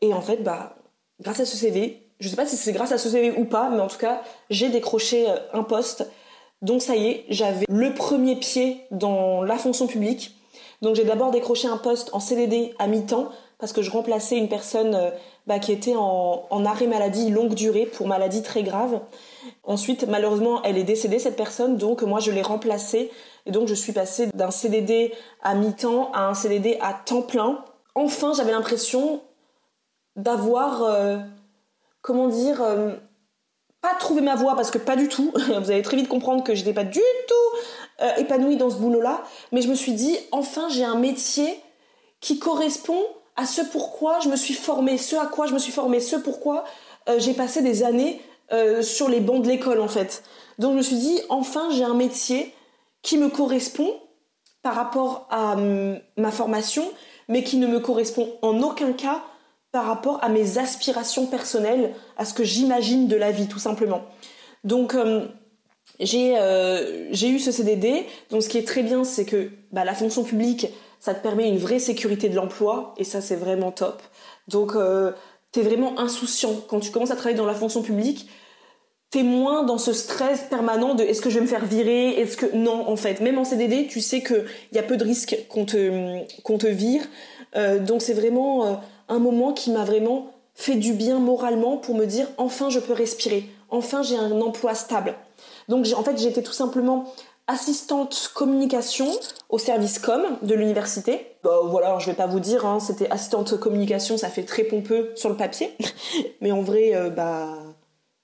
Et 0.00 0.14
en 0.14 0.20
fait, 0.20 0.42
bah, 0.42 0.76
grâce 1.20 1.40
à 1.40 1.44
ce 1.44 1.56
CV, 1.56 2.06
je 2.20 2.28
sais 2.28 2.36
pas 2.36 2.46
si 2.46 2.56
c'est 2.56 2.72
grâce 2.72 2.92
à 2.92 2.98
ce 2.98 3.08
CV 3.08 3.32
ou 3.32 3.44
pas, 3.44 3.70
mais 3.70 3.80
en 3.80 3.88
tout 3.88 3.98
cas, 3.98 4.22
j'ai 4.50 4.68
décroché 4.68 5.26
un 5.52 5.62
poste. 5.62 6.06
Donc 6.62 6.82
ça 6.82 6.94
y 6.96 7.06
est, 7.08 7.24
j'avais 7.28 7.64
le 7.68 7.94
premier 7.94 8.36
pied 8.36 8.82
dans 8.90 9.42
la 9.42 9.56
fonction 9.56 9.86
publique. 9.86 10.36
Donc 10.82 10.96
j'ai 10.96 11.04
d'abord 11.04 11.30
décroché 11.30 11.68
un 11.68 11.78
poste 11.78 12.10
en 12.12 12.20
CDD 12.20 12.74
à 12.78 12.86
mi-temps 12.86 13.30
parce 13.58 13.72
que 13.72 13.82
je 13.82 13.90
remplaçais 13.90 14.36
une 14.36 14.48
personne 14.48 14.94
euh, 14.94 15.10
bah, 15.46 15.58
qui 15.58 15.72
était 15.72 15.94
en, 15.96 16.64
arrêt 16.64 16.86
maladie 16.86 17.30
longue 17.30 17.54
durée 17.54 17.86
pour 17.86 18.06
maladie 18.06 18.42
très 18.42 18.62
grave. 18.62 19.00
Ensuite, 19.64 20.06
malheureusement, 20.06 20.62
elle 20.62 20.78
est 20.78 20.84
décédée 20.84 21.18
cette 21.18 21.36
personne, 21.36 21.76
donc 21.76 22.02
moi 22.02 22.20
je 22.20 22.30
l'ai 22.30 22.42
remplacée 22.42 23.10
et 23.46 23.50
donc 23.50 23.68
je 23.68 23.74
suis 23.74 23.92
passée 23.92 24.28
d'un 24.34 24.50
CDD 24.50 25.12
à 25.42 25.54
mi-temps 25.54 26.10
à 26.12 26.26
un 26.26 26.34
CDD 26.34 26.78
à 26.80 26.94
temps 26.94 27.22
plein. 27.22 27.64
Enfin, 27.94 28.32
j'avais 28.34 28.52
l'impression 28.52 29.22
d'avoir, 30.16 30.82
euh, 30.82 31.18
comment 32.02 32.28
dire, 32.28 32.62
euh, 32.62 32.94
pas 33.80 33.94
trouvé 33.98 34.20
ma 34.20 34.34
voie 34.34 34.54
parce 34.56 34.70
que 34.70 34.78
pas 34.78 34.96
du 34.96 35.08
tout. 35.08 35.32
Vous 35.34 35.70
allez 35.70 35.82
très 35.82 35.96
vite 35.96 36.08
comprendre 36.08 36.44
que 36.44 36.54
j'étais 36.54 36.74
pas 36.74 36.84
du 36.84 37.00
tout 37.00 37.34
épanouie 38.16 38.56
dans 38.56 38.70
ce 38.70 38.76
boulot-là, 38.76 39.22
mais 39.52 39.60
je 39.60 39.68
me 39.68 39.74
suis 39.74 39.92
dit 39.92 40.16
enfin 40.32 40.70
j'ai 40.70 40.84
un 40.84 40.94
métier 40.94 41.60
qui 42.20 42.38
correspond 42.38 43.02
à 43.36 43.46
ce 43.46 43.62
pourquoi 43.62 44.20
je 44.20 44.28
me 44.28 44.36
suis 44.36 44.54
formée, 44.54 44.98
ce 44.98 45.16
à 45.16 45.26
quoi 45.26 45.46
je 45.46 45.54
me 45.54 45.58
suis 45.58 45.72
formée, 45.72 46.00
ce 46.00 46.16
pourquoi 46.16 46.64
euh, 47.08 47.18
j'ai 47.18 47.34
passé 47.34 47.62
des 47.62 47.82
années 47.82 48.20
euh, 48.52 48.82
sur 48.82 49.08
les 49.08 49.20
bancs 49.20 49.42
de 49.42 49.48
l'école 49.48 49.80
en 49.80 49.88
fait. 49.88 50.22
Donc 50.58 50.72
je 50.72 50.76
me 50.78 50.82
suis 50.82 50.96
dit, 50.96 51.20
enfin 51.28 51.68
j'ai 51.72 51.84
un 51.84 51.94
métier 51.94 52.54
qui 53.02 53.16
me 53.16 53.28
correspond 53.28 53.94
par 54.62 54.74
rapport 54.74 55.26
à 55.30 55.56
ma 56.18 56.30
formation, 56.30 56.84
mais 57.28 57.42
qui 57.42 57.56
ne 57.56 57.66
me 57.66 57.80
correspond 57.80 58.28
en 58.42 58.60
aucun 58.60 58.92
cas 58.92 59.22
par 59.72 59.86
rapport 59.86 60.22
à 60.22 60.28
mes 60.28 60.58
aspirations 60.58 61.26
personnelles, 61.26 61.94
à 62.18 62.24
ce 62.24 62.34
que 62.34 62.44
j'imagine 62.44 63.08
de 63.08 63.16
la 63.16 63.30
vie 63.30 63.46
tout 63.46 63.58
simplement. 63.58 64.02
Donc 64.64 64.94
euh, 64.94 65.28
j'ai 66.00 67.28
eu 67.28 67.38
ce 67.38 67.52
CDD. 67.52 68.06
Donc 68.30 68.42
ce 68.42 68.48
qui 68.48 68.58
est 68.58 68.66
très 68.66 68.82
bien, 68.82 69.04
c'est 69.04 69.24
que 69.24 69.50
bah, 69.72 69.84
la 69.84 69.94
fonction 69.94 70.24
publique, 70.24 70.68
ça 71.00 71.14
te 71.14 71.22
permet 71.22 71.48
une 71.48 71.58
vraie 71.58 71.78
sécurité 71.78 72.28
de 72.28 72.36
l'emploi 72.36 72.94
et 72.98 73.04
ça 73.04 73.20
c'est 73.20 73.36
vraiment 73.36 73.72
top. 73.72 74.02
Donc 74.48 74.76
euh, 74.76 75.12
tu 75.52 75.60
es 75.60 75.62
vraiment 75.62 75.98
insouciant 75.98 76.54
quand 76.68 76.78
tu 76.78 76.92
commences 76.92 77.10
à 77.10 77.16
travailler 77.16 77.38
dans 77.38 77.46
la 77.46 77.54
fonction 77.54 77.82
publique. 77.82 78.28
T'es 79.10 79.24
moins 79.24 79.64
dans 79.64 79.78
ce 79.78 79.92
stress 79.92 80.42
permanent 80.48 80.94
de 80.94 81.02
est-ce 81.02 81.20
que 81.20 81.30
je 81.30 81.36
vais 81.36 81.40
me 81.40 81.48
faire 81.48 81.64
virer, 81.64 82.10
est-ce 82.10 82.36
que 82.36 82.54
non 82.54 82.88
en 82.88 82.94
fait. 82.94 83.20
Même 83.20 83.38
en 83.38 83.44
CDD, 83.44 83.88
tu 83.88 84.00
sais 84.00 84.22
qu'il 84.22 84.44
y 84.72 84.78
a 84.78 84.84
peu 84.84 84.96
de 84.96 85.02
risques 85.02 85.36
qu'on 85.48 85.64
te 85.64 86.20
qu'on 86.42 86.58
te 86.58 86.68
vire. 86.68 87.02
Euh, 87.56 87.80
donc 87.80 88.02
c'est 88.02 88.12
vraiment 88.12 88.66
euh, 88.66 88.74
un 89.08 89.18
moment 89.18 89.52
qui 89.52 89.72
m'a 89.72 89.84
vraiment 89.84 90.32
fait 90.54 90.76
du 90.76 90.92
bien 90.92 91.18
moralement 91.18 91.78
pour 91.78 91.96
me 91.96 92.04
dire 92.04 92.28
enfin 92.36 92.68
je 92.68 92.78
peux 92.78 92.92
respirer, 92.92 93.46
enfin 93.70 94.02
j'ai 94.02 94.16
un 94.16 94.40
emploi 94.42 94.74
stable. 94.74 95.14
Donc 95.68 95.86
en 95.96 96.04
fait 96.04 96.18
j'étais 96.18 96.42
tout 96.42 96.52
simplement 96.52 97.12
assistante 97.50 98.30
communication 98.32 99.10
au 99.48 99.58
service 99.58 99.98
com 99.98 100.22
de 100.42 100.54
l'université. 100.54 101.26
Bah, 101.42 101.58
voilà, 101.64 101.98
je 101.98 102.06
vais 102.06 102.16
pas 102.16 102.26
vous 102.26 102.38
dire, 102.38 102.64
hein, 102.64 102.78
c'était 102.78 103.10
assistante 103.10 103.58
communication, 103.58 104.16
ça 104.16 104.28
fait 104.28 104.44
très 104.44 104.62
pompeux 104.62 105.10
sur 105.16 105.28
le 105.28 105.36
papier, 105.36 105.76
mais 106.40 106.52
en 106.52 106.62
vrai, 106.62 106.94
euh, 106.94 107.10
bah, 107.10 107.48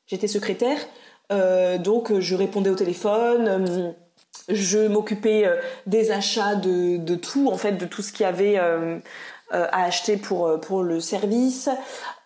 j'étais 0.06 0.28
secrétaire, 0.28 0.78
euh, 1.32 1.76
donc 1.76 2.16
je 2.18 2.34
répondais 2.36 2.70
au 2.70 2.76
téléphone, 2.76 3.48
euh, 3.48 3.90
je 4.48 4.86
m'occupais 4.86 5.50
des 5.86 6.12
achats 6.12 6.54
de, 6.54 7.14
tout, 7.16 7.48
en 7.50 7.56
fait, 7.56 7.72
de 7.72 7.84
tout 7.84 8.02
ce 8.02 8.12
qu'il 8.12 8.22
y 8.22 8.28
avait 8.28 8.58
à 8.58 9.84
acheter 9.84 10.18
pour, 10.18 10.60
pour 10.60 10.84
le 10.84 11.00
service. 11.00 11.68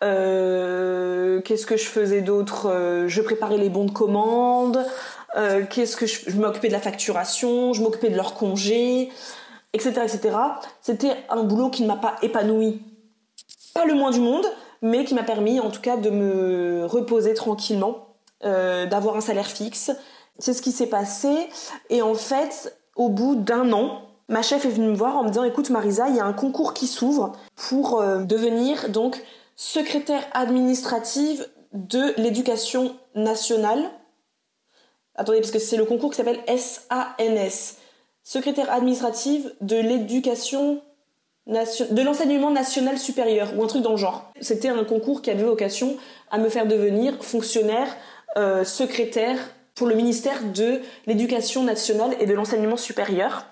Qu'est-ce 0.03 1.65
que 1.65 1.79
je 1.79 1.87
faisais 1.87 2.21
d'autre? 2.21 3.05
Je 3.07 3.23
préparais 3.23 3.57
les 3.57 3.71
bons 3.71 3.87
de 3.87 3.91
commande. 3.91 4.85
Euh, 5.37 5.65
qu'est-ce 5.69 5.97
que 5.97 6.07
je, 6.07 6.37
m'occupais 6.37 6.69
de 6.69 6.73
la 6.73 6.81
facturation, 6.81 7.73
je 7.73 7.83
m'occupais 7.83 8.11
de 8.11 8.17
leur 8.17 8.35
congé, 8.35 9.11
etc., 9.73 10.03
etc. 10.03 10.37
C'était 10.81 11.17
un 11.29 11.45
boulot 11.45 11.71
qui 11.71 11.83
ne 11.83 11.89
m'a 11.89 11.97
pas 11.97 12.17
épanoui, 12.23 12.83
pas 13.75 13.85
le 13.85 13.95
moins 13.95 14.11
du 14.11 14.21
monde, 14.21 14.47
mais 14.83 15.05
qui 15.05 15.15
m'a 15.15 15.23
permis, 15.23 15.61
en 15.61 15.71
tout 15.71 15.81
cas, 15.81 15.97
de 15.97 16.11
me 16.11 16.85
reposer 16.85 17.35
tranquillement, 17.35 18.09
euh, 18.45 18.87
d'avoir 18.87 19.17
un 19.17 19.21
salaire 19.21 19.47
fixe. 19.47 19.93
C'est 20.39 20.55
ce 20.55 20.63
qui 20.63 20.73
s'est 20.73 20.87
passé. 20.87 21.49
Et 21.91 22.03
en 22.03 22.15
fait, 22.15 22.77
au 22.97 23.09
bout 23.09 23.37
d'un 23.37 23.73
an, 23.73 24.03
ma 24.29 24.43
chef 24.43 24.65
est 24.65 24.71
venue 24.71 24.89
me 24.89 24.97
voir 24.97 25.17
en 25.17 25.25
me 25.25 25.29
disant 25.29 25.45
"Écoute, 25.45 25.71
Marisa, 25.71 26.09
il 26.09 26.17
y 26.17 26.21
a 26.21 26.25
un 26.25 26.33
concours 26.33 26.75
qui 26.75 26.87
s'ouvre 26.87 27.33
pour 27.55 28.01
euh, 28.01 28.23
devenir 28.23 28.89
donc 28.89 29.23
secrétaire 29.55 30.23
administrative 30.33 31.47
de 31.73 32.15
l'éducation 32.17 32.97
nationale 33.15 33.91
Attendez, 35.21 35.41
parce 35.41 35.51
que 35.51 35.59
c'est 35.59 35.77
le 35.77 35.85
concours 35.85 36.13
qui 36.13 36.17
s'appelle 36.17 36.41
SANS, 36.49 37.77
secrétaire 38.23 38.73
administrative 38.73 39.53
de 39.61 39.77
l'éducation 39.77 40.81
de 41.47 42.03
l'enseignement 42.03 42.51
national 42.51 42.99
supérieur 42.99 43.53
ou 43.55 43.63
un 43.63 43.67
truc 43.67 43.83
dans 43.83 43.91
le 43.91 43.99
genre. 43.99 44.33
C'était 44.41 44.71
un 44.71 44.83
concours 44.83 45.21
qui 45.21 45.31
avait 45.31 45.43
vocation 45.43 45.99
à 46.31 46.39
me 46.39 46.49
faire 46.49 46.67
devenir 46.67 47.23
fonctionnaire 47.23 47.95
euh, 48.39 48.65
secrétaire 48.65 49.37
pour 49.75 49.89
le 49.89 49.95
ministère 49.95 50.43
de 50.55 50.81
l'éducation 51.07 51.65
nationale 51.65 52.17
et 52.19 52.25
de 52.25 52.33
l'enseignement 52.33 52.79
supérieur. 52.79 53.45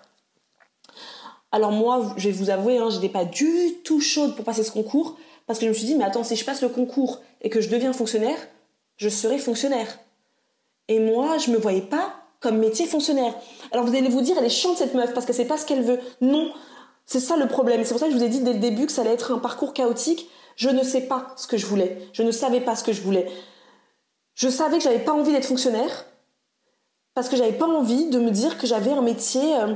Alors 1.52 1.72
moi, 1.72 2.14
je 2.16 2.31
vais 2.31 2.35
vous 2.35 2.48
avouer, 2.48 2.78
hein, 2.78 2.88
n'étais 2.88 3.11
pas 3.11 3.26
du 3.26 3.74
tout 3.85 4.00
chaude 4.00 4.37
pour 4.37 4.46
passer 4.46 4.64
ce 4.64 4.70
concours 4.70 5.18
parce 5.46 5.59
que 5.59 5.66
je 5.66 5.70
me 5.70 5.74
suis 5.74 5.85
dit 5.87 5.96
mais 5.96 6.04
attends, 6.04 6.24
si 6.24 6.35
je 6.35 6.46
passe 6.46 6.62
le 6.62 6.70
concours 6.70 7.20
et 7.42 7.50
que 7.50 7.61
je 7.61 7.68
deviens 7.68 7.92
fonctionnaire, 7.92 8.38
je 8.96 9.11
serai 9.11 9.37
fonctionnaire. 9.37 9.98
Et 10.88 11.01
moi, 11.01 11.38
je 11.38 11.51
me 11.51 11.59
voyais 11.59 11.83
pas 11.83 12.14
comme 12.40 12.59
métier 12.59 12.87
fonctionnaire. 12.87 13.35
Alors 13.72 13.85
vous 13.85 13.94
allez 13.96 14.09
vous 14.09 14.20
dire, 14.20 14.37
elle 14.38 14.44
est 14.44 14.51
chiante 14.51 14.77
cette 14.77 14.94
meuf 14.94 15.12
parce 15.12 15.27
que 15.27 15.33
c'est 15.33 15.44
pas 15.44 15.59
ce 15.59 15.66
qu'elle 15.66 15.83
veut. 15.83 15.98
Non, 16.20 16.53
c'est 17.05 17.20
ça 17.20 17.37
le 17.37 17.46
problème. 17.46 17.85
C'est 17.85 17.90
pour 17.90 18.01
ça 18.01 18.07
que 18.07 18.12
je 18.12 18.16
vous 18.16 18.24
ai 18.24 18.29
dit 18.29 18.40
dès 18.40 18.53
le 18.53 18.59
début 18.59 18.87
que 18.87 18.92
ça 18.92 19.03
allait 19.03 19.12
être 19.12 19.33
un 19.33 19.38
parcours 19.38 19.74
chaotique. 19.74 20.29
Je 20.57 20.70
ne 20.70 20.83
sais 20.83 21.03
pas 21.03 21.35
ce 21.37 21.46
que 21.46 21.57
je 21.57 21.66
voulais. 21.66 21.98
Je 22.12 22.22
ne 22.22 22.31
savais 22.31 22.61
pas 22.61 22.77
ce 22.77 22.85
que 22.85 22.92
je 22.92 23.03
voulais. 23.03 23.27
Je 24.35 24.48
savais 24.48 24.79
que 24.79 24.85
j'avais 24.85 24.98
pas 25.01 25.12
envie 25.12 25.33
d'être 25.33 25.46
fonctionnaire 25.46 26.07
parce 27.14 27.29
que 27.29 27.37
j'avais 27.37 27.53
pas 27.53 27.66
envie 27.66 28.09
de 28.09 28.20
me 28.20 28.31
dire 28.31 28.59
que 28.59 28.66
j'avais 28.66 28.92
un 28.92 29.03
métier 29.03 29.57
euh, 29.57 29.74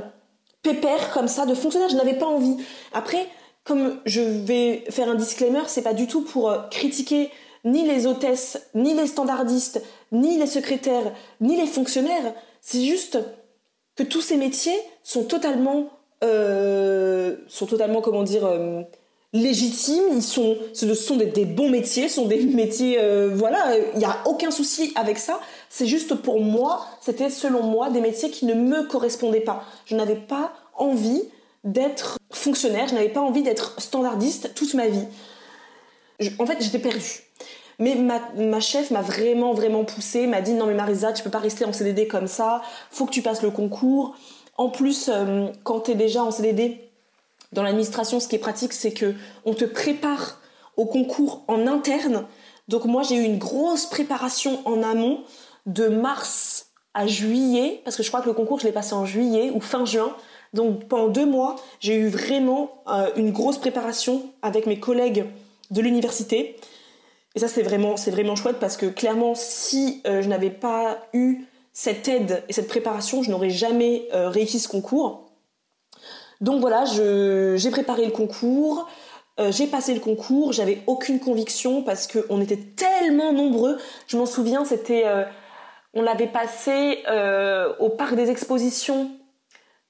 pépère 0.61 1.11
comme 1.11 1.27
ça 1.27 1.45
de 1.45 1.53
fonctionnaire. 1.53 1.89
Je 1.89 1.97
n'avais 1.97 2.17
pas 2.17 2.27
envie. 2.27 2.57
Après, 2.93 3.27
comme 3.65 3.99
je 4.05 4.21
vais 4.21 4.85
faire 4.89 5.09
un 5.09 5.15
disclaimer, 5.15 5.63
c'est 5.67 5.81
pas 5.81 5.93
du 5.93 6.07
tout 6.07 6.21
pour 6.21 6.49
euh, 6.49 6.59
critiquer 6.69 7.29
ni 7.65 7.85
les 7.85 8.07
hôtesses, 8.07 8.61
ni 8.75 8.93
les 8.93 9.07
standardistes, 9.07 9.81
ni 10.13 10.37
les 10.37 10.47
secrétaires, 10.47 11.11
ni 11.41 11.57
les 11.57 11.65
fonctionnaires. 11.67 12.33
C'est 12.61 12.81
juste 12.81 13.17
que 13.95 14.03
tous 14.03 14.21
ces 14.21 14.37
métiers 14.37 14.79
sont 15.03 15.23
totalement, 15.23 15.89
euh, 16.23 17.35
sont 17.47 17.65
totalement, 17.65 18.01
comment 18.01 18.23
dire, 18.23 18.45
euh, 18.45 18.83
légitimes. 19.33 20.03
Ils 20.13 20.23
sont, 20.23 20.57
ce 20.73 20.93
sont 20.93 21.17
des, 21.17 21.45
bons 21.45 21.69
métiers, 21.69 22.07
sont 22.07 22.25
des 22.25 22.43
métiers, 22.43 22.97
euh, 22.99 23.31
voilà, 23.33 23.75
il 23.93 23.99
n'y 23.99 24.05
a 24.05 24.21
aucun 24.25 24.51
souci 24.51 24.93
avec 24.95 25.17
ça. 25.17 25.39
C'est 25.69 25.87
juste 25.87 26.15
pour 26.15 26.39
moi, 26.39 26.85
c'était 27.01 27.29
selon 27.29 27.63
moi 27.63 27.89
des 27.89 28.01
métiers 28.01 28.29
qui 28.29 28.45
ne 28.45 28.53
me 28.53 28.83
correspondaient 28.83 29.41
pas. 29.41 29.63
Je 29.85 29.95
n'avais 29.95 30.15
pas 30.15 30.53
envie 30.75 31.23
d'être 31.63 32.17
fonctionnaire, 32.31 32.87
je 32.87 32.95
n'avais 32.95 33.09
pas 33.09 33.21
envie 33.21 33.41
d'être 33.41 33.79
standardiste 33.81 34.53
toute 34.53 34.73
ma 34.73 34.87
vie. 34.87 35.05
en 36.39 36.45
fait, 36.45 36.57
j'étais 36.61 36.79
perdue. 36.79 37.23
Mais 37.83 37.95
ma, 37.95 38.59
chef 38.61 38.91
m'a 38.91 39.01
vraiment, 39.01 39.53
vraiment 39.53 39.83
poussée, 39.83 40.25
m'a 40.25 40.39
dit 40.39 40.53
non 40.53 40.67
mais 40.67 40.73
Marisa, 40.73 41.11
tu 41.11 41.21
peux 41.21 41.29
pas 41.29 41.39
rester 41.39 41.65
en 41.65 41.73
CDD 41.73 42.07
comme 42.07 42.27
ça, 42.27 42.61
faut 42.91 43.05
que 43.05 43.11
tu 43.11 43.21
passes 43.21 43.41
le 43.41 43.51
concours. 43.51 44.15
En 44.55 44.69
plus, 44.69 45.09
euh, 45.09 45.47
quand 45.65 45.81
tu 45.81 45.91
es 45.91 45.95
déjà 45.95 46.23
en 46.23 46.31
CDD 46.31 46.79
dans 47.51 47.61
l'administration, 47.61 48.21
ce 48.21 48.29
qui 48.29 48.37
est 48.37 48.39
pratique, 48.39 48.71
c'est 48.71 48.93
que 48.93 49.13
on 49.43 49.53
te 49.53 49.65
prépare 49.65 50.39
au 50.77 50.85
concours 50.85 51.43
en 51.49 51.67
interne. 51.67 52.25
Donc 52.69 52.85
moi, 52.85 53.03
j'ai 53.03 53.15
eu 53.15 53.23
une 53.23 53.37
grosse 53.37 53.85
préparation 53.85 54.61
en 54.63 54.81
amont 54.81 55.19
de 55.65 55.89
mars 55.89 56.67
à 56.93 57.05
juillet, 57.05 57.81
parce 57.83 57.97
que 57.97 58.03
je 58.03 58.07
crois 58.07 58.21
que 58.21 58.27
le 58.27 58.33
concours, 58.33 58.61
je 58.61 58.65
l'ai 58.65 58.71
passé 58.71 58.93
en 58.93 59.05
juillet 59.05 59.51
ou 59.53 59.59
fin 59.59 59.83
juin. 59.83 60.15
Donc 60.53 60.87
pendant 60.87 61.09
deux 61.09 61.25
mois, 61.25 61.57
j'ai 61.81 61.95
eu 61.95 62.07
vraiment 62.07 62.81
euh, 62.87 63.09
une 63.17 63.33
grosse 63.33 63.57
préparation 63.57 64.23
avec 64.41 64.67
mes 64.67 64.79
collègues 64.79 65.25
de 65.71 65.81
l'université. 65.81 66.55
Et 67.35 67.39
ça, 67.39 67.47
c'est 67.47 67.63
vraiment, 67.63 67.97
c'est 67.97 68.11
vraiment 68.11 68.35
chouette 68.35 68.59
parce 68.59 68.77
que 68.77 68.85
clairement, 68.85 69.33
si 69.35 70.01
euh, 70.05 70.21
je 70.21 70.29
n'avais 70.29 70.51
pas 70.51 70.99
eu 71.13 71.45
cette 71.71 72.07
aide 72.07 72.43
et 72.47 72.53
cette 72.53 72.67
préparation, 72.67 73.23
je 73.23 73.31
n'aurais 73.31 73.49
jamais 73.49 74.07
euh, 74.13 74.29
réussi 74.29 74.59
ce 74.59 74.67
concours. 74.67 75.31
Donc 76.41 76.61
voilà, 76.61 76.83
j'ai 76.85 77.71
préparé 77.71 78.05
le 78.05 78.11
concours, 78.11 78.87
euh, 79.39 79.51
j'ai 79.51 79.65
passé 79.65 79.93
le 79.93 79.99
concours, 79.99 80.51
j'avais 80.51 80.81
aucune 80.87 81.19
conviction 81.19 81.81
parce 81.81 82.05
qu'on 82.05 82.41
était 82.41 82.57
tellement 82.57 83.31
nombreux. 83.33 83.77
Je 84.07 84.17
m'en 84.17 84.25
souviens, 84.25 84.65
c'était, 84.65 85.05
on 85.93 86.01
l'avait 86.01 86.27
passé 86.27 87.03
au 87.79 87.89
parc 87.89 88.15
des 88.15 88.29
expositions 88.29 89.11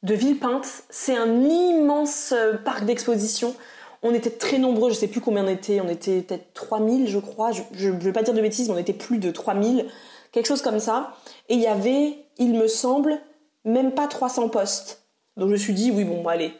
de 0.04 0.14
Villepinte. 0.14 0.68
C'est 0.90 1.18
un 1.18 1.42
immense 1.42 2.36
parc 2.64 2.86
d'expositions 2.86 3.56
on 4.04 4.14
était 4.14 4.30
très 4.30 4.58
nombreux, 4.58 4.92
je 4.92 4.96
sais 4.96 5.08
plus 5.08 5.22
combien 5.22 5.46
on 5.46 5.50
était, 5.50 5.82
on 5.82 5.90
était 5.90 6.22
peut-être 6.22 6.54
3000 6.54 7.08
je 7.08 7.20
crois, 7.20 7.52
je 7.52 7.90
ne 7.90 8.00
veux 8.00 8.14
pas 8.14 8.24
dire 8.24 8.34
de 8.34 8.42
bêtises, 8.42 8.68
mais 8.68 8.76
on 8.76 8.78
était 8.78 8.94
plus 8.94 9.18
de 9.18 9.32
3000, 9.32 9.88
quelque 10.32 10.46
chose 10.46 10.62
comme 10.62 10.80
ça. 10.80 11.14
Et 11.50 11.56
il 11.56 11.62
y 11.62 11.68
avait, 11.68 12.18
il 12.38 12.54
me 12.54 12.68
semble, 12.68 13.20
même 13.66 13.94
pas 13.94 14.08
300 14.08 14.50
postes. 14.50 15.04
Donc 15.38 15.48
je 15.48 15.54
me 15.54 15.58
suis 15.58 15.74
dit, 15.74 15.90
oui 15.92 16.04
bon, 16.04 16.28
allez, 16.28 16.54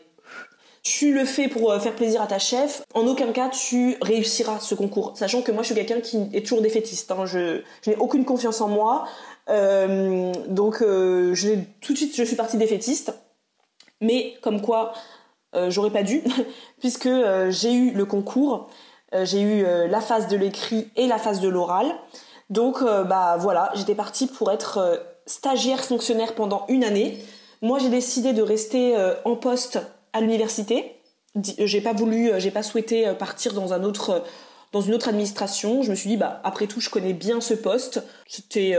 tu 0.84 1.14
le 1.14 1.26
fais 1.26 1.48
pour 1.48 1.72
euh, 1.72 1.80
faire 1.80 1.96
plaisir 1.96 2.22
à 2.22 2.28
ta 2.28 2.40
chef, 2.40 2.84
en 2.94 3.08
aucun 3.08 3.32
cas 3.32 3.50
tu 3.50 3.98
réussiras 4.02 4.60
ce 4.60 4.76
concours. 4.76 5.14
Sachant 5.16 5.42
que 5.42 5.52
moi 5.52 5.64
je 5.64 5.68
suis 5.68 5.76
quelqu'un 5.76 6.02
qui 6.02 6.30
est 6.34 6.42
toujours 6.42 6.62
défaitiste, 6.62 7.12
hein. 7.12 7.26
je, 7.26 7.62
n'ai 7.88 7.96
aucune 7.98 8.26
confiance 8.26 8.62
en 8.62 8.68
moi, 8.68 9.06
euh, 9.50 10.34
donc 10.48 10.82
euh, 10.82 11.34
tout 11.82 11.94
de 11.94 11.98
suite 11.98 12.16
je 12.16 12.24
suis 12.24 12.36
partie 12.36 12.58
défaitiste. 12.58 13.14
Mais 14.02 14.34
comme 14.42 14.62
quoi, 14.62 14.94
j'aurais 15.70 15.92
pas 15.92 16.04
dû, 16.04 16.24
puisque 16.80 17.06
euh, 17.06 17.52
j'ai 17.52 17.74
eu 17.74 17.92
le 17.92 18.06
concours, 18.06 18.70
euh, 19.14 19.26
j'ai 19.26 19.42
eu 19.42 19.64
la 19.88 20.02
phase 20.02 20.28
de 20.28 20.38
l'écrit 20.38 20.90
et 20.96 21.08
la 21.08 21.18
phase 21.18 21.40
de 21.40 21.50
l'oral. 21.50 21.88
Donc 22.50 22.84
bah 22.84 23.38
voilà, 23.40 23.72
j'étais 23.74 23.96
partie 23.96 24.28
pour 24.28 24.52
être 24.52 25.02
stagiaire 25.26 25.84
fonctionnaire 25.84 26.36
pendant 26.36 26.66
une 26.68 26.84
année. 26.84 27.18
Moi 27.62 27.80
j'ai 27.80 27.90
décidé 27.90 28.34
de 28.34 28.44
rester 28.44 28.96
en 29.24 29.36
poste 29.36 29.80
à 30.12 30.22
l'université. 30.22 31.00
j'ai 31.36 31.82
pas 31.82 31.94
voulu, 31.94 32.32
j'ai 32.38 32.52
pas 32.52 32.62
souhaité 32.62 33.12
partir 33.18 33.54
dans 33.54 33.74
un 33.74 33.84
autre, 33.84 34.24
dans 34.72 34.82
une 34.82 34.94
autre 34.94 35.08
administration. 35.08 35.82
Je 35.82 35.90
me 35.90 35.96
suis 35.96 36.10
dit, 36.10 36.18
bah 36.18 36.42
après 36.44 36.68
tout, 36.68 36.82
je 36.82 36.92
connais 36.92 37.14
bien 37.14 37.42
ce 37.42 37.56
poste. 37.56 38.04
C'était 38.28 38.78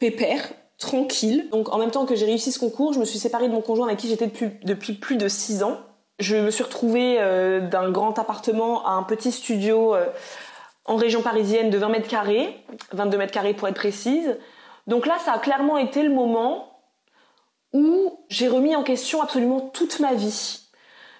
pépère, 0.00 0.50
tranquille. 0.80 1.48
Donc 1.50 1.72
en 1.72 1.78
même 1.78 1.92
temps 1.92 2.06
que 2.06 2.16
j'ai 2.16 2.26
réussi 2.26 2.50
ce 2.50 2.58
concours, 2.58 2.92
je 2.92 2.98
me 2.98 3.04
suis 3.04 3.20
séparée 3.20 3.46
de 3.46 3.52
mon 3.52 3.60
conjoint 3.60 3.86
avec 3.86 4.00
qui 4.00 4.08
j'étais 4.08 4.26
depuis, 4.64 4.94
plus 4.94 5.16
de 5.16 5.28
6 5.28 5.62
ans. 5.62 5.78
Je 6.18 6.36
me 6.36 6.50
suis 6.50 6.64
retrouvée 6.64 7.16
d'un 7.70 7.90
grand 7.90 8.18
appartement 8.18 8.84
à 8.84 8.90
un 8.90 9.04
petit 9.04 9.30
studio 9.30 9.94
en 10.84 10.96
région 10.96 11.22
parisienne 11.22 11.70
de 11.70 11.78
20 11.78 11.88
mètres 11.88 12.08
carrés, 12.08 12.64
22 12.92 13.16
mètres 13.16 13.32
carrés 13.32 13.54
pour 13.54 13.68
être 13.68 13.76
précise. 13.76 14.36
Donc 14.86 15.06
là, 15.06 15.18
ça 15.24 15.32
a 15.32 15.38
clairement 15.38 15.78
été 15.78 16.02
le 16.02 16.12
moment 16.12 16.82
où 17.72 18.18
j'ai 18.28 18.48
remis 18.48 18.74
en 18.74 18.82
question 18.82 19.22
absolument 19.22 19.60
toute 19.60 20.00
ma 20.00 20.14
vie. 20.14 20.60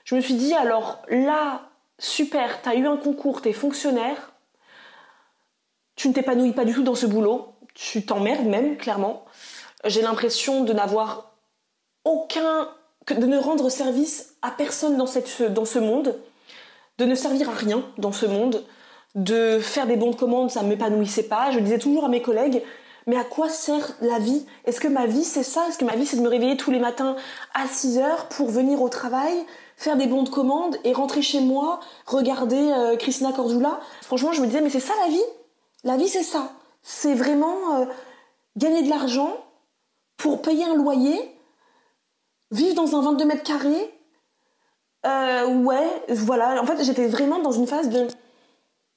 Je 0.04 0.16
me 0.16 0.20
suis 0.20 0.34
dit, 0.34 0.54
alors 0.54 1.00
là, 1.08 1.70
super, 1.98 2.61
t'as 2.62 2.74
eu 2.74 2.86
un 2.86 2.96
concours, 2.96 3.42
t'es 3.42 3.52
fonctionnaire, 3.52 4.32
tu 5.94 6.08
ne 6.08 6.14
t'épanouis 6.14 6.52
pas 6.52 6.64
du 6.64 6.74
tout 6.74 6.82
dans 6.82 6.94
ce 6.94 7.06
boulot, 7.06 7.54
tu 7.74 8.04
t'emmerdes 8.04 8.46
même, 8.46 8.76
clairement. 8.76 9.24
J'ai 9.84 10.02
l'impression 10.02 10.64
de 10.64 10.72
n'avoir 10.72 11.34
aucun. 12.04 12.68
de 13.08 13.26
ne 13.26 13.38
rendre 13.38 13.70
service 13.70 14.34
à 14.42 14.50
personne 14.50 14.96
dans, 14.96 15.06
cette, 15.06 15.42
dans 15.52 15.64
ce 15.64 15.78
monde, 15.78 16.18
de 16.98 17.04
ne 17.04 17.14
servir 17.14 17.48
à 17.48 17.54
rien 17.54 17.84
dans 17.98 18.12
ce 18.12 18.26
monde, 18.26 18.64
de 19.14 19.58
faire 19.58 19.86
des 19.86 19.96
bons 19.96 20.10
de 20.10 20.16
commande, 20.16 20.50
ça 20.50 20.62
ne 20.62 20.68
m'épanouissait 20.68 21.24
pas. 21.24 21.50
Je 21.50 21.58
disais 21.58 21.78
toujours 21.78 22.04
à 22.04 22.08
mes 22.08 22.22
collègues, 22.22 22.62
mais 23.06 23.16
à 23.16 23.24
quoi 23.24 23.48
sert 23.48 23.96
la 24.00 24.18
vie? 24.18 24.46
Est-ce 24.64 24.80
que 24.80 24.88
ma 24.88 25.06
vie 25.06 25.24
c'est 25.24 25.42
ça? 25.42 25.66
Est-ce 25.68 25.78
que 25.78 25.84
ma 25.84 25.96
vie 25.96 26.06
c'est 26.06 26.16
de 26.16 26.22
me 26.22 26.28
réveiller 26.28 26.56
tous 26.56 26.70
les 26.70 26.78
matins 26.78 27.16
à 27.54 27.66
6 27.66 27.98
heures 27.98 28.28
pour 28.28 28.48
venir 28.50 28.80
au 28.82 28.88
travail, 28.88 29.34
faire 29.76 29.96
des 29.96 30.06
bons 30.06 30.22
de 30.22 30.28
commande 30.28 30.76
et 30.84 30.92
rentrer 30.92 31.22
chez 31.22 31.40
moi, 31.40 31.80
regarder 32.06 32.70
euh, 32.70 32.96
Christina 32.96 33.32
Cordula? 33.32 33.80
Franchement, 34.02 34.32
je 34.32 34.42
me 34.42 34.46
disais, 34.46 34.60
mais 34.60 34.70
c'est 34.70 34.80
ça 34.80 34.92
la 35.04 35.08
vie? 35.08 35.24
La 35.82 35.96
vie 35.96 36.08
c'est 36.08 36.22
ça. 36.22 36.52
C'est 36.82 37.14
vraiment 37.14 37.80
euh, 37.80 37.86
gagner 38.56 38.82
de 38.82 38.88
l'argent 38.88 39.36
pour 40.16 40.42
payer 40.42 40.64
un 40.64 40.74
loyer, 40.74 41.18
vivre 42.50 42.74
dans 42.74 42.96
un 42.96 43.02
22 43.02 43.24
mètres 43.24 43.42
carrés. 43.42 43.94
Euh, 45.06 45.54
ouais, 45.62 46.04
voilà. 46.08 46.60
En 46.62 46.66
fait, 46.66 46.82
j'étais 46.84 47.08
vraiment 47.08 47.38
dans 47.38 47.52
une 47.52 47.66
phase 47.66 47.88
de 47.88 48.06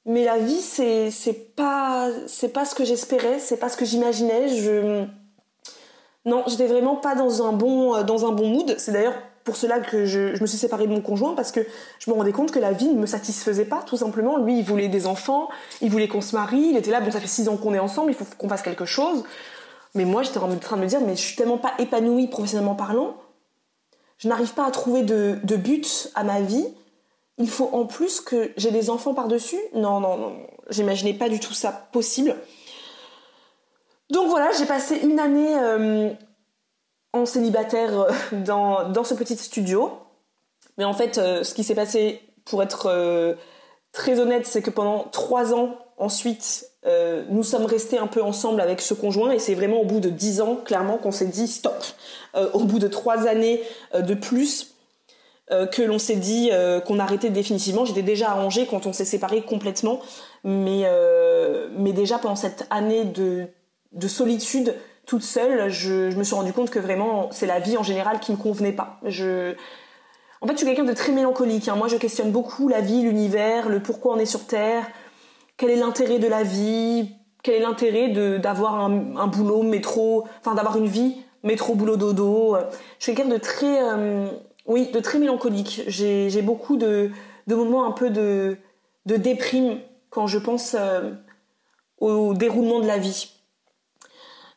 mais 0.05 0.25
la 0.25 0.37
vie 0.37 0.61
c'est 0.61 1.11
pas 1.55 2.09
c'est 2.27 2.49
pas 2.49 2.65
ce 2.65 2.75
que 2.75 2.83
j'espérais 2.83 3.39
c'est 3.39 3.57
pas 3.57 3.69
ce 3.69 3.77
que 3.77 3.85
j'imaginais 3.85 4.49
je 4.49 5.05
non 6.25 6.43
j'étais 6.47 6.67
vraiment 6.67 6.97
pas 6.97 7.15
dans 7.15 7.43
un 7.43 7.53
bon 7.53 7.95
euh, 7.95 8.03
dans 8.03 8.25
un 8.25 8.31
bon 8.31 8.49
mood 8.49 8.75
c'est 8.77 8.91
d'ailleurs 8.91 9.15
pour 9.43 9.55
cela 9.55 9.79
que 9.79 10.05
je, 10.05 10.39
me 10.41 10.47
suis 10.47 10.57
séparée 10.57 10.87
de 10.87 10.91
mon 10.91 11.01
conjoint 11.01 11.33
parce 11.35 11.51
que 11.51 11.59
je 11.99 12.09
me 12.09 12.15
rendais 12.15 12.31
compte 12.31 12.51
que 12.51 12.59
la 12.59 12.71
vie 12.71 12.87
ne 12.87 12.99
me 12.99 13.05
satisfaisait 13.05 13.65
pas 13.65 13.83
tout 13.85 13.97
simplement. 13.97 14.37
Lui 14.37 14.57
il 14.59 14.63
voulait 14.63 14.87
des 14.87 15.05
enfants 15.07 15.49
il 15.81 15.89
voulait 15.89 16.07
qu'on 16.07 16.21
se 16.21 16.35
marie 16.35 16.69
il 16.71 16.77
était 16.77 16.91
là 16.91 17.01
bon 17.01 17.11
ça 17.11 17.19
fait 17.19 17.27
six 17.27 17.49
ans 17.49 17.57
qu'on 17.57 17.73
est 17.73 17.79
ensemble 17.79 18.11
il 18.11 18.15
faut 18.15 18.25
qu'on 18.37 18.49
fasse 18.49 18.61
quelque 18.61 18.85
chose. 18.85 19.23
Mais 19.95 20.05
moi 20.05 20.23
j'étais 20.23 20.39
en 20.39 20.55
train 20.57 20.77
de 20.77 20.81
me 20.81 20.87
dire 20.87 21.01
mais 21.01 21.15
je 21.15 21.21
suis 21.21 21.35
tellement 21.35 21.57
pas 21.57 21.73
épanouie 21.79 22.27
professionnellement 22.27 22.75
parlant 22.75 23.15
je 24.23 24.29
n'arrive 24.29 24.53
pas 24.53 24.65
à 24.65 24.71
trouver 24.71 25.03
de, 25.03 25.37
de 25.43 25.55
but 25.57 26.09
à 26.15 26.23
ma 26.23 26.39
vie. 26.39 26.65
Il 27.37 27.49
faut 27.49 27.69
en 27.73 27.85
plus 27.85 28.21
que 28.21 28.51
j'ai 28.55 28.71
des 28.71 28.89
enfants 28.89 29.13
par-dessus. 29.13 29.59
Non, 29.73 29.99
non, 29.99 30.17
non, 30.17 30.47
j'imaginais 30.69 31.13
pas 31.13 31.27
du 31.27 31.41
tout 31.41 31.53
ça 31.53 31.87
possible. 31.91 32.35
Donc 34.11 34.29
voilà, 34.29 34.51
j'ai 34.57 34.65
passé 34.65 34.95
une 35.03 35.19
année 35.19 35.57
euh, 35.59 36.13
en 37.13 37.25
célibataire 37.25 37.99
euh, 37.99 38.11
dans, 38.43 39.03
ce 39.03 39.13
petit 39.13 39.37
studio. 39.37 39.91
Mais 40.77 40.83
en 40.83 40.93
fait, 40.93 41.17
euh, 41.17 41.43
ce 41.43 41.53
qui 41.53 41.63
s'est 41.63 41.75
passé, 41.75 42.21
pour 42.45 42.61
être 42.61 43.37
très 43.93 44.19
honnête, 44.19 44.45
c'est 44.45 44.61
que 44.61 44.69
pendant 44.69 45.05
trois 45.05 45.53
ans 45.53 45.77
ensuite, 45.97 46.65
nous 47.29 47.43
sommes 47.43 47.63
restés 47.63 47.97
un 47.97 48.07
peu 48.07 48.21
ensemble 48.21 48.59
avec 48.59 48.81
ce 48.81 48.93
conjoint. 48.93 49.31
Et 49.31 49.39
c'est 49.39 49.53
vraiment 49.53 49.79
au 49.79 49.85
bout 49.85 50.01
de 50.01 50.09
dix 50.09 50.41
ans, 50.41 50.57
clairement, 50.57 50.97
qu'on 50.97 51.13
s'est 51.13 51.27
dit 51.27 51.47
stop. 51.47 51.81
au 52.35 52.65
bout 52.65 52.79
de 52.79 52.89
trois 52.89 53.27
années 53.27 53.63
de 53.93 54.13
plus, 54.13 54.73
euh, 55.51 55.67
que 55.67 55.81
l'on 55.81 55.99
s'est 55.99 56.15
dit 56.15 56.51
euh, 56.53 56.79
qu'on 56.79 56.99
arrêtait 56.99 57.29
définitivement. 57.29 57.83
J'étais 57.83 58.01
déjà 58.01 58.33
Angers 58.37 58.65
quand 58.65 58.85
on 58.85 58.93
s'est 58.93 59.03
séparés 59.03 59.41
complètement, 59.41 59.99
mais, 60.45 60.83
euh, 60.85 61.67
mais 61.77 61.91
déjà 61.91 62.17
pendant 62.17 62.37
cette 62.37 62.65
année 62.69 63.03
de 63.03 64.07
solitude 64.07 64.73
toute 65.05 65.23
seule, 65.23 65.69
je, 65.69 66.15
me 66.15 66.23
suis 66.23 66.35
rendu 66.35 66.53
compte 66.53 66.69
que 66.69 66.79
vraiment 66.79 67.29
c'est 67.31 67.45
la 67.45 67.59
vie 67.59 67.77
en 67.77 67.83
général 67.83 68.19
qui 68.19 68.31
me 68.31 68.37
convenait 68.37 68.71
pas. 68.71 68.99
Je... 69.03 69.53
En 70.41 70.47
fait, 70.47 70.53
je 70.53 70.57
suis 70.57 70.65
quelqu'un 70.65 70.83
de 70.83 70.93
très 70.93 71.11
mélancolique. 71.11 71.69
Hein. 71.69 71.75
Moi, 71.75 71.87
je 71.87 71.95
questionne 71.95 72.31
beaucoup 72.31 72.67
la 72.67 72.81
vie, 72.81 73.01
l'univers, 73.01 73.69
le 73.69 73.81
pourquoi 73.81 74.15
on 74.15 74.19
est 74.19 74.25
sur 74.25 74.45
Terre, 74.45 74.85
quel 75.55 75.69
est 75.69 75.77
l'intérêt 75.77 76.19
de 76.19 76.27
la 76.27 76.43
vie, 76.43 77.15
quel 77.43 77.55
est 77.55 77.59
l'intérêt 77.59 78.09
d'avoir 78.39 78.75
un, 78.75 79.27
boulot 79.27 79.63
métro, 79.63 80.27
enfin 80.39 80.53
d'avoir 80.53 80.77
une 80.77 80.87
vie 80.87 81.17
métro 81.43 81.75
boulot 81.75 81.97
dodo. 81.97 82.57
Je 82.99 83.03
suis 83.03 83.15
quelqu'un 83.15 83.29
de 83.29 83.37
très 83.37 83.79
oui, 84.65 84.89
de 84.91 84.99
très 84.99 85.19
mélancolique. 85.19 85.83
J'ai 85.87 86.41
beaucoup 86.41 86.77
de, 86.77 87.11
moments 87.47 87.85
un 87.85 87.91
peu 87.91 88.09
de, 88.09 88.57
de 89.05 89.17
déprime 89.17 89.79
quand 90.09 90.27
je 90.27 90.37
pense 90.37 90.75
euh, 90.79 91.11
au 91.99 92.33
déroulement 92.33 92.79
de 92.79 92.87
la 92.87 92.97
vie. 92.97 93.31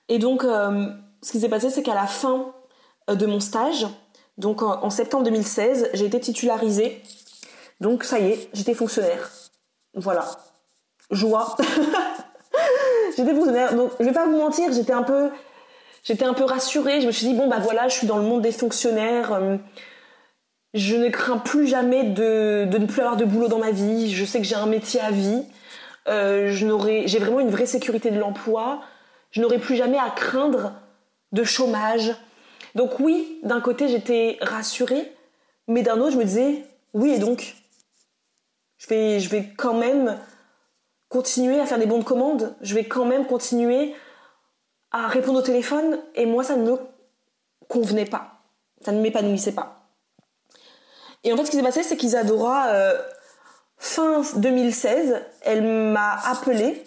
Et 0.09 0.19
donc, 0.19 0.45
euh, 0.45 0.89
ce 1.23 1.33
qui 1.33 1.41
s'est 1.41 1.49
passé, 1.49 1.71
c'est 1.71 1.83
qu'à 1.83 1.95
la 1.95 2.07
fin 2.07 2.53
euh, 3.11 3.15
de 3.15 3.27
mon 3.27 3.41
stage, 3.41 3.87
donc 4.39 4.63
en, 4.63 4.91
septembre 4.91 5.25
2016, 5.25 5.91
j'ai 5.95 6.05
été 6.05 6.21
titularisée. 6.21 7.03
Donc 7.81 8.05
ça 8.05 8.19
y 8.19 8.31
est, 8.31 8.49
j'étais 8.53 8.75
fonctionnaire. 8.75 9.31
Voilà. 9.95 10.27
Joie. 11.11 11.57
j'étais 13.17 13.35
fonctionnaire. 13.35 13.75
Donc 13.75 13.93
je 13.99 14.05
vais 14.05 14.13
pas 14.13 14.27
vous 14.27 14.37
mentir, 14.37 14.73
j'étais 14.73 14.93
un 14.93 15.03
peu 15.03 15.31
j'étais 16.03 16.27
un 16.27 16.35
peu 16.35 16.45
rassurée. 16.45 17.01
Je 17.01 17.07
me 17.07 17.13
suis 17.13 17.27
dit 17.27 17.35
bon 17.35 17.49
bah 17.49 17.61
voilà, 17.61 17.89
je 17.89 17.95
suis 17.95 18.07
dans 18.07 18.19
le 18.19 18.25
monde 18.25 18.43
des 18.43 18.53
fonctionnaires 18.53 19.39
je 20.77 20.95
ne 20.95 21.09
crains 21.09 21.39
plus 21.39 21.67
jamais 21.67 22.05
de, 22.05 22.69
ne 22.71 22.87
plus 22.87 23.01
avoir 23.01 23.17
de 23.17 23.25
boulot 23.25 23.49
dans 23.49 23.59
ma 23.59 23.71
vie. 23.71 24.15
Je 24.15 24.25
sais 24.25 24.39
que 24.39 24.47
j'ai 24.47 24.55
un 24.55 24.67
métier 24.67 25.01
à 25.01 25.11
vie. 25.11 25.43
Euh, 26.07 26.51
j'ai 26.53 27.19
vraiment 27.19 27.41
une 27.41 27.51
vraie 27.51 27.67
sécurité 27.67 28.11
de 28.11 28.19
l'emploi. 28.19 28.81
Je 29.37 29.43
n'aurai 29.43 29.59
plus 29.59 29.77
jamais 29.77 29.99
à 29.99 30.09
craindre 30.09 30.73
de 31.33 31.45
chômage. 31.45 32.11
Donc 32.75 33.01
oui, 33.01 33.39
d'un 33.43 33.61
côté 33.61 33.87
j'étais 33.87 34.39
rassurée, 34.41 35.15
mais 35.69 35.83
d'un 35.83 36.01
autre 36.01 36.13
je 36.13 36.17
me 36.17 36.25
disais 36.25 36.65
oui 36.95 37.11
et 37.11 37.19
donc 37.19 37.55
je 38.79 38.87
vais, 38.87 39.21
je 39.21 39.29
vais 39.29 39.53
quand 39.55 39.75
même 39.75 40.19
continuer 41.11 41.61
à 41.61 41.67
faire 41.67 41.79
des 41.79 41.85
bons 41.85 41.99
de 41.99 42.05
commande. 42.05 42.57
Je 42.63 42.75
vais 42.75 42.85
quand 42.85 43.05
même 43.05 43.27
continuer 43.27 43.95
à 44.91 45.07
répondre 45.07 45.41
au 45.41 45.43
téléphone 45.43 45.99
et 46.15 46.25
moi 46.25 46.43
ça 46.43 46.57
ne 46.57 46.71
me 46.71 46.79
convenait 47.69 48.07
pas. 48.07 48.41
Ça 48.87 48.93
ne 48.93 49.03
m'épanouissait 49.03 49.53
pas. 49.55 49.91
Et 51.25 51.33
en 51.35 51.37
fait, 51.37 51.45
ce 51.45 51.51
qui 51.51 51.59
s'est 51.59 51.63
passé, 51.63 51.83
c'est 51.83 51.99
qu'Isadora, 51.99 52.69
euh, 52.69 52.99
fin 53.77 54.23
2016, 54.37 55.23
elle 55.43 55.93
m'a 55.93 56.15
appelé 56.25 56.87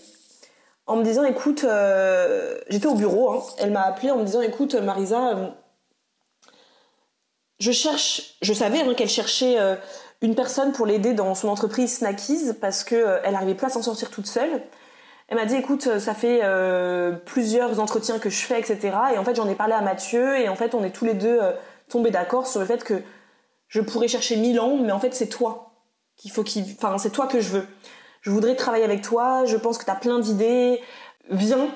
en 0.89 0.95
me 0.95 1.03
disant, 1.03 1.23
écoute, 1.23 1.65
euh, 1.65 2.57
j'étais 2.67 2.87
au 2.87 2.95
bureau, 2.95 3.31
hein. 3.31 3.43
elle 3.59 3.69
m'a 3.69 3.83
appelé 3.83 4.09
en 4.09 4.17
me 4.17 4.23
disant, 4.23 4.41
écoute, 4.41 4.73
Marisa, 4.73 5.37
euh, 5.37 5.47
je 7.59 7.71
cherche, 7.71 8.35
je 8.41 8.53
savais 8.53 8.79
hein, 8.79 8.95
qu'elle 8.95 9.07
cherchait 9.07 9.57
une 10.21 10.33
personne 10.33 10.71
pour 10.71 10.87
l'aider 10.87 11.13
dans 11.13 11.35
son 11.35 11.47
entreprise 11.49 11.97
Snackies 11.97 12.53
parce 12.59 12.83
qu'elle 12.83 13.21
elle 13.23 13.33
n'arrivait 13.33 13.53
plus 13.53 13.67
à 13.67 13.69
s'en 13.69 13.83
sortir 13.83 14.09
toute 14.09 14.25
seule. 14.25 14.63
Elle 15.27 15.37
m'a 15.37 15.45
dit, 15.45 15.55
écoute, 15.55 15.99
ça 15.99 16.15
fait 16.15 16.41
plusieurs 17.25 17.79
entretiens 17.79 18.17
que 18.17 18.31
je 18.31 18.39
fais, 18.39 18.59
etc. 18.59 18.97
Et 19.13 19.17
en 19.19 19.23
fait, 19.23 19.35
j'en 19.35 19.47
ai 19.47 19.55
parlé 19.55 19.73
à 19.73 19.81
Mathieu 19.81 20.39
et 20.39 20.49
en 20.49 20.55
fait, 20.55 20.73
on 20.73 20.83
est 20.83 20.89
tous 20.89 21.05
les 21.05 21.13
deux 21.13 21.39
tombés 21.89 22.11
d'accord 22.11 22.47
sur 22.47 22.61
le 22.61 22.65
fait 22.65 22.83
que 22.83 23.03
je 23.67 23.81
pourrais 23.81 24.07
chercher 24.07 24.37
mille 24.37 24.59
ans, 24.59 24.77
mais 24.77 24.93
en 24.93 24.99
fait, 24.99 25.13
c'est 25.13 25.27
toi 25.27 25.73
qu'il 26.15 26.31
faut 26.31 26.43
qu'il, 26.43 26.63
enfin, 26.77 26.97
c'est 26.97 27.11
toi 27.11 27.27
que 27.27 27.41
je 27.41 27.49
veux. 27.49 27.67
Je 28.21 28.31
voudrais 28.31 28.55
travailler 28.55 28.83
avec 28.83 29.01
toi, 29.01 29.45
je 29.45 29.57
pense 29.57 29.77
que 29.77 29.85
tu 29.85 29.91
as 29.91 29.95
plein 29.95 30.19
d'idées. 30.19 30.81
Viens, 31.29 31.69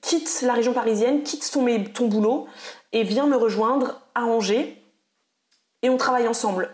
quitte 0.00 0.42
la 0.42 0.52
région 0.52 0.72
parisienne, 0.72 1.22
quitte 1.22 1.50
ton, 1.52 1.66
ton 1.94 2.06
boulot 2.06 2.46
et 2.92 3.02
viens 3.02 3.26
me 3.26 3.36
rejoindre 3.36 4.00
à 4.14 4.24
Angers 4.24 4.82
et 5.82 5.90
on 5.90 5.96
travaille 5.96 6.28
ensemble. 6.28 6.70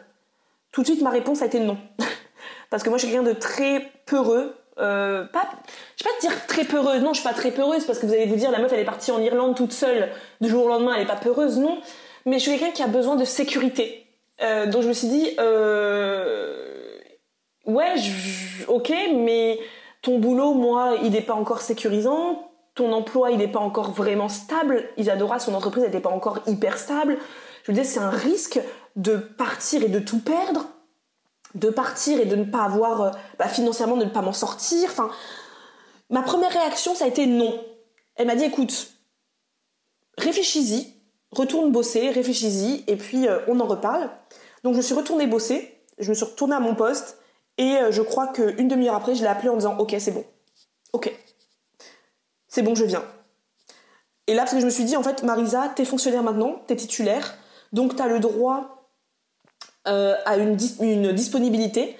Tout 0.73 0.83
de 0.83 0.87
suite, 0.87 1.03
ma 1.03 1.11
réponse 1.11 1.43
a 1.43 1.47
été 1.47 1.61
non. 1.61 1.79
Parce 2.71 2.83
que 2.83 2.89
moi, 2.89 2.99
je 2.99 3.05
suis 3.05 3.15
quelqu'un 3.15 3.29
de 3.29 3.39
très 3.39 3.93
peureux. 4.07 4.57
Euh, 4.79 5.25
pas, 5.27 5.49
je 5.97 6.05
vais 6.05 6.11
pas 6.11 6.17
te 6.17 6.21
dire 6.21 6.47
très 6.47 6.65
peureuse. 6.65 7.03
Non, 7.03 7.13
je 7.13 7.21
suis 7.21 7.29
pas 7.29 7.35
très 7.35 7.53
peureuse 7.53 7.85
parce 7.85 8.01
que 8.01 8.07
vous 8.07 8.13
allez 8.13 8.27
vous 8.27 8.35
dire 8.35 8.51
la 8.51 8.59
meuf, 8.59 8.73
elle 8.73 8.81
est 8.81 8.85
partie 8.85 9.13
en 9.13 9.21
Irlande 9.21 9.55
toute 9.55 9.73
seule 9.73 10.11
du 10.41 10.49
jour 10.49 10.65
au 10.65 10.69
lendemain, 10.69 10.95
elle 10.97 11.03
est 11.03 11.07
pas 11.07 11.15
peureuse. 11.15 11.59
Non. 11.59 11.79
Mais 12.27 12.41
je 12.41 12.49
suis 12.49 12.59
quelqu'un 12.59 12.73
qui 12.73 12.83
a 12.83 12.89
besoin 12.89 13.15
de 13.15 13.25
sécurité. 13.25 14.05
Euh, 14.43 14.67
donc 14.67 14.83
je 14.83 14.89
me 14.89 14.93
suis 14.93 15.07
dit, 15.07 15.31
euh, 15.39 16.74
ouais, 17.67 17.95
ok, 18.69 18.93
mais 19.15 19.59
ton 20.03 20.19
boulot, 20.19 20.55
moi, 20.55 20.97
il 21.03 21.11
n'est 21.13 21.23
pas 21.23 21.35
encore 21.35 21.61
sécurisant. 21.61 22.51
Ton 22.75 22.93
emploi, 22.93 23.31
il 23.31 23.39
n'est 23.39 23.49
pas 23.49 23.61
encore 23.61 23.93
vraiment 23.93 24.29
stable. 24.29 24.89
Isadora, 24.97 25.39
son 25.39 25.55
entreprise, 25.55 25.85
n'était 25.85 26.01
pas 26.01 26.11
encore 26.11 26.41
hyper 26.47 26.77
stable. 26.77 27.19
Je 27.63 27.73
me 27.73 27.77
disais, 27.77 27.89
c'est 27.89 28.01
un 28.01 28.11
risque 28.11 28.61
de 28.97 29.17
partir 29.17 29.83
et 29.83 29.89
de 29.89 29.99
tout 29.99 30.21
perdre 30.21 30.67
de 31.55 31.71
partir 31.71 32.21
et 32.21 32.27
de 32.27 32.37
ne 32.37 32.45
pas 32.45 32.65
avoir 32.65 33.01
euh, 33.03 33.11
bah, 33.39 33.49
financièrement 33.49 33.97
de 33.97 34.05
ne 34.05 34.11
pas 34.11 34.23
m'en 34.23 34.33
sortir. 34.33 34.89
Enfin, 34.91 35.11
ma 36.11 36.23
première 36.23 36.53
réaction 36.53 36.95
ça 36.95 37.05
a 37.05 37.09
été 37.09 37.27
non. 37.27 37.63
Elle 38.17 38.27
m'a 38.27 38.37
dit 38.37 38.45
écoute, 38.45 38.93
réfléchis-y, 40.19 40.95
retourne 41.31 41.73
bosser, 41.73 42.11
réfléchis-y 42.11 42.85
et 42.87 42.97
puis 42.97 43.29
euh, 43.29 43.39
on 43.49 43.61
en 43.61 43.67
reparle. 43.67 44.11
Donc 44.63 44.75
je 44.75 44.81
suis 44.81 44.95
retournée 44.95 45.27
bosser, 45.27 45.81
je 45.99 46.09
me 46.09 46.15
suis 46.15 46.25
retournée 46.25 46.57
à 46.57 46.61
mon 46.61 46.75
poste 46.75 47.19
et 47.59 47.77
euh, 47.77 47.93
je 47.93 48.03
crois 48.03 48.29
qu'une 48.29 48.69
demi-heure 48.69 48.97
après 48.97 49.15
je 49.15 49.23
l'ai 49.23 49.29
appelé 49.29 49.49
en 49.49 49.57
disant 49.57 49.77
ok 49.79 49.95
c'est 49.99 50.13
bon, 50.13 50.25
ok, 50.93 51.13
c'est 52.49 52.63
bon 52.63 52.75
je 52.75 52.85
viens. 52.85 53.05
Et 54.27 54.35
là 54.35 54.43
parce 54.43 54.53
que 54.53 54.61
je 54.61 54.67
me 54.67 54.71
suis 54.71 54.85
dit 54.85 54.97
en 54.97 55.03
fait 55.03 55.23
Marisa 55.23 55.73
t'es 55.75 55.85
fonctionnaire 55.85 56.23
maintenant, 56.23 56.63
t'es 56.67 56.77
titulaire, 56.77 57.37
donc 57.73 57.97
t'as 57.97 58.07
le 58.07 58.21
droit 58.21 58.75
euh, 59.87 60.15
à 60.25 60.39
une, 60.39 60.57
disponibilité 60.57 61.99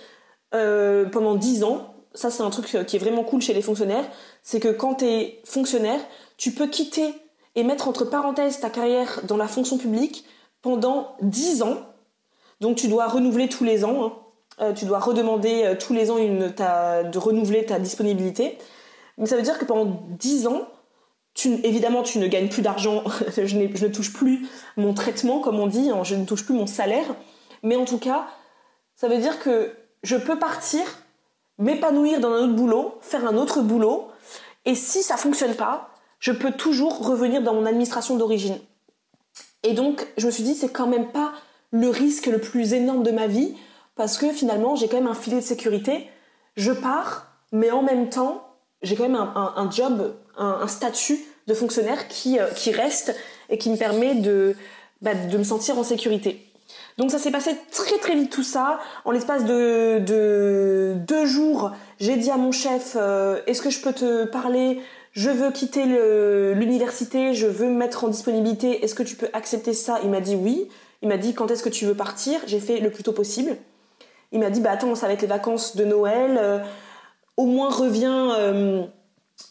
euh, 0.55 1.05
pendant 1.05 1.35
10 1.35 1.65
ans. 1.65 1.95
Ça, 2.15 2.31
c'est 2.31 2.43
un 2.43 2.49
truc 2.49 2.65
qui 2.87 2.97
est 2.97 2.99
vraiment 2.99 3.25
cool 3.25 3.43
chez 3.43 3.53
les 3.53 3.61
fonctionnaires. 3.61 4.09
C'est 4.43 4.59
que 4.59 4.69
quand 4.69 4.97
tu 4.97 5.05
es 5.05 5.43
fonctionnaire, 5.45 6.01
tu 6.39 6.53
peux 6.53 6.67
quitter 6.67 7.13
et 7.57 7.63
mettre 7.63 7.87
entre 7.87 8.07
parenthèses 8.07 8.61
ta 8.61 8.71
carrière 8.71 9.21
dans 9.25 9.37
la 9.37 9.49
fonction 9.49 9.77
publique 9.77 10.25
pendant 10.63 11.15
10 11.21 11.63
ans. 11.63 11.77
Donc 12.61 12.79
tu 12.79 12.89
dois 12.89 13.07
renouveler 13.07 13.51
tous 13.51 13.65
les 13.65 13.85
ans. 13.85 14.07
Hein. 14.07 14.13
Euh, 14.61 14.73
tu 14.73 14.85
dois 14.85 15.01
redemander 15.01 15.77
tous 15.81 15.93
les 15.93 16.11
ans 16.11 16.19
une, 16.19 16.49
de 16.49 17.19
renouveler 17.19 17.67
ta 17.67 17.79
disponibilité. 17.79 18.59
Mais 19.19 19.27
ça 19.27 19.37
veut 19.37 19.43
dire 19.43 19.59
que 19.59 19.65
pendant 19.65 20.05
10 20.11 20.47
ans, 20.47 20.69
tu, 21.35 21.55
évidemment, 21.65 22.03
tu 22.03 22.19
ne 22.19 22.27
gagnes 22.27 22.49
plus 22.49 22.63
d'argent. 22.63 23.03
je, 23.37 23.47
je, 23.47 23.57
ne 23.59 23.89
touche 23.89 24.13
plus 24.13 24.47
mon 24.77 24.95
traitement, 24.95 25.41
comme 25.41 25.59
on 25.59 25.67
dit. 25.67 25.91
Hein. 25.91 26.05
Je 26.05 26.15
ne 26.15 26.25
touche 26.25 26.45
plus 26.45 26.55
mon 26.55 26.67
salaire. 26.67 27.15
Mais 27.63 27.77
en 27.77 27.85
tout 27.85 27.99
cas, 27.99 28.27
ça 28.95 29.09
veut 29.09 29.19
dire 29.19 29.41
que 29.41 29.73
je 30.03 30.17
peux 30.17 30.39
partir, 30.39 30.83
m'épanouir 31.59 32.21
dans 32.21 32.31
un 32.31 32.45
autre 32.45 32.55
boulot, 32.55 32.99
faire 33.01 33.27
un 33.27 33.37
autre 33.37 33.63
boulot, 33.63 34.09
et 34.65 34.75
si 34.75 35.03
ça 35.03 35.17
fonctionne 35.17 35.55
pas, 35.55 35.91
je 36.21 36.33
peux 36.33 36.53
toujours 36.53 37.07
revenir 37.07 37.43
dans 37.43 37.55
mon 37.55 37.67
administration 37.67 38.17
d'origine. 38.17 38.59
Et 39.63 39.73
donc, 39.73 40.07
je 40.17 40.27
me 40.27 40.31
suis 40.31 40.45
dit, 40.45 40.55
c'est 40.55 40.71
quand 40.71 40.87
même 40.87 41.11
pas 41.11 41.33
le 41.71 41.89
risque 41.89 42.27
le 42.27 42.39
plus 42.39 42.73
énorme 42.73 43.03
de 43.03 43.11
ma 43.11 43.27
vie, 43.27 43.57
parce 43.97 44.19
que 44.19 44.31
finalement, 44.33 44.77
j'ai 44.77 44.89
quand 44.89 44.97
même 44.97 45.07
un 45.07 45.15
filet 45.15 45.37
de 45.37 45.43
sécurité. 45.43 46.09
Je 46.57 46.73
pars, 46.73 47.27
mais 47.53 47.71
en 47.71 47.83
même 47.83 48.09
temps, 48.09 48.47
j'ai 48.83 48.97
quand 48.97 49.09
même 49.09 49.17
un, 49.17 49.71
job, 49.71 50.15
un, 50.37 50.67
statut 50.69 51.19
de 51.47 51.55
fonctionnaire 51.55 52.09
qui, 52.09 52.39
euh, 52.39 52.49
qui 52.51 52.71
reste 52.71 53.15
et 53.49 53.59
qui 53.59 53.71
me 53.71 53.77
permet 53.77 54.15
de, 54.15 54.57
bah, 55.01 55.15
de 55.15 55.39
me 55.39 55.45
sentir 55.45 55.79
en 55.79 55.85
sécurité. 55.85 56.45
Donc 56.97 57.11
ça 57.11 57.19
s'est 57.19 57.31
passé 57.31 57.57
très 57.73 57.99
très 57.99 58.15
vite 58.15 58.31
tout 58.31 58.43
ça. 58.43 58.79
En 59.05 59.11
l'espace 59.11 59.45
de, 59.45 60.95
deux 60.95 61.27
jours, 61.27 61.73
j'ai 61.99 62.17
dit 62.17 62.31
à 62.31 62.37
mon 62.37 62.53
chef 62.53 62.97
euh, 62.97 63.41
est-ce 63.47 63.63
que 63.63 63.71
je 63.71 63.81
peux 63.81 63.93
te 63.93 64.25
parler? 64.27 64.81
Je 65.13 65.31
veux 65.31 65.53
quitter 65.53 65.85
l'université, 66.55 67.35
je 67.35 67.47
veux 67.47 67.69
me 67.69 67.77
mettre 67.77 68.05
en 68.05 68.09
disponibilité. 68.09 68.85
Est-ce 68.85 68.97
que 68.97 69.05
tu 69.05 69.15
peux 69.15 69.29
accepter 69.33 69.73
ça? 69.73 70.01
Il 70.03 70.11
m'a 70.11 70.21
dit 70.21 70.35
oui. 70.35 70.69
Il 71.03 71.09
m'a 71.09 71.19
dit 71.19 71.35
quand 71.35 71.51
est-ce 71.51 71.63
que 71.63 71.69
tu 71.69 71.85
veux 71.85 71.95
partir? 71.95 72.41
J'ai 72.47 72.59
fait 72.59 72.81
le 72.81 72.91
plus 72.91 73.05
tôt 73.05 73.13
possible. 73.13 73.57
Il 74.35 74.41
m'a 74.41 74.51
dit 74.51 74.61
bah 74.61 74.73
attends, 74.73 74.95
ça 74.97 75.07
va 75.07 75.13
être 75.13 75.23
les 75.23 75.29
vacances 75.29 75.77
de 75.77 75.85
Noël. 75.85 76.39
Euh, 76.39 76.59
au 77.37 77.47
moins 77.47 77.71
reviens 77.71 78.35
euh, 78.35 78.83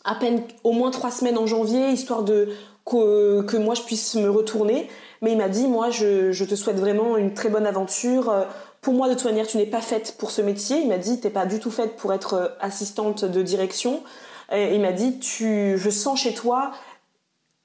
à 0.03 0.13
peine 0.15 0.43
au 0.63 0.73
moins 0.73 0.91
trois 0.91 1.09
semaines 1.09 1.37
en 1.37 1.47
janvier, 1.47 1.89
histoire 1.89 2.23
de 2.23 2.49
que 2.85 3.57
moi 3.57 3.75
je 3.75 3.81
puisse 3.81 4.13
me 4.15 4.29
retourner. 4.29 4.89
Mais 5.21 5.31
il 5.31 5.37
m'a 5.37 5.47
dit, 5.47 5.69
moi, 5.69 5.89
je, 5.89 6.43
te 6.43 6.55
souhaite 6.55 6.75
vraiment 6.75 7.15
une 7.15 7.33
très 7.33 7.47
bonne 7.47 7.65
aventure. 7.65 8.45
Pour 8.81 8.93
moi, 8.93 9.07
de 9.07 9.13
toute 9.13 9.23
manière, 9.23 9.47
tu 9.47 9.55
n'es 9.55 9.65
pas 9.65 9.79
faite 9.79 10.15
pour 10.17 10.31
ce 10.31 10.41
métier. 10.41 10.81
Il 10.81 10.89
m'a 10.89 10.97
dit, 10.97 11.21
t'es 11.21 11.29
pas 11.29 11.45
du 11.45 11.61
tout 11.61 11.71
faite 11.71 11.95
pour 11.95 12.11
être 12.11 12.33
euh, 12.33 12.47
assistante 12.59 13.23
de 13.23 13.41
direction. 13.41 14.03
Il 14.51 14.81
m'a 14.81 14.91
dit, 14.91 15.17
tu, 15.17 15.77
je 15.77 15.89
sens 15.89 16.19
chez 16.19 16.33
toi 16.33 16.71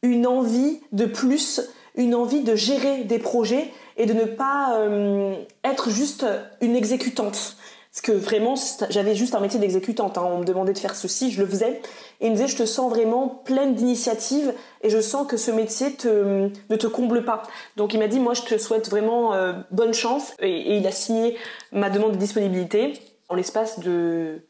une 0.02 0.26
envie 0.26 0.80
de 0.92 1.04
plus, 1.04 1.60
une 1.96 2.14
envie 2.14 2.42
de 2.42 2.54
gérer 2.54 3.02
des 3.04 3.18
projets 3.18 3.72
et 3.98 4.06
de 4.06 4.14
ne 4.14 4.24
pas 4.24 4.78
euh, 4.78 5.34
être 5.64 5.90
juste 5.90 6.24
une 6.60 6.76
exécutante. 6.76 7.56
Parce 7.90 8.00
que 8.02 8.12
vraiment, 8.12 8.54
j'avais 8.90 9.16
juste 9.16 9.34
un 9.34 9.40
métier 9.40 9.58
d'exécutante. 9.58 10.18
Hein. 10.18 10.24
On 10.24 10.38
me 10.38 10.44
demandait 10.44 10.72
de 10.72 10.78
faire 10.78 10.94
ceci, 10.94 11.32
je 11.32 11.42
le 11.42 11.48
faisais. 11.48 11.80
Et 12.20 12.26
il 12.26 12.30
me 12.30 12.36
disait, 12.36 12.46
je 12.46 12.56
te 12.56 12.64
sens 12.64 12.90
vraiment 12.90 13.28
pleine 13.28 13.74
d'initiative 13.74 14.54
et 14.82 14.90
je 14.90 15.00
sens 15.00 15.26
que 15.26 15.36
ce 15.36 15.50
métier 15.50 15.88
ne 16.04 16.76
te 16.76 16.86
comble 16.86 17.24
pas. 17.24 17.42
Donc 17.76 17.94
il 17.94 17.98
m'a 17.98 18.06
dit, 18.06 18.20
moi 18.20 18.34
je 18.34 18.42
te 18.42 18.56
souhaite 18.56 18.88
vraiment 18.88 19.34
euh, 19.34 19.52
bonne 19.72 19.94
chance. 19.94 20.34
Et, 20.38 20.76
il 20.76 20.86
a 20.86 20.92
signé 20.92 21.36
ma 21.72 21.90
demande 21.90 22.12
de 22.12 22.18
disponibilité 22.18 22.92
en 23.28 23.34
l'espace 23.34 23.80
de 23.80 24.42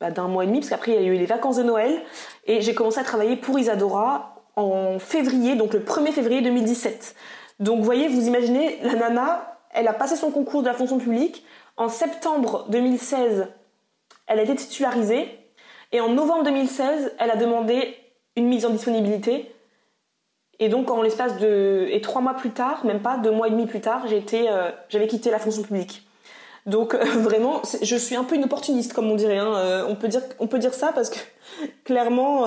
bah, 0.00 0.10
d'un 0.10 0.28
mois 0.28 0.44
et 0.44 0.46
demi, 0.46 0.60
parce 0.60 0.70
qu'après 0.70 0.92
il 0.92 1.02
y 1.02 1.04
a 1.04 1.08
eu 1.08 1.16
les 1.16 1.26
vacances 1.26 1.56
de 1.56 1.64
Noël. 1.64 2.02
Et 2.44 2.60
j'ai 2.60 2.74
commencé 2.74 3.00
à 3.00 3.04
travailler 3.04 3.36
pour 3.36 3.58
Isadora 3.58 4.44
en 4.54 4.98
février, 4.98 5.56
donc 5.56 5.72
le 5.72 5.80
1er 5.80 6.12
février 6.12 6.42
2017. 6.42 7.16
Donc 7.60 7.78
vous 7.78 7.84
voyez, 7.84 8.08
vous 8.08 8.26
imaginez, 8.26 8.78
la 8.82 8.94
nana, 8.94 9.58
elle 9.70 9.88
a 9.88 9.92
passé 9.92 10.16
son 10.16 10.30
concours 10.30 10.62
de 10.62 10.68
la 10.68 10.74
fonction 10.74 10.98
publique. 10.98 11.44
En 11.76 11.88
septembre 11.88 12.66
2016, 12.70 13.48
elle 14.26 14.38
a 14.38 14.42
été 14.42 14.54
titularisée. 14.56 15.28
Et 15.92 16.00
en 16.00 16.08
novembre 16.08 16.44
2016, 16.44 17.12
elle 17.18 17.30
a 17.30 17.36
demandé 17.36 17.96
une 18.34 18.46
mise 18.48 18.66
en 18.66 18.70
disponibilité. 18.70 19.52
Et 20.58 20.68
donc, 20.68 20.90
en 20.90 21.02
l'espace 21.02 21.38
de. 21.38 21.86
Et 21.90 22.00
trois 22.00 22.22
mois 22.22 22.34
plus 22.34 22.50
tard, 22.50 22.84
même 22.84 23.00
pas, 23.00 23.18
deux 23.18 23.30
mois 23.30 23.48
et 23.48 23.50
demi 23.50 23.66
plus 23.66 23.80
tard, 23.80 24.04
euh, 24.06 24.70
j'avais 24.88 25.06
quitté 25.06 25.30
la 25.30 25.38
fonction 25.38 25.62
publique. 25.62 26.06
Donc, 26.64 26.94
euh, 26.94 27.04
vraiment, 27.04 27.62
je 27.82 27.96
suis 27.96 28.16
un 28.16 28.24
peu 28.24 28.34
une 28.34 28.44
opportuniste, 28.44 28.92
comme 28.92 29.10
on 29.10 29.16
dirait. 29.16 29.38
Hein. 29.38 29.54
Euh, 29.56 29.86
on, 29.88 29.94
peut 29.94 30.08
dire, 30.08 30.22
on 30.38 30.46
peut 30.46 30.58
dire 30.58 30.74
ça 30.74 30.92
parce 30.92 31.10
que, 31.10 31.18
clairement, 31.84 32.46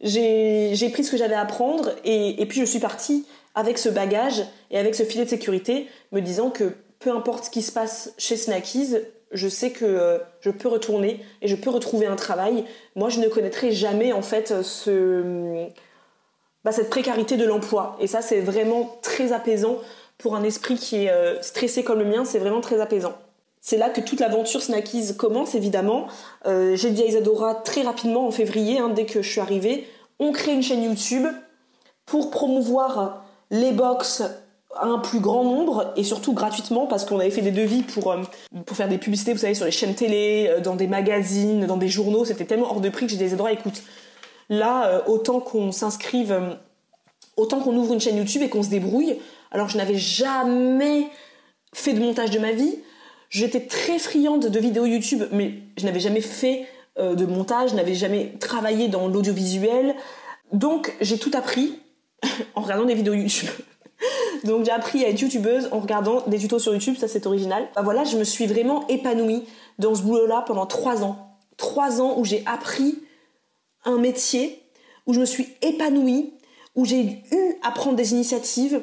j'ai 0.00 0.90
pris 0.92 1.04
ce 1.04 1.10
que 1.10 1.16
j'avais 1.16 1.34
à 1.34 1.40
apprendre 1.40 1.90
et, 2.04 2.42
et 2.42 2.46
puis 2.46 2.60
je 2.60 2.66
suis 2.66 2.80
partie 2.80 3.26
avec 3.58 3.76
ce 3.76 3.88
bagage 3.88 4.44
et 4.70 4.78
avec 4.78 4.94
ce 4.94 5.02
filet 5.02 5.24
de 5.24 5.30
sécurité, 5.30 5.88
me 6.12 6.20
disant 6.20 6.50
que 6.50 6.74
peu 7.00 7.10
importe 7.10 7.46
ce 7.46 7.50
qui 7.50 7.62
se 7.62 7.72
passe 7.72 8.14
chez 8.16 8.36
Snackies, 8.36 8.94
je 9.32 9.48
sais 9.48 9.72
que 9.72 9.84
euh, 9.84 10.18
je 10.40 10.50
peux 10.50 10.68
retourner 10.68 11.24
et 11.42 11.48
je 11.48 11.56
peux 11.56 11.68
retrouver 11.68 12.06
un 12.06 12.14
travail. 12.14 12.64
Moi, 12.94 13.08
je 13.08 13.18
ne 13.18 13.26
connaîtrai 13.26 13.72
jamais 13.72 14.12
en 14.12 14.22
fait 14.22 14.62
ce, 14.62 15.66
bah, 16.64 16.70
cette 16.70 16.88
précarité 16.88 17.36
de 17.36 17.44
l'emploi. 17.44 17.96
Et 18.00 18.06
ça, 18.06 18.22
c'est 18.22 18.40
vraiment 18.40 18.96
très 19.02 19.32
apaisant 19.32 19.78
pour 20.18 20.36
un 20.36 20.44
esprit 20.44 20.76
qui 20.76 21.06
est 21.06 21.10
euh, 21.10 21.42
stressé 21.42 21.82
comme 21.82 21.98
le 21.98 22.04
mien. 22.04 22.24
C'est 22.24 22.38
vraiment 22.38 22.60
très 22.60 22.80
apaisant. 22.80 23.14
C'est 23.60 23.76
là 23.76 23.90
que 23.90 24.00
toute 24.00 24.20
l'aventure 24.20 24.62
Snackies 24.62 25.16
commence, 25.16 25.56
évidemment. 25.56 26.06
Euh, 26.46 26.76
j'ai 26.76 26.90
dit 26.90 27.02
à 27.02 27.06
Isadora 27.06 27.56
très 27.56 27.82
rapidement 27.82 28.28
en 28.28 28.30
février, 28.30 28.78
hein, 28.78 28.88
dès 28.88 29.04
que 29.04 29.20
je 29.20 29.28
suis 29.28 29.40
arrivée, 29.40 29.88
on 30.20 30.30
crée 30.30 30.52
une 30.52 30.62
chaîne 30.62 30.84
YouTube 30.84 31.26
pour 32.06 32.30
promouvoir 32.30 33.24
les 33.50 33.72
box 33.72 34.22
un 34.80 34.98
plus 34.98 35.20
grand 35.20 35.44
nombre 35.44 35.92
et 35.96 36.04
surtout 36.04 36.32
gratuitement 36.32 36.86
parce 36.86 37.04
qu'on 37.04 37.18
avait 37.18 37.30
fait 37.30 37.42
des 37.42 37.50
devis 37.50 37.82
pour, 37.82 38.12
euh, 38.12 38.22
pour 38.66 38.76
faire 38.76 38.88
des 38.88 38.98
publicités, 38.98 39.32
vous 39.32 39.38
savez, 39.38 39.54
sur 39.54 39.64
les 39.64 39.70
chaînes 39.70 39.94
télé, 39.94 40.48
euh, 40.50 40.60
dans 40.60 40.76
des 40.76 40.86
magazines, 40.86 41.66
dans 41.66 41.76
des 41.76 41.88
journaux. 41.88 42.24
C'était 42.24 42.44
tellement 42.44 42.70
hors 42.70 42.80
de 42.80 42.88
prix 42.88 43.06
que 43.06 43.12
j'ai 43.12 43.18
des 43.18 43.32
endroits, 43.32 43.52
écoute, 43.52 43.82
là, 44.48 44.86
euh, 44.88 45.00
autant 45.06 45.40
qu'on 45.40 45.72
s'inscrive, 45.72 46.56
autant 47.36 47.60
qu'on 47.60 47.76
ouvre 47.76 47.94
une 47.94 48.00
chaîne 48.00 48.16
YouTube 48.16 48.42
et 48.42 48.48
qu'on 48.48 48.62
se 48.62 48.70
débrouille. 48.70 49.18
Alors, 49.50 49.68
je 49.68 49.78
n'avais 49.78 49.96
jamais 49.96 51.08
fait 51.72 51.92
de 51.92 52.00
montage 52.00 52.30
de 52.30 52.38
ma 52.38 52.52
vie. 52.52 52.76
J'étais 53.30 53.60
très 53.60 53.98
friande 53.98 54.46
de 54.46 54.58
vidéos 54.58 54.86
YouTube, 54.86 55.24
mais 55.32 55.54
je 55.76 55.84
n'avais 55.84 56.00
jamais 56.00 56.20
fait 56.20 56.66
de 56.98 57.26
montage, 57.26 57.70
je 57.70 57.76
n'avais 57.76 57.94
jamais 57.94 58.32
travaillé 58.40 58.88
dans 58.88 59.06
l'audiovisuel. 59.06 59.94
Donc, 60.52 60.94
j'ai 61.00 61.18
tout 61.18 61.30
appris 61.34 61.78
en 62.54 62.62
regardant 62.62 62.84
des 62.84 62.94
vidéos 62.94 63.14
YouTube. 63.14 63.48
Donc 64.44 64.64
j'ai 64.64 64.70
appris 64.70 65.04
à 65.04 65.08
être 65.08 65.20
youtubeuse 65.20 65.68
en 65.72 65.80
regardant 65.80 66.22
des 66.26 66.38
tutos 66.38 66.58
sur 66.58 66.72
YouTube, 66.72 66.96
ça 66.96 67.08
c'est 67.08 67.26
original. 67.26 67.68
Bah 67.74 67.82
voilà, 67.82 68.04
je 68.04 68.16
me 68.16 68.24
suis 68.24 68.46
vraiment 68.46 68.86
épanouie 68.88 69.44
dans 69.78 69.94
ce 69.94 70.02
boulot-là 70.02 70.44
pendant 70.46 70.66
trois 70.66 71.02
ans. 71.02 71.36
Trois 71.56 72.00
ans 72.00 72.18
où 72.18 72.24
j'ai 72.24 72.44
appris 72.46 73.02
un 73.84 73.98
métier, 73.98 74.62
où 75.06 75.14
je 75.14 75.20
me 75.20 75.24
suis 75.24 75.48
épanouie, 75.62 76.34
où 76.76 76.84
j'ai 76.84 77.22
eu 77.32 77.56
à 77.62 77.72
prendre 77.72 77.96
des 77.96 78.12
initiatives, 78.12 78.80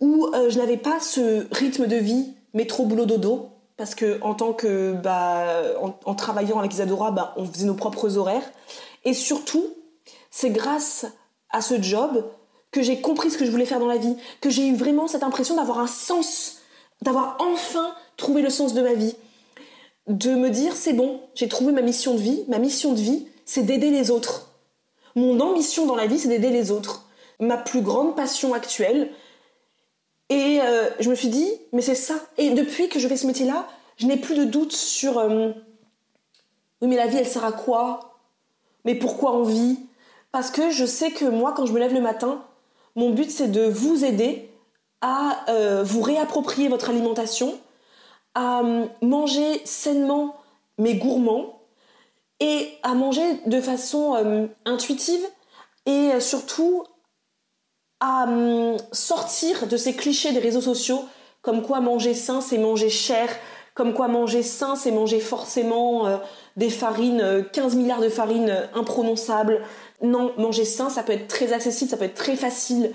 où 0.00 0.26
euh, 0.34 0.50
je 0.50 0.58
n'avais 0.58 0.76
pas 0.76 1.00
ce 1.00 1.46
rythme 1.54 1.86
de 1.86 1.96
vie 1.96 2.34
métro 2.52 2.84
boulot 2.84 3.06
dodo 3.06 3.50
parce 3.76 3.94
que 3.94 4.20
en 4.22 4.34
tant 4.34 4.52
que 4.52 4.92
bah 4.92 5.62
en, 6.04 6.14
travaillant 6.14 6.58
avec 6.58 6.72
Isadora, 6.72 7.10
bah, 7.10 7.34
on 7.36 7.44
faisait 7.44 7.66
nos 7.66 7.74
propres 7.74 8.16
horaires 8.16 8.48
et 9.04 9.14
surtout 9.14 9.64
c'est 10.30 10.50
grâce 10.50 11.06
à 11.50 11.60
ce 11.60 11.80
job 11.80 12.24
que 12.74 12.82
j'ai 12.82 13.00
compris 13.00 13.30
ce 13.30 13.38
que 13.38 13.44
je 13.46 13.52
voulais 13.52 13.66
faire 13.66 13.78
dans 13.78 13.86
la 13.86 13.98
vie, 13.98 14.16
que 14.40 14.50
j'ai 14.50 14.66
eu 14.66 14.74
vraiment 14.74 15.06
cette 15.06 15.22
impression 15.22 15.54
d'avoir 15.54 15.78
un 15.78 15.86
sens, 15.86 16.56
d'avoir 17.02 17.36
enfin 17.38 17.94
trouvé 18.16 18.42
le 18.42 18.50
sens 18.50 18.74
de 18.74 18.82
ma 18.82 18.94
vie, 18.94 19.14
de 20.08 20.34
me 20.34 20.50
dire 20.50 20.74
c'est 20.74 20.92
bon, 20.92 21.20
j'ai 21.36 21.46
trouvé 21.46 21.70
ma 21.72 21.82
mission 21.82 22.14
de 22.14 22.18
vie, 22.18 22.42
ma 22.48 22.58
mission 22.58 22.92
de 22.92 23.00
vie, 23.00 23.28
c'est 23.44 23.62
d'aider 23.62 23.90
les 23.90 24.10
autres. 24.10 24.50
Mon 25.14 25.38
ambition 25.38 25.86
dans 25.86 25.94
la 25.94 26.08
vie, 26.08 26.18
c'est 26.18 26.26
d'aider 26.26 26.50
les 26.50 26.72
autres. 26.72 27.06
Ma 27.38 27.56
plus 27.56 27.80
grande 27.80 28.16
passion 28.16 28.54
actuelle. 28.54 29.12
Et 30.28 30.58
euh, 30.60 30.90
je 30.98 31.08
me 31.08 31.14
suis 31.14 31.28
dit, 31.28 31.48
mais 31.72 31.80
c'est 31.80 31.94
ça. 31.94 32.16
Et 32.38 32.50
depuis 32.50 32.88
que 32.88 32.98
je 32.98 33.06
fais 33.06 33.16
ce 33.16 33.28
métier-là, 33.28 33.68
Je 33.98 34.06
n'ai 34.06 34.16
plus 34.16 34.34
de 34.34 34.44
doute 34.44 34.72
sur 34.72 35.18
euh, 35.18 35.52
oui 36.80 36.88
mais 36.88 36.96
la 36.96 37.06
vie 37.06 37.18
elle 37.18 37.28
sert 37.28 37.44
à 37.44 37.52
quoi? 37.52 38.18
Mais 38.84 38.96
pourquoi 38.96 39.36
on 39.36 39.44
vit? 39.44 39.78
Parce 40.32 40.50
que 40.50 40.70
je 40.70 40.84
sais 40.84 41.12
que 41.12 41.24
moi 41.24 41.54
quand 41.56 41.66
je 41.66 41.72
me 41.72 41.78
lève 41.78 41.94
le 41.94 42.00
matin, 42.00 42.44
mon 42.96 43.10
but 43.10 43.30
c'est 43.30 43.48
de 43.48 43.64
vous 43.64 44.04
aider 44.04 44.50
à 45.00 45.44
euh, 45.48 45.82
vous 45.82 46.02
réapproprier 46.02 46.68
votre 46.68 46.90
alimentation, 46.90 47.58
à 48.34 48.60
euh, 48.60 48.86
manger 49.02 49.60
sainement 49.64 50.36
mais 50.78 50.94
gourmand 50.94 51.60
et 52.40 52.68
à 52.82 52.94
manger 52.94 53.22
de 53.46 53.60
façon 53.60 54.48
intuitive 54.64 55.24
et 55.86 56.18
surtout 56.18 56.82
à 58.00 58.26
sortir 58.90 59.68
de 59.68 59.76
ces 59.76 59.94
clichés 59.94 60.32
des 60.32 60.40
réseaux 60.40 60.60
sociaux 60.60 61.04
comme 61.42 61.62
quoi 61.62 61.80
manger 61.80 62.12
sain 62.12 62.40
c'est 62.40 62.58
manger 62.58 62.90
cher, 62.90 63.28
comme 63.74 63.92
quoi 63.92 64.06
manger 64.08 64.42
sain, 64.42 64.76
c'est 64.76 64.92
manger 64.92 65.20
forcément 65.20 66.06
euh, 66.06 66.16
des 66.56 66.70
farines, 66.70 67.44
15 67.52 67.74
euh, 67.74 67.76
milliards 67.76 68.00
de 68.00 68.08
farines 68.08 68.48
euh, 68.48 68.66
imprononçables. 68.74 69.62
Non, 70.02 70.32
manger 70.36 70.64
sain, 70.64 70.90
ça 70.90 71.02
peut 71.02 71.12
être 71.12 71.28
très 71.28 71.52
accessible, 71.52 71.90
ça 71.90 71.96
peut 71.96 72.04
être 72.04 72.14
très 72.14 72.36
facile. 72.36 72.92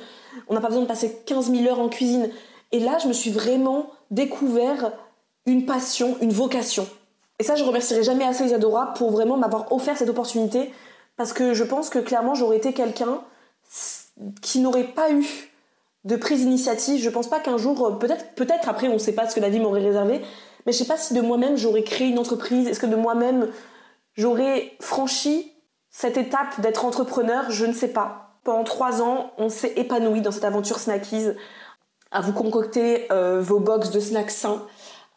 On 0.48 0.54
n'a 0.54 0.62
pas 0.62 0.68
besoin 0.68 0.84
de 0.84 0.88
passer 0.88 1.22
15 1.26 1.52
000 1.52 1.66
heures 1.66 1.80
en 1.80 1.90
cuisine. 1.90 2.30
Et 2.72 2.80
là, 2.80 2.98
je 3.02 3.08
me 3.08 3.14
suis 3.14 3.32
vraiment 3.32 3.90
découvert 4.12 4.92
une 5.46 5.66
passion, 5.66 6.18
une 6.22 6.32
vocation. 6.32 6.88
Et 7.40 7.44
ça, 7.44 7.56
je 7.56 7.64
remercierai 7.64 8.04
jamais 8.04 8.26
assez 8.26 8.46
Isadora 8.46 8.94
pour 8.94 9.12
vraiment 9.12 9.38
m'avoir 9.38 9.72
offert 9.72 9.98
cette 9.98 10.10
opportunité, 10.10 10.72
parce 11.16 11.34
que 11.34 11.54
je 11.54 11.64
pense 11.64 11.90
que 11.90 12.00
clairement, 12.00 12.36
j'aurais 12.36 12.58
été 12.58 12.74
quelqu'un 12.74 13.22
qui 14.42 14.60
n'aurait 14.60 14.84
pas 14.84 15.12
eu 15.12 15.26
de 16.04 16.16
prise 16.16 16.42
d'initiative. 16.42 17.02
Je 17.02 17.10
pense 17.10 17.28
pas 17.28 17.40
qu'un 17.40 17.58
jour, 17.58 17.98
peut-être, 17.98 18.34
peut-être 18.36 18.68
après, 18.70 18.88
on 18.88 18.94
ne 18.94 18.98
sait 18.98 19.14
pas 19.14 19.28
ce 19.28 19.36
que 19.36 19.40
la 19.40 19.50
vie 19.50 19.60
m'aurait 19.60 19.82
réservé, 19.82 20.22
mais 20.66 20.72
je 20.72 20.78
sais 20.78 20.86
pas 20.86 20.98
si 20.98 21.14
de 21.14 21.22
moi-même 21.22 21.56
j'aurais 21.56 21.84
créé 21.84 22.10
une 22.10 22.20
entreprise, 22.20 22.68
est-ce 22.68 22.80
que 22.80 22.86
de 22.86 22.96
moi-même 22.96 23.48
j'aurais 24.16 24.74
franchi 24.80 25.54
cette 25.90 26.18
étape 26.18 26.62
d'être 26.62 26.86
entrepreneur, 26.86 27.50
je 27.50 27.66
ne 27.66 27.74
sais 27.74 27.90
pas. 27.90 28.40
Pendant 28.44 28.64
trois 28.64 29.02
ans, 29.02 29.32
on 29.38 29.50
s'est 29.50 29.74
épanoui 29.76 30.22
dans 30.22 30.32
cette 30.32 30.46
aventure 30.46 30.80
Snackies, 30.80 31.28
à 32.12 32.22
vous 32.22 32.34
concocter 32.34 33.12
euh, 33.12 33.42
vos 33.42 33.60
box 33.60 33.92
de 33.92 34.00
snacks 34.00 34.32
sains, 34.32 34.66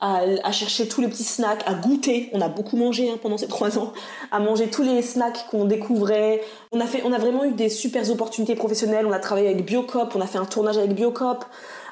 à, 0.01 0.51
chercher 0.51 0.89
tous 0.89 1.01
les 1.01 1.07
petits 1.07 1.23
snacks, 1.23 1.63
à 1.65 1.75
goûter. 1.75 2.29
On 2.33 2.41
a 2.41 2.49
beaucoup 2.49 2.77
mangé 2.77 3.09
hein, 3.09 3.19
pendant 3.23 3.39
ces 3.39 3.47
trois 3.47 3.79
ans, 3.79 3.93
à 4.33 4.41
manger 4.41 4.69
tous 4.69 4.83
les 4.83 5.01
snacks 5.01 5.47
qu'on 5.49 5.65
découvrait. 5.65 6.43
On 6.73 6.81
a 6.81 6.87
fait, 6.87 7.03
on 7.05 7.13
a 7.13 7.19
vraiment 7.19 7.45
eu 7.45 7.53
des 7.53 7.69
super 7.69 8.11
opportunités 8.11 8.57
professionnelles. 8.57 9.07
On 9.07 9.13
a 9.13 9.21
travaillé 9.21 9.49
avec 9.49 9.65
Biocop, 9.65 10.15
on 10.17 10.21
a 10.21 10.27
fait 10.27 10.39
un 10.39 10.45
tournage 10.45 10.77
avec 10.77 10.95
Biocop. 10.95 11.45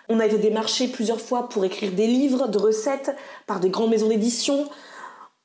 On 0.09 0.18
a 0.18 0.26
été 0.26 0.39
démarché 0.39 0.89
plusieurs 0.89 1.20
fois 1.20 1.49
pour 1.49 1.64
écrire 1.64 1.93
des 1.93 2.09
livres 2.09 2.49
de 2.49 2.59
recettes 2.59 3.14
par 3.47 3.61
des 3.61 3.70
grandes 3.70 3.91
maisons 3.91 4.09
d'édition. 4.09 4.68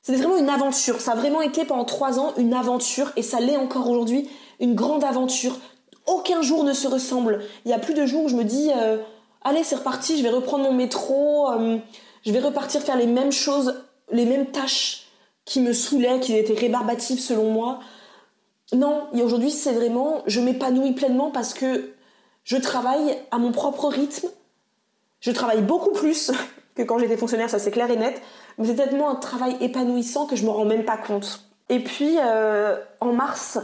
C'était 0.06 0.18
vraiment 0.18 0.36
une 0.36 0.50
aventure. 0.50 1.00
Ça 1.00 1.12
a 1.12 1.14
vraiment 1.16 1.42
été 1.42 1.64
pendant 1.64 1.84
trois 1.84 2.20
ans 2.20 2.32
une 2.36 2.54
aventure 2.54 3.10
et 3.16 3.22
ça 3.22 3.40
l'est 3.40 3.56
encore 3.56 3.90
aujourd'hui 3.90 4.30
une 4.60 4.76
grande 4.76 5.02
aventure. 5.02 5.58
Aucun 6.06 6.42
jour 6.42 6.62
ne 6.62 6.74
se 6.74 6.86
ressemble. 6.86 7.42
Il 7.64 7.72
y 7.72 7.74
a 7.74 7.80
plus 7.80 7.92
de 7.92 8.06
jours 8.06 8.22
où 8.22 8.28
je 8.28 8.36
me 8.36 8.44
dis 8.44 8.70
euh, 8.76 8.98
allez 9.42 9.64
c'est 9.64 9.74
reparti, 9.74 10.16
je 10.16 10.22
vais 10.22 10.28
reprendre 10.28 10.62
mon 10.62 10.72
métro, 10.72 11.50
euh, 11.50 11.78
je 12.24 12.30
vais 12.30 12.38
repartir 12.38 12.82
faire 12.82 12.96
les 12.96 13.08
mêmes 13.08 13.32
choses, 13.32 13.82
les 14.12 14.26
mêmes 14.26 14.46
tâches 14.46 15.08
qui 15.44 15.60
me 15.60 15.72
saoulaient, 15.72 16.20
qui 16.20 16.36
étaient 16.36 16.54
rébarbatives 16.54 17.18
selon 17.18 17.50
moi. 17.50 17.80
Non, 18.72 19.08
et 19.12 19.22
aujourd'hui 19.22 19.50
c'est 19.50 19.72
vraiment 19.72 20.22
je 20.28 20.40
m'épanouis 20.40 20.92
pleinement 20.92 21.32
parce 21.32 21.52
que 21.52 21.94
je 22.44 22.56
travaille 22.56 23.18
à 23.32 23.38
mon 23.38 23.50
propre 23.50 23.88
rythme 23.88 24.28
je 25.18 25.32
travaille 25.32 25.62
beaucoup 25.62 25.90
plus 25.90 26.30
que 26.76 26.82
quand 26.82 26.98
j'étais 26.98 27.16
fonctionnaire, 27.16 27.50
ça 27.50 27.58
c'est 27.58 27.70
clair 27.70 27.90
et 27.90 27.96
net, 27.96 28.20
mais 28.58 28.66
c'est 28.66 28.76
tellement 28.76 29.10
un 29.10 29.16
travail 29.16 29.56
épanouissant 29.60 30.26
que 30.26 30.36
je 30.36 30.44
me 30.44 30.50
rends 30.50 30.66
même 30.66 30.84
pas 30.84 30.98
compte. 30.98 31.40
Et 31.68 31.80
puis 31.80 32.16
euh, 32.22 32.76
en 33.00 33.12
mars, 33.12 33.58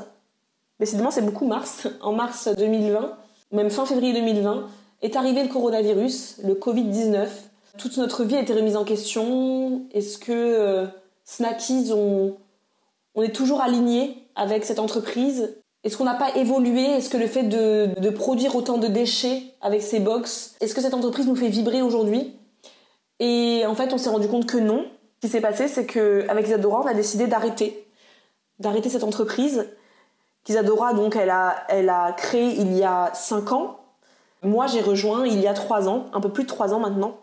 décidément 0.80 1.10
c'est 1.10 1.22
beaucoup 1.22 1.46
mars, 1.46 1.86
en 2.00 2.12
mars 2.12 2.48
2020, 2.56 3.16
même 3.52 3.70
fin 3.70 3.86
février 3.86 4.14
2020, 4.14 4.66
est 5.02 5.16
arrivé 5.16 5.42
le 5.42 5.48
coronavirus, 5.48 6.40
le 6.44 6.54
Covid-19. 6.54 7.28
Toute 7.78 7.96
notre 7.98 8.24
vie 8.24 8.36
a 8.36 8.40
été 8.40 8.54
remise 8.54 8.76
en 8.76 8.84
question. 8.84 9.82
Est-ce 9.92 10.18
que 10.18 10.32
euh, 10.32 10.86
Snackies, 11.24 11.92
on, 11.92 12.36
est 13.22 13.34
toujours 13.34 13.60
aligné 13.60 14.26
avec 14.36 14.64
cette 14.64 14.78
entreprise? 14.78 15.56
Est-ce 15.84 15.96
qu'on 15.96 16.04
n'a 16.04 16.14
pas 16.14 16.36
évolué? 16.36 16.82
Est-ce 16.82 17.10
que 17.10 17.16
le 17.16 17.26
fait 17.26 17.42
de, 17.42 18.10
produire 18.10 18.54
autant 18.54 18.78
de 18.78 18.86
déchets 18.86 19.42
avec 19.60 19.82
ces 19.82 20.00
box, 20.00 20.54
est-ce 20.60 20.74
que 20.74 20.80
cette 20.80 20.94
entreprise 20.94 21.26
nous 21.26 21.36
fait 21.36 21.48
vibrer 21.48 21.82
aujourd'hui? 21.82 22.32
Et 23.24 23.64
en 23.66 23.76
fait, 23.76 23.92
on 23.92 23.98
s'est 23.98 24.10
rendu 24.10 24.26
compte 24.26 24.46
que 24.46 24.58
non. 24.58 24.84
Ce 25.14 25.28
qui 25.28 25.32
s'est 25.32 25.40
passé, 25.40 25.68
c'est 25.68 25.86
qu'avec 25.86 26.44
Isadora, 26.44 26.80
on 26.82 26.86
a 26.86 26.92
décidé 26.92 27.28
d'arrêter, 27.28 27.86
d'arrêter 28.58 28.88
cette 28.88 29.04
entreprise 29.04 29.68
qu'Isadora, 30.42 30.92
donc, 30.92 31.14
elle 31.14 31.30
a, 31.30 31.64
elle 31.68 31.88
a 31.88 32.10
créée 32.14 32.56
il 32.58 32.76
y 32.76 32.82
a 32.82 33.12
5 33.14 33.52
ans. 33.52 33.78
Moi, 34.42 34.66
j'ai 34.66 34.80
rejoint 34.80 35.24
il 35.24 35.40
y 35.40 35.46
a 35.46 35.54
3 35.54 35.88
ans, 35.88 36.06
un 36.12 36.20
peu 36.20 36.30
plus 36.30 36.42
de 36.42 36.48
3 36.48 36.74
ans 36.74 36.80
maintenant. 36.80 37.20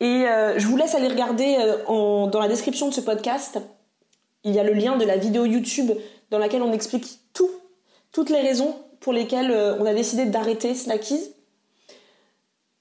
Et 0.00 0.26
euh, 0.26 0.58
je 0.58 0.66
vous 0.66 0.76
laisse 0.76 0.94
aller 0.94 1.08
regarder 1.08 1.56
euh, 1.58 2.26
dans 2.26 2.38
la 2.38 2.48
description 2.48 2.88
de 2.88 2.92
ce 2.92 3.00
podcast. 3.00 3.58
Il 4.44 4.54
y 4.54 4.58
a 4.58 4.64
le 4.64 4.74
lien 4.74 4.98
de 4.98 5.04
la 5.06 5.16
vidéo 5.16 5.46
YouTube 5.46 5.92
dans 6.30 6.38
laquelle 6.38 6.60
on 6.60 6.74
explique 6.74 7.20
tout, 7.32 7.50
toutes 8.12 8.28
les 8.28 8.42
raisons 8.42 8.76
pour 9.00 9.14
lesquelles 9.14 9.50
euh, 9.50 9.78
on 9.80 9.86
a 9.86 9.94
décidé 9.94 10.26
d'arrêter 10.26 10.74
Snackies. 10.74 11.32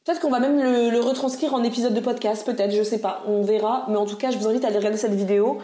Peut-être 0.08 0.22
qu'on 0.22 0.30
va 0.30 0.40
même 0.40 0.64
le, 0.64 1.02
retranscrire 1.02 1.54
en 1.54 1.62
épisode 1.66 1.94
de 1.94 2.00
podcast, 2.00 2.46
peut-être, 2.46 2.72
je 2.72 2.82
sais 2.82 3.00
pas, 3.00 3.24
on 3.28 3.42
verra. 3.42 3.86
Mais 3.90 3.98
en 3.98 4.06
tout 4.06 4.16
cas, 4.16 4.32
je 4.32 4.38
vous 4.38 4.48
invite 4.48 4.64
à 4.64 4.68
aller 4.68 4.78
regarder 4.78 4.98
cette 4.98 5.14
vidéo 5.14 5.58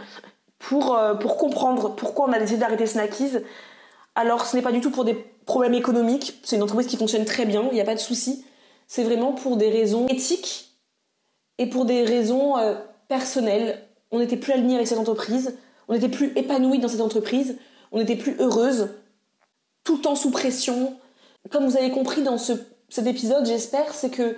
pour, 0.59 0.97
euh, 0.97 1.13
pour 1.15 1.37
comprendre 1.37 1.95
pourquoi 1.95 2.27
on 2.27 2.33
a 2.33 2.39
décidé 2.39 2.59
d'arrêter 2.59 2.85
Snackies. 2.85 3.37
Alors, 4.15 4.45
ce 4.45 4.57
n'est 4.57 4.61
pas 4.61 4.73
du 4.73 4.81
tout 4.81 4.91
pour 4.91 5.05
des 5.05 5.13
problèmes 5.13 5.75
économiques, 5.75 6.41
c'est 6.43 6.57
une 6.57 6.61
entreprise 6.61 6.87
qui 6.87 6.97
fonctionne 6.97 7.23
très 7.23 7.45
bien, 7.45 7.63
il 7.71 7.73
n'y 7.73 7.79
a 7.79 7.85
pas 7.85 7.95
de 7.95 8.01
souci. 8.01 8.43
C'est 8.85 9.05
vraiment 9.05 9.31
pour 9.31 9.55
des 9.55 9.69
raisons 9.69 10.07
éthiques 10.09 10.77
et 11.57 11.67
pour 11.67 11.85
des 11.85 12.03
raisons 12.03 12.57
euh, 12.57 12.75
personnelles. 13.07 13.79
On 14.11 14.19
n'était 14.19 14.35
plus 14.35 14.51
aligné 14.51 14.75
avec 14.75 14.87
cette 14.87 14.99
entreprise, 14.99 15.57
on 15.87 15.93
n'était 15.93 16.09
plus 16.09 16.33
épanoui 16.35 16.79
dans 16.79 16.89
cette 16.89 16.99
entreprise, 16.99 17.57
on 17.93 18.01
était 18.01 18.17
plus 18.17 18.35
heureuse, 18.39 18.89
tout 19.85 19.95
le 19.95 20.01
temps 20.01 20.15
sous 20.15 20.31
pression. 20.31 20.97
Comme 21.49 21.65
vous 21.65 21.77
avez 21.77 21.91
compris 21.91 22.23
dans 22.23 22.37
cet 22.93 23.07
épisode, 23.07 23.43
j'espère, 23.47 23.91
c'est 23.91 24.11
que 24.11 24.37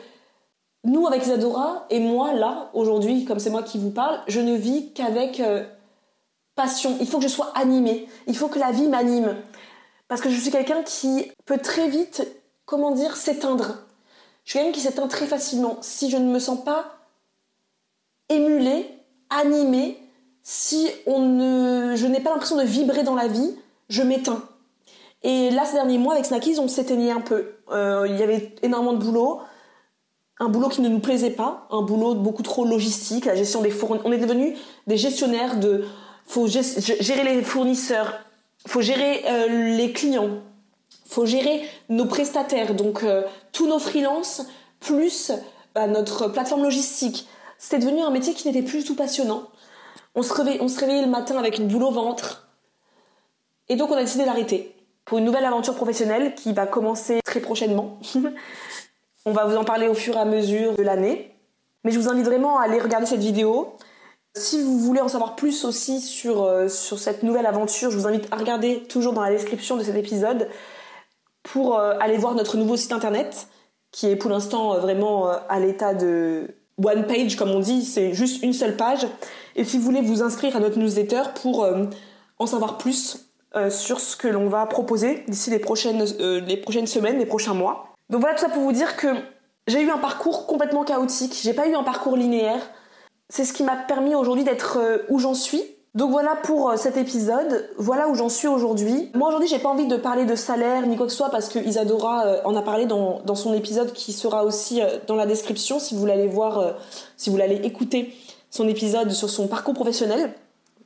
nous, 0.85 1.05
avec 1.07 1.23
Isadora, 1.23 1.85
et 1.89 1.99
moi, 1.99 2.31
là, 2.31 2.69
aujourd'hui, 2.73 3.25
comme 3.25 3.37
c'est 3.37 3.49
moi 3.49 3.63
qui 3.63 3.77
vous 3.77 3.91
parle, 3.91 4.21
je 4.29 4.39
ne 4.39 4.55
vis 4.55 4.93
qu'avec 4.93 5.41
euh, 5.41 5.65
passion. 6.55 6.95
Il 7.01 7.05
faut 7.05 7.17
que 7.17 7.25
je 7.25 7.27
sois 7.27 7.51
animée. 7.53 8.07
Il 8.27 8.37
faut 8.37 8.47
que 8.47 8.57
la 8.57 8.71
vie 8.71 8.87
m'anime. 8.87 9.35
Parce 10.07 10.21
que 10.21 10.29
je 10.29 10.39
suis 10.39 10.51
quelqu'un 10.51 10.83
qui 10.83 11.29
peut 11.43 11.57
très 11.57 11.89
vite, 11.89 12.25
comment 12.63 12.91
dire, 12.91 13.17
s'éteindre. 13.17 13.79
Je 14.45 14.51
suis 14.51 14.59
quelqu'un 14.59 14.71
qui 14.71 14.79
s'éteint 14.79 15.09
très 15.09 15.27
facilement. 15.27 15.77
Si 15.81 16.09
je 16.09 16.15
ne 16.15 16.31
me 16.31 16.39
sens 16.39 16.63
pas 16.63 16.95
émulée, 18.29 18.89
animée, 19.29 19.99
si 20.43 20.89
je 21.05 22.07
n'ai 22.07 22.21
pas 22.21 22.29
l'impression 22.29 22.55
de 22.55 22.63
vibrer 22.63 23.03
dans 23.03 23.15
la 23.15 23.27
vie, 23.27 23.53
je 23.89 24.01
m'éteins. 24.01 24.47
Et 25.25 25.49
là, 25.49 25.65
ces 25.65 25.73
derniers 25.73 25.97
mois, 25.97 26.13
avec 26.13 26.25
Snackies, 26.27 26.59
on 26.59 26.67
s'éteignait 26.67 27.09
un 27.09 27.19
peu. 27.19 27.55
Euh, 27.71 28.05
il 28.07 28.15
y 28.15 28.21
avait 28.21 28.53
énormément 28.61 28.93
de 28.93 29.03
boulot, 29.03 29.41
un 30.39 30.49
boulot 30.49 30.69
qui 30.69 30.81
ne 30.81 30.87
nous 30.87 30.99
plaisait 30.99 31.31
pas, 31.31 31.67
un 31.71 31.81
boulot 31.81 32.13
beaucoup 32.13 32.43
trop 32.43 32.63
logistique, 32.63 33.25
la 33.25 33.35
gestion 33.35 33.63
des 33.63 33.71
fournisseurs. 33.71 34.07
On 34.07 34.11
est 34.11 34.19
devenus 34.19 34.55
des 34.85 34.97
gestionnaires 34.97 35.59
de. 35.59 35.83
Faut 36.27 36.45
gérer 36.45 37.23
les 37.23 37.41
fournisseurs, 37.41 38.19
faut 38.67 38.81
gérer 38.81 39.23
euh, 39.27 39.75
les 39.75 39.91
clients, 39.93 40.41
faut 41.07 41.25
gérer 41.25 41.63
nos 41.89 42.05
prestataires, 42.05 42.75
donc 42.75 43.01
euh, 43.01 43.23
tous 43.51 43.65
nos 43.65 43.79
freelances, 43.79 44.43
plus 44.79 45.31
bah, 45.73 45.87
notre 45.87 46.27
plateforme 46.27 46.61
logistique. 46.61 47.27
C'était 47.57 47.79
devenu 47.79 48.01
un 48.01 48.11
métier 48.11 48.35
qui 48.35 48.47
n'était 48.47 48.61
plus 48.61 48.79
du 48.79 48.85
tout 48.85 48.95
passionnant. 48.95 49.49
On 50.13 50.21
se, 50.21 50.33
réveillait, 50.33 50.61
on 50.61 50.67
se 50.67 50.79
réveillait 50.79 51.05
le 51.05 51.09
matin 51.09 51.35
avec 51.39 51.57
une 51.57 51.67
boule 51.67 51.83
au 51.83 51.91
ventre. 51.91 52.47
Et 53.69 53.75
donc 53.75 53.89
on 53.89 53.95
a 53.95 54.01
décidé 54.01 54.25
d'arrêter 54.25 54.74
pour 55.05 55.19
une 55.19 55.25
nouvelle 55.25 55.45
aventure 55.45 55.75
professionnelle 55.75 56.33
qui 56.35 56.51
va 56.51 56.65
commencer 56.65 57.19
très 57.23 57.39
prochainement. 57.39 57.99
on 59.25 59.31
va 59.31 59.45
vous 59.45 59.55
en 59.55 59.63
parler 59.63 59.87
au 59.87 59.93
fur 59.93 60.15
et 60.15 60.19
à 60.19 60.25
mesure 60.25 60.75
de 60.75 60.83
l'année. 60.83 61.31
Mais 61.83 61.91
je 61.91 61.99
vous 61.99 62.09
invite 62.09 62.25
vraiment 62.25 62.57
à 62.57 62.63
aller 62.63 62.79
regarder 62.79 63.05
cette 63.05 63.19
vidéo. 63.19 63.75
Si 64.35 64.61
vous 64.61 64.79
voulez 64.79 65.01
en 65.01 65.07
savoir 65.07 65.35
plus 65.35 65.63
aussi 65.63 66.01
sur, 66.01 66.43
euh, 66.43 66.67
sur 66.67 66.99
cette 66.99 67.23
nouvelle 67.23 67.45
aventure, 67.45 67.91
je 67.91 67.97
vous 67.97 68.07
invite 68.07 68.27
à 68.33 68.37
regarder 68.37 68.83
toujours 68.83 69.13
dans 69.13 69.21
la 69.21 69.29
description 69.29 69.77
de 69.77 69.83
cet 69.83 69.95
épisode 69.95 70.49
pour 71.43 71.77
euh, 71.77 71.93
aller 71.99 72.17
voir 72.17 72.33
notre 72.33 72.57
nouveau 72.57 72.75
site 72.75 72.91
internet 72.91 73.47
qui 73.91 74.07
est 74.07 74.15
pour 74.15 74.31
l'instant 74.31 74.73
euh, 74.73 74.79
vraiment 74.79 75.27
à 75.27 75.59
l'état 75.59 75.93
de 75.93 76.47
one 76.83 77.05
page 77.05 77.37
comme 77.37 77.51
on 77.51 77.59
dit, 77.59 77.85
c'est 77.85 78.13
juste 78.13 78.43
une 78.43 78.51
seule 78.51 78.75
page. 78.75 79.07
Et 79.55 79.63
si 79.63 79.77
vous 79.77 79.83
voulez 79.83 80.01
vous 80.01 80.23
inscrire 80.23 80.55
à 80.55 80.59
notre 80.59 80.79
newsletter 80.79 81.21
pour 81.41 81.65
en 82.37 82.45
savoir 82.45 82.77
plus 82.77 83.24
euh, 83.55 83.69
sur 83.69 83.99
ce 83.99 84.17
que 84.17 84.27
l'on 84.27 84.47
va 84.47 84.65
proposer 84.65 85.23
d'ici 85.27 85.49
les 85.49 85.59
prochaines, 85.59 86.05
euh, 86.19 86.41
les 86.41 86.57
prochaines 86.57 86.87
semaines, 86.87 87.17
les 87.17 87.25
prochains 87.25 87.53
mois. 87.53 87.85
Donc 88.09 88.21
voilà 88.21 88.35
tout 88.35 88.41
ça 88.41 88.49
pour 88.49 88.61
vous 88.61 88.71
dire 88.71 88.97
que 88.97 89.07
j'ai 89.67 89.81
eu 89.81 89.89
un 89.89 89.97
parcours 89.97 90.45
complètement 90.45 90.83
chaotique, 90.83 91.39
j'ai 91.41 91.53
pas 91.53 91.67
eu 91.67 91.75
un 91.75 91.83
parcours 91.83 92.17
linéaire. 92.17 92.61
c'est 93.29 93.45
ce 93.45 93.53
qui 93.53 93.63
m'a 93.63 93.75
permis 93.75 94.13
aujourd'hui 94.13 94.43
d'être 94.43 94.79
où 95.09 95.19
j'en 95.19 95.33
suis. 95.33 95.63
Donc 95.95 96.11
voilà 96.11 96.35
pour 96.35 96.73
cet 96.77 96.97
épisode, 96.97 97.69
voilà 97.77 98.09
où 98.09 98.15
j'en 98.15 98.27
suis 98.27 98.49
aujourd'hui. 98.49 99.09
Moi 99.15 99.29
aujourd'hui 99.29 99.47
j'ai 99.47 99.59
pas 99.59 99.69
envie 99.69 99.87
de 99.87 99.95
parler 99.95 100.25
de 100.25 100.35
salaire 100.35 100.85
ni 100.85 100.97
quoi 100.97 101.05
que 101.05 101.11
ce 101.13 101.17
soit 101.17 101.29
parce 101.29 101.47
que 101.47 101.57
Isadora 101.57 102.41
en 102.43 102.55
a 102.55 102.61
parlé 102.61 102.85
dans, 102.85 103.21
dans, 103.21 103.35
son 103.35 103.53
épisode 103.53 103.93
qui 103.93 104.11
sera 104.11 104.43
aussi 104.43 104.81
dans 105.07 105.15
la 105.15 105.25
description 105.25 105.79
si 105.79 105.95
vous 105.95 106.05
l'allez 106.05 106.27
voir, 106.27 106.75
si 107.15 107.29
vous 107.29 107.37
l'allez 107.37 107.61
écouter 107.63 108.13
son 108.51 108.67
épisode 108.67 109.11
sur 109.11 109.29
son 109.29 109.47
parcours 109.47 109.73
professionnel 109.73 110.33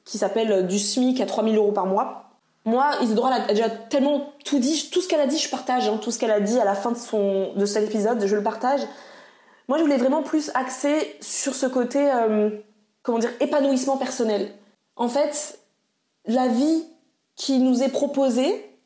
qui 0.06 0.18
s'appelle 0.18 0.68
Du 0.68 0.80
SMIC 0.80 1.20
à 1.22 1.26
3000 1.26 1.58
euros 1.58 1.72
par 1.72 1.86
mois. 1.86 2.29
Moi, 2.66 2.92
Isadora 3.02 3.34
a 3.36 3.48
déjà 3.48 3.70
tellement 3.70 4.34
tout 4.46 4.60
dit, 4.60 4.90
tout 4.92 5.02
ce 5.02 5.08
qu'elle 5.08 5.22
a 5.22 5.28
dit, 5.28 5.38
je 5.38 5.50
partage, 5.50 5.88
hein, 5.88 5.98
tout 5.98 6.12
ce 6.12 6.20
qu'elle 6.20 6.32
a 6.32 6.40
dit 6.40 6.60
à 6.60 6.66
la 6.66 6.76
fin 6.76 6.92
de, 6.92 6.98
son, 6.98 7.54
de 7.54 7.66
cet 7.66 7.86
épisode, 7.90 8.26
je 8.26 8.36
le 8.36 8.44
partage. 8.44 8.82
Moi, 9.68 9.78
je 9.78 9.84
voulais 9.84 9.98
vraiment 9.98 10.24
plus 10.24 10.52
axer 10.54 11.16
sur 11.22 11.56
ce 11.56 11.66
côté, 11.66 12.12
euh, 12.12 12.50
comment 13.02 13.20
dire, 13.20 13.32
épanouissement 13.40 13.98
personnel. 13.98 14.54
En 14.96 15.08
fait, 15.08 15.60
la 16.26 16.48
vie 16.48 16.84
qui 17.36 17.60
nous 17.60 17.82
est 17.82 17.90
proposée, 17.90 18.78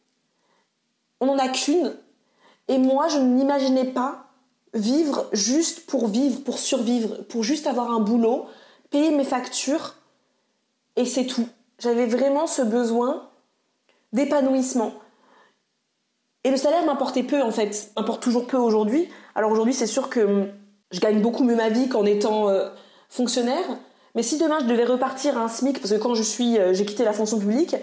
on 1.19 1.25
n'en 1.25 1.37
a 1.37 1.49
qu'une. 1.49 1.95
Et 2.67 2.77
moi, 2.77 3.07
je 3.07 3.17
n'imaginais 3.17 3.85
pas 3.85 4.25
vivre 4.73 5.27
juste 5.31 5.85
pour 5.85 6.07
vivre, 6.07 6.41
pour 6.43 6.59
survivre, 6.59 7.23
pour 7.23 7.43
juste 7.43 7.67
avoir 7.67 7.91
un 7.91 7.99
boulot, 7.99 8.45
payer 8.91 9.11
mes 9.11 9.23
factures, 9.23 9.95
et 10.95 11.05
c'est 11.05 11.25
tout. 11.25 11.47
J'avais 11.79 12.05
vraiment 12.05 12.47
ce 12.47 12.61
besoin 12.61 13.29
d'épanouissement. 14.13 14.93
Et 16.43 16.51
le 16.51 16.57
salaire 16.57 16.85
m'importait 16.85 17.23
peu 17.23 17.41
en 17.41 17.51
fait, 17.51 17.91
m'importe 17.97 18.21
toujours 18.21 18.47
peu 18.47 18.57
aujourd'hui. 18.57 19.09
Alors 19.35 19.51
aujourd'hui 19.51 19.73
c'est 19.73 19.87
sûr 19.87 20.09
que 20.09 20.19
hum, 20.21 20.47
je 20.91 20.99
gagne 20.99 21.21
beaucoup 21.21 21.43
mieux 21.43 21.55
ma 21.55 21.69
vie 21.69 21.89
qu'en 21.89 22.05
étant 22.05 22.49
euh, 22.49 22.69
fonctionnaire. 23.09 23.65
Mais 24.15 24.23
si 24.23 24.37
demain 24.37 24.59
je 24.61 24.65
devais 24.65 24.85
repartir 24.85 25.37
à 25.37 25.41
un 25.41 25.47
SMIC, 25.47 25.79
parce 25.79 25.91
que 25.91 25.97
quand 25.97 26.13
je 26.13 26.23
suis, 26.23 26.57
euh, 26.57 26.73
j'ai 26.73 26.85
quitté 26.85 27.03
la 27.03 27.13
fonction 27.13 27.39
publique, 27.39 27.75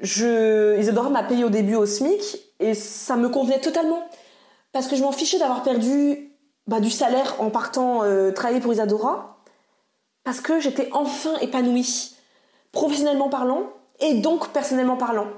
je, 0.00 0.78
Isadora 0.78 1.10
m'a 1.10 1.22
payé 1.22 1.44
au 1.44 1.50
début 1.50 1.74
au 1.74 1.86
SMIC 1.86 2.38
et 2.60 2.74
ça 2.74 3.16
me 3.16 3.28
convenait 3.28 3.60
totalement 3.60 4.02
parce 4.72 4.88
que 4.88 4.96
je 4.96 5.02
m'en 5.02 5.12
fichais 5.12 5.38
d'avoir 5.38 5.62
perdu 5.62 6.32
bah, 6.66 6.80
du 6.80 6.90
salaire 6.90 7.36
en 7.38 7.50
partant 7.50 8.02
euh, 8.02 8.30
travailler 8.30 8.60
pour 8.60 8.72
Isadora 8.72 9.38
parce 10.24 10.40
que 10.40 10.60
j'étais 10.60 10.88
enfin 10.92 11.36
épanouie 11.40 12.16
professionnellement 12.72 13.28
parlant 13.28 13.70
et 14.00 14.14
donc 14.14 14.48
personnellement 14.48 14.96
parlant. 14.96 15.28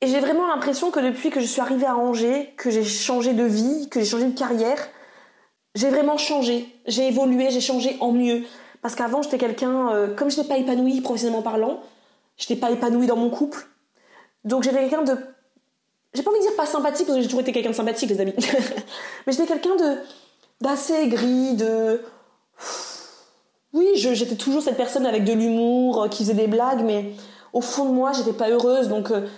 Et 0.00 0.06
j'ai 0.06 0.20
vraiment 0.20 0.46
l'impression 0.46 0.90
que 0.90 1.00
depuis 1.00 1.30
que 1.30 1.40
je 1.40 1.46
suis 1.46 1.60
arrivée 1.60 1.86
à 1.86 1.96
Angers, 1.96 2.54
que 2.56 2.70
j'ai 2.70 2.84
changé 2.84 3.34
de 3.34 3.44
vie, 3.44 3.88
que 3.90 4.00
j'ai 4.00 4.06
changé 4.06 4.24
de 4.24 4.38
carrière, 4.38 4.88
j'ai 5.74 5.90
vraiment 5.90 6.16
changé. 6.16 6.68
J'ai 6.86 7.08
évolué, 7.08 7.50
j'ai 7.50 7.60
changé 7.60 7.96
en 8.00 8.12
mieux. 8.12 8.44
Parce 8.82 8.94
qu'avant, 8.94 9.22
j'étais 9.22 9.38
quelqu'un, 9.38 9.90
euh, 9.90 10.14
comme 10.14 10.30
je 10.30 10.36
n'étais 10.36 10.48
pas 10.48 10.56
épanouie 10.56 11.00
professionnellement 11.02 11.42
parlant, 11.42 11.82
je 12.38 12.44
n'étais 12.44 12.56
pas 12.56 12.70
épanouie 12.70 13.06
dans 13.06 13.16
mon 13.16 13.28
couple. 13.28 13.66
Donc 14.44 14.62
j'étais 14.62 14.78
quelqu'un 14.78 15.02
de. 15.02 15.16
J'ai 16.14 16.22
pas 16.22 16.30
envie 16.30 16.40
de 16.40 16.46
dire 16.46 16.56
pas 16.56 16.66
sympathique, 16.66 17.06
parce 17.06 17.18
que 17.18 17.22
j'ai 17.22 17.28
toujours 17.28 17.42
été 17.42 17.52
quelqu'un 17.52 17.70
de 17.70 17.74
sympathique, 17.74 18.08
les 18.08 18.20
amis. 18.20 18.34
Mais 19.26 19.32
j'étais 19.32 19.46
quelqu'un 19.46 19.76
de 19.76 19.98
d'assez 20.62 20.94
aigri, 20.94 21.54
de. 21.54 22.00
Oui, 23.72 23.86
j'étais 23.94 24.34
toujours 24.34 24.62
cette 24.62 24.76
personne 24.76 25.06
avec 25.06 25.24
de 25.24 25.32
l'humour, 25.32 26.02
euh, 26.02 26.08
qui 26.08 26.24
faisait 26.24 26.34
des 26.34 26.48
blagues, 26.48 26.82
mais 26.84 27.12
au 27.52 27.60
fond 27.60 27.84
de 27.84 27.92
moi, 27.92 28.12
j'étais 28.12 28.32
pas 28.32 28.50
heureuse, 28.50 28.88
donc 28.88 29.12
euh, 29.12 29.28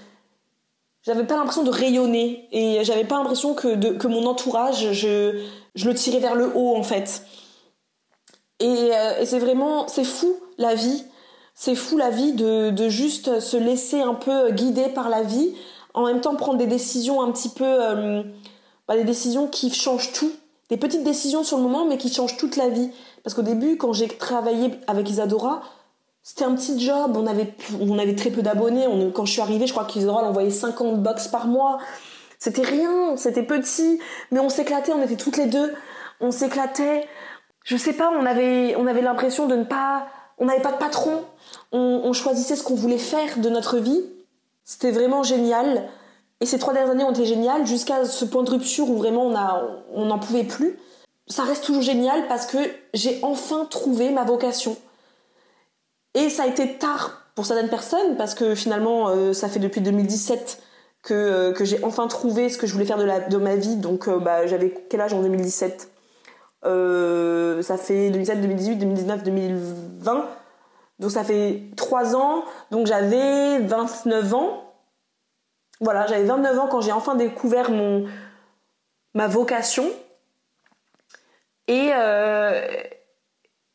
j'avais 1.02 1.24
pas 1.24 1.36
l'impression 1.36 1.64
de 1.64 1.70
rayonner 1.70 2.48
et 2.50 2.82
j'avais 2.82 3.04
pas 3.04 3.18
l'impression 3.18 3.54
que, 3.54 4.06
mon 4.06 4.24
entourage, 4.26 4.92
je, 4.92 5.44
le 5.84 5.94
tirais 5.94 6.18
vers 6.18 6.34
le 6.34 6.50
haut 6.54 6.74
en 6.76 6.82
fait. 6.82 7.26
Et, 8.60 8.66
euh, 8.66 9.20
et 9.20 9.26
c'est 9.26 9.38
vraiment, 9.38 9.86
c'est 9.86 10.04
fou 10.04 10.34
la 10.56 10.74
vie, 10.74 11.04
c'est 11.54 11.74
fou 11.74 11.98
la 11.98 12.08
vie 12.08 12.32
de, 12.32 12.70
de, 12.70 12.88
juste 12.88 13.38
se 13.40 13.58
laisser 13.58 14.00
un 14.00 14.14
peu 14.14 14.50
guider 14.52 14.88
par 14.88 15.10
la 15.10 15.22
vie, 15.22 15.54
en 15.92 16.06
même 16.06 16.22
temps 16.22 16.36
prendre 16.36 16.58
des 16.58 16.66
décisions 16.66 17.20
un 17.20 17.30
petit 17.32 17.50
peu, 17.50 18.24
bah, 18.88 18.96
des 18.96 19.04
décisions 19.04 19.46
qui 19.46 19.70
changent 19.70 20.12
tout, 20.12 20.32
des 20.72 20.78
petites 20.78 21.04
décisions 21.04 21.44
sur 21.44 21.58
le 21.58 21.64
moment, 21.64 21.84
mais 21.84 21.98
qui 21.98 22.10
changent 22.10 22.38
toute 22.38 22.56
la 22.56 22.70
vie. 22.70 22.90
Parce 23.22 23.34
qu'au 23.34 23.42
début, 23.42 23.76
quand 23.76 23.92
j'ai 23.92 24.08
travaillé 24.08 24.70
avec 24.86 25.10
Isadora, 25.10 25.60
c'était 26.22 26.46
un 26.46 26.54
petit 26.54 26.80
job. 26.80 27.14
On 27.14 27.26
avait, 27.26 27.54
on 27.78 27.98
avait 27.98 28.16
très 28.16 28.30
peu 28.30 28.40
d'abonnés. 28.40 28.86
quand 29.14 29.26
je 29.26 29.32
suis 29.32 29.42
arrivée, 29.42 29.66
je 29.66 29.72
crois 29.72 29.84
qu'Isadora 29.84 30.22
envoyait 30.22 30.48
50 30.48 31.02
box 31.02 31.28
par 31.28 31.46
mois. 31.46 31.76
C'était 32.38 32.62
rien, 32.62 33.18
c'était 33.18 33.42
petit. 33.42 34.00
Mais 34.30 34.40
on 34.40 34.48
s'éclatait, 34.48 34.92
on 34.92 35.02
était 35.02 35.16
toutes 35.16 35.36
les 35.36 35.44
deux. 35.44 35.74
On 36.20 36.30
s'éclatait. 36.30 37.06
Je 37.64 37.76
sais 37.76 37.92
pas, 37.92 38.10
on 38.10 38.24
avait, 38.24 38.74
on 38.76 38.86
avait 38.86 39.02
l'impression 39.02 39.46
de 39.46 39.56
ne 39.56 39.64
pas. 39.64 40.06
On 40.38 40.46
n'avait 40.46 40.62
pas 40.62 40.72
de 40.72 40.78
patron. 40.78 41.22
On, 41.72 42.14
choisissait 42.14 42.56
ce 42.56 42.62
qu'on 42.62 42.76
voulait 42.76 42.96
faire 42.96 43.40
de 43.40 43.50
notre 43.50 43.76
vie. 43.76 44.02
C'était 44.64 44.90
vraiment 44.90 45.22
génial. 45.22 45.90
Et 46.42 46.46
ces 46.46 46.58
trois 46.58 46.74
dernières 46.74 46.92
années 46.92 47.04
ont 47.04 47.12
été 47.12 47.24
géniales 47.24 47.66
jusqu'à 47.66 48.04
ce 48.04 48.26
point 48.26 48.42
de 48.42 48.50
rupture 48.50 48.90
où 48.90 48.96
vraiment 48.98 49.26
on 49.94 50.04
n'en 50.04 50.16
on 50.16 50.18
pouvait 50.18 50.44
plus 50.44 50.76
ça 51.32 51.44
reste 51.44 51.64
toujours 51.64 51.82
génial 51.82 52.26
parce 52.28 52.46
que 52.46 52.58
j'ai 52.94 53.18
enfin 53.22 53.64
trouvé 53.64 54.10
ma 54.10 54.24
vocation. 54.24 54.76
Et 56.14 56.28
ça 56.28 56.44
a 56.44 56.46
été 56.46 56.76
tard 56.76 57.22
pour 57.34 57.46
certaines 57.46 57.70
personnes 57.70 58.16
parce 58.16 58.34
que 58.34 58.54
finalement, 58.54 59.08
euh, 59.08 59.32
ça 59.32 59.48
fait 59.48 59.58
depuis 59.58 59.80
2017 59.80 60.62
que, 61.02 61.14
euh, 61.14 61.52
que 61.52 61.64
j'ai 61.64 61.82
enfin 61.84 62.06
trouvé 62.06 62.48
ce 62.48 62.58
que 62.58 62.66
je 62.66 62.72
voulais 62.72 62.84
faire 62.84 62.98
de, 62.98 63.04
la, 63.04 63.20
de 63.20 63.36
ma 63.38 63.56
vie. 63.56 63.76
Donc, 63.76 64.08
euh, 64.08 64.18
bah, 64.18 64.46
j'avais 64.46 64.70
quel 64.90 65.00
âge 65.00 65.14
en 65.14 65.22
2017 65.22 65.90
Ça 66.62 67.76
fait 67.78 68.10
2017, 68.10 68.40
2018, 68.40 68.76
2019, 68.76 69.22
2020. 69.22 70.28
Donc, 70.98 71.10
ça 71.10 71.24
fait 71.24 71.62
3 71.76 72.14
ans. 72.14 72.44
Donc, 72.70 72.86
j'avais 72.86 73.58
29 73.60 74.34
ans. 74.34 74.71
Voilà, 75.82 76.06
j'avais 76.06 76.24
29 76.24 76.58
ans 76.60 76.68
quand 76.68 76.80
j'ai 76.80 76.92
enfin 76.92 77.16
découvert 77.16 77.70
mon, 77.72 78.06
ma 79.14 79.26
vocation. 79.26 79.84
Et, 81.66 81.90
euh, 81.92 82.64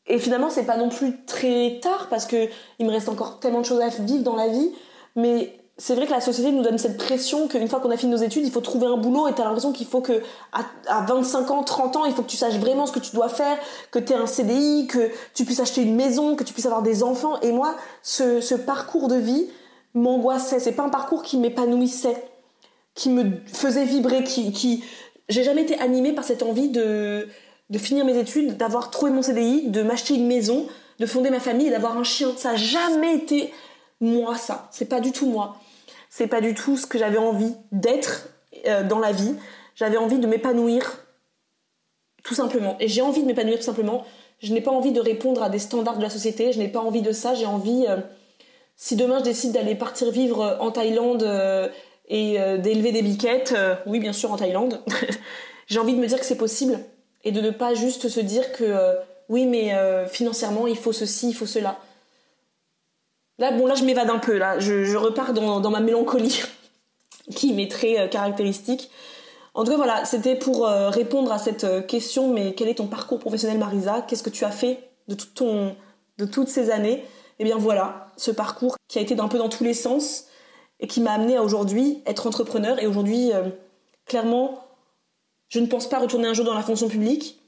et 0.06 0.18
finalement, 0.18 0.48
c'est 0.48 0.64
pas 0.64 0.78
non 0.78 0.88
plus 0.88 1.24
très 1.26 1.78
tard 1.82 2.08
parce 2.08 2.24
que 2.24 2.48
il 2.78 2.86
me 2.86 2.90
reste 2.90 3.10
encore 3.10 3.40
tellement 3.40 3.60
de 3.60 3.66
choses 3.66 3.82
à 3.82 3.88
vivre 3.88 4.22
dans 4.22 4.36
la 4.36 4.48
vie. 4.48 4.72
Mais 5.16 5.60
c'est 5.76 5.94
vrai 5.94 6.06
que 6.06 6.12
la 6.12 6.22
société 6.22 6.50
nous 6.50 6.62
donne 6.62 6.78
cette 6.78 6.96
pression 6.96 7.46
qu'une 7.46 7.68
fois 7.68 7.78
qu'on 7.80 7.90
a 7.90 7.96
fini 7.98 8.12
nos 8.12 8.22
études, 8.22 8.46
il 8.46 8.52
faut 8.52 8.62
trouver 8.62 8.86
un 8.86 8.96
boulot 8.96 9.28
et 9.28 9.34
t'as 9.34 9.44
l'impression 9.44 9.72
qu'il 9.72 9.86
faut 9.86 10.00
que 10.00 10.22
à, 10.52 11.02
25 11.06 11.50
ans, 11.50 11.62
30 11.62 11.96
ans, 11.96 12.04
il 12.06 12.14
faut 12.14 12.22
que 12.22 12.30
tu 12.30 12.38
saches 12.38 12.56
vraiment 12.56 12.86
ce 12.86 12.92
que 12.92 13.00
tu 13.00 13.14
dois 13.14 13.28
faire, 13.28 13.58
que 13.90 13.98
tu 13.98 14.14
aies 14.14 14.16
un 14.16 14.26
CDI, 14.26 14.86
que 14.86 15.10
tu 15.34 15.44
puisses 15.44 15.60
acheter 15.60 15.82
une 15.82 15.94
maison, 15.94 16.36
que 16.36 16.44
tu 16.44 16.54
puisses 16.54 16.66
avoir 16.66 16.80
des 16.80 17.02
enfants. 17.02 17.38
Et 17.42 17.52
moi, 17.52 17.74
ce 18.02 18.54
parcours 18.54 19.08
de 19.08 19.16
vie 19.16 19.50
m'angoissait. 19.94 20.60
C'est 20.60 20.72
pas 20.72 20.84
un 20.84 20.90
parcours 20.90 21.22
qui 21.22 21.38
m'épanouissait, 21.38 22.22
qui 22.94 23.10
me 23.10 23.32
faisait 23.46 23.84
vibrer, 23.84 24.24
qui, 24.24 24.52
qui... 24.52 24.84
j'ai 25.28 25.44
jamais 25.44 25.62
été 25.62 25.78
animée 25.78 26.12
par 26.12 26.24
cette 26.24 26.42
envie 26.42 26.68
de 26.68 27.28
de 27.70 27.78
finir 27.78 28.04
mes 28.04 28.18
études, 28.18 28.56
d'avoir 28.56 28.90
trouvé 28.90 29.10
mon 29.10 29.22
CDI, 29.22 29.68
de 29.68 29.82
m'acheter 29.82 30.14
une 30.14 30.26
maison, 30.26 30.66
de 30.98 31.06
fonder 31.06 31.30
ma 31.30 31.40
famille 31.40 31.66
et 31.66 31.70
d'avoir 31.70 31.96
un 31.98 32.04
chien. 32.04 32.32
Ça 32.36 32.52
n'a 32.52 32.56
jamais 32.56 33.14
été 33.14 33.52
moi, 34.00 34.36
ça. 34.36 34.68
C'est 34.70 34.88
pas 34.88 35.00
du 35.00 35.12
tout 35.12 35.26
moi. 35.26 35.56
C'est 36.08 36.28
pas 36.28 36.40
du 36.40 36.54
tout 36.54 36.76
ce 36.76 36.86
que 36.86 36.98
j'avais 36.98 37.18
envie 37.18 37.54
d'être 37.72 38.30
euh, 38.66 38.82
dans 38.82 38.98
la 38.98 39.12
vie. 39.12 39.34
J'avais 39.74 39.98
envie 39.98 40.18
de 40.18 40.26
m'épanouir, 40.26 41.04
tout 42.24 42.34
simplement. 42.34 42.76
Et 42.80 42.88
j'ai 42.88 43.02
envie 43.02 43.22
de 43.22 43.26
m'épanouir 43.26 43.58
tout 43.58 43.64
simplement. 43.64 44.04
Je 44.40 44.52
n'ai 44.52 44.60
pas 44.60 44.70
envie 44.70 44.92
de 44.92 45.00
répondre 45.00 45.42
à 45.42 45.50
des 45.50 45.58
standards 45.58 45.98
de 45.98 46.02
la 46.02 46.10
société. 46.10 46.52
Je 46.52 46.58
n'ai 46.58 46.68
pas 46.68 46.80
envie 46.80 47.02
de 47.02 47.12
ça. 47.12 47.34
J'ai 47.34 47.46
envie, 47.46 47.84
euh, 47.86 47.98
si 48.78 48.96
demain 48.96 49.18
je 49.18 49.24
décide 49.24 49.52
d'aller 49.52 49.74
partir 49.74 50.10
vivre 50.10 50.40
euh, 50.40 50.58
en 50.60 50.70
Thaïlande 50.70 51.22
et 52.08 52.38
d'élever 52.58 52.90
des 52.90 53.02
biquettes, 53.02 53.54
oui, 53.84 54.00
bien 54.00 54.14
sûr, 54.14 54.32
en 54.32 54.38
Thaïlande, 54.38 54.80
j'ai 55.66 55.78
envie 55.78 55.92
de 55.92 56.00
me 56.00 56.06
dire 56.06 56.18
que 56.18 56.24
c'est 56.24 56.38
possible 56.38 56.80
et 57.24 57.32
de 57.32 57.40
ne 57.40 57.50
pas 57.50 57.74
juste 57.74 58.08
se 58.08 58.20
dire 58.20 58.52
que 58.52 58.64
euh, 58.64 58.94
oui 59.28 59.46
mais 59.46 59.74
euh, 59.74 60.06
financièrement 60.06 60.66
il 60.66 60.76
faut 60.76 60.92
ceci, 60.92 61.28
il 61.30 61.34
faut 61.34 61.46
cela. 61.46 61.78
Là 63.38 63.52
bon 63.52 63.66
là 63.66 63.74
je 63.74 63.84
m'évade 63.84 64.10
un 64.10 64.18
peu 64.18 64.36
là, 64.38 64.58
je, 64.58 64.96
repars 64.96 65.32
dans, 65.32 65.70
ma 65.70 65.80
mélancolie 65.80 66.42
qui 67.34 67.52
m'est 67.52 67.70
très 67.70 67.98
euh, 67.98 68.08
caractéristique. 68.08 68.90
En 69.54 69.64
tout 69.64 69.72
cas 69.72 69.76
voilà, 69.76 70.04
c'était 70.04 70.36
pour 70.36 70.66
répondre 70.66 71.32
à 71.32 71.38
cette 71.38 71.88
question 71.88 72.32
mais 72.32 72.54
quel 72.54 72.68
est 72.68 72.76
ton 72.76 72.86
parcours 72.86 73.18
professionnel 73.18 73.58
Marisa? 73.58 74.04
Qu'est-ce 74.06 74.22
que 74.22 74.30
tu 74.30 74.44
as 74.44 74.52
fait 74.52 74.78
de 75.08 75.16
toutes 76.24 76.48
ces 76.48 76.70
années? 76.70 77.02
Eh 77.38 77.44
bien 77.44 77.56
voilà, 77.56 78.08
ce 78.16 78.30
parcours 78.30 78.76
qui 78.88 78.98
a 78.98 79.02
été 79.02 79.14
d'un 79.14 79.28
peu 79.28 79.38
dans 79.38 79.48
tous 79.48 79.64
les 79.64 79.74
sens 79.74 80.26
et 80.80 80.86
qui 80.86 81.00
m'a 81.00 81.12
amené 81.12 81.36
à 81.36 81.42
aujourd'hui 81.42 82.02
être 82.06 82.26
entrepreneur 82.26 82.82
et 82.82 82.86
aujourd'hui 82.86 83.30
clairement 84.06 84.68
je 85.48 85.60
ne 85.60 85.66
pense 85.66 85.88
pas 85.88 85.98
retourner 85.98 86.28
un 86.28 86.34
jour 86.34 86.44
dans 86.44 86.54
la 86.54 86.62
fonction 86.62 86.88
publique. 86.88 87.40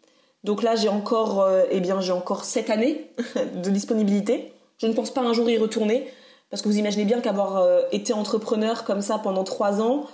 Donc 0.43 0.63
là, 0.63 0.75
j'ai 0.75 0.89
encore, 0.89 1.43
euh, 1.43 1.65
eh 1.71 1.81
bien, 1.81 2.01
j'ai 2.01 2.13
encore 2.13 2.45
sept 2.45 2.71
années 2.71 3.11
de 3.55 3.71
disponibilité. 3.71 4.53
Je 4.79 4.87
ne 4.87 4.95
pense 4.95 5.11
pas 5.11 5.21
un 5.21 5.33
jour 5.33 5.49
y 5.51 5.59
retourner 5.59 6.11
parce 6.49 6.63
que 6.63 6.69
vous 6.69 6.79
imaginez 6.79 7.05
bien 7.05 7.21
qu'avoir 7.21 7.59
euh, 7.59 7.83
été 7.93 8.13
entrepreneur 8.13 8.85
comme 8.85 9.03
ça 9.03 9.19
pendant 9.19 9.45
trois 9.45 9.81
ans, 9.81 10.07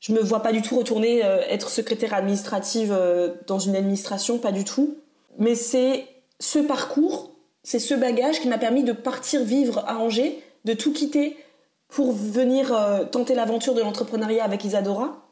je 0.00 0.12
me 0.12 0.20
vois 0.20 0.40
pas 0.40 0.52
du 0.52 0.62
tout 0.62 0.76
retourner 0.76 1.24
euh, 1.24 1.40
être 1.48 1.68
secrétaire 1.68 2.14
administrative 2.14 2.96
dans 3.46 3.58
une 3.58 3.76
administration, 3.76 4.38
pas 4.38 4.52
du 4.52 4.64
tout. 4.64 4.96
Mais 5.38 5.54
c'est 5.54 6.06
ce 6.40 6.58
parcours, 6.58 7.30
c'est 7.68 7.78
ce 7.78 7.92
bagage 7.92 8.40
qui 8.40 8.48
m'a 8.48 8.56
permis 8.56 8.82
de 8.82 8.92
partir 8.92 9.44
vivre 9.44 9.84
à 9.86 9.98
Angers, 9.98 10.42
de 10.64 10.72
tout 10.72 10.90
quitter 10.90 11.36
pour 11.88 12.12
venir 12.12 12.74
euh, 12.74 13.04
tenter 13.04 13.34
l'aventure 13.34 13.74
de 13.74 13.82
l'entrepreneuriat 13.82 14.42
avec 14.42 14.64
Isadora. 14.64 15.28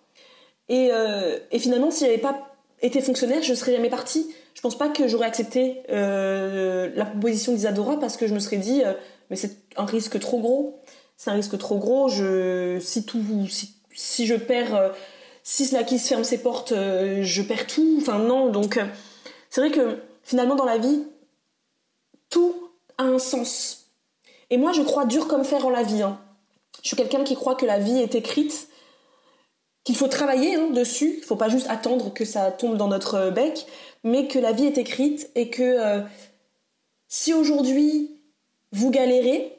Et, 0.68 0.90
euh, 0.92 1.38
finalement, 1.58 1.90
si 1.90 2.04
j'avais 2.04 2.18
pas 2.18 2.54
été 2.82 3.00
fonctionnaire, 3.00 3.42
je 3.42 3.54
serais 3.54 3.72
jamais 3.72 3.88
partie. 3.88 4.34
Je 4.52 4.60
pense 4.60 4.76
pas 4.76 4.90
que 4.90 5.08
j'aurais 5.08 5.24
accepté 5.24 5.80
euh, 5.88 6.90
la 6.94 7.06
proposition 7.06 7.54
d'Isadora 7.54 7.98
parce 7.98 8.18
que 8.18 8.26
je 8.26 8.34
me 8.34 8.38
serais 8.38 8.58
dit, 8.58 8.82
mais 9.30 9.36
c'est 9.36 9.56
un 9.78 9.86
risque 9.86 10.20
trop 10.20 10.38
gros. 10.38 10.82
C'est 11.16 11.30
un 11.30 11.34
risque 11.34 11.56
trop 11.56 11.78
gros. 11.78 12.10
Je, 12.10 12.78
si 12.80 13.06
tout, 13.06 13.22
si, 13.48 13.76
si 13.94 14.26
je 14.26 14.34
perds, 14.34 14.92
si 15.42 15.74
qui 15.86 15.98
se 15.98 16.08
ferme 16.08 16.22
ses 16.22 16.42
portes, 16.42 16.74
je 16.74 17.42
perds 17.42 17.66
tout. 17.66 17.96
Enfin 17.98 18.18
non. 18.18 18.50
Donc 18.50 18.78
c'est 19.48 19.62
vrai 19.62 19.70
que 19.70 20.00
finalement 20.22 20.54
dans 20.54 20.66
la 20.66 20.76
vie, 20.76 21.06
tout 22.36 22.70
a 22.98 23.04
un 23.04 23.18
sens. 23.18 23.86
Et 24.50 24.58
moi, 24.58 24.72
je 24.72 24.82
crois 24.82 25.06
dur 25.06 25.26
comme 25.26 25.42
fer 25.42 25.64
en 25.64 25.70
la 25.70 25.82
vie. 25.82 26.02
Hein. 26.02 26.20
Je 26.82 26.88
suis 26.88 26.96
quelqu'un 26.96 27.24
qui 27.24 27.34
croit 27.34 27.54
que 27.54 27.64
la 27.64 27.78
vie 27.78 27.98
est 27.98 28.14
écrite, 28.14 28.68
qu'il 29.84 29.96
faut 29.96 30.08
travailler 30.08 30.54
hein, 30.54 30.68
dessus, 30.70 31.14
il 31.16 31.24
faut 31.24 31.36
pas 31.36 31.48
juste 31.48 31.66
attendre 31.70 32.12
que 32.12 32.26
ça 32.26 32.50
tombe 32.50 32.76
dans 32.76 32.88
notre 32.88 33.30
bec, 33.30 33.66
mais 34.04 34.28
que 34.28 34.38
la 34.38 34.52
vie 34.52 34.66
est 34.66 34.76
écrite 34.76 35.30
et 35.34 35.48
que 35.48 35.62
euh, 35.62 36.02
si 37.08 37.32
aujourd'hui 37.32 38.20
vous 38.72 38.90
galérez, 38.90 39.56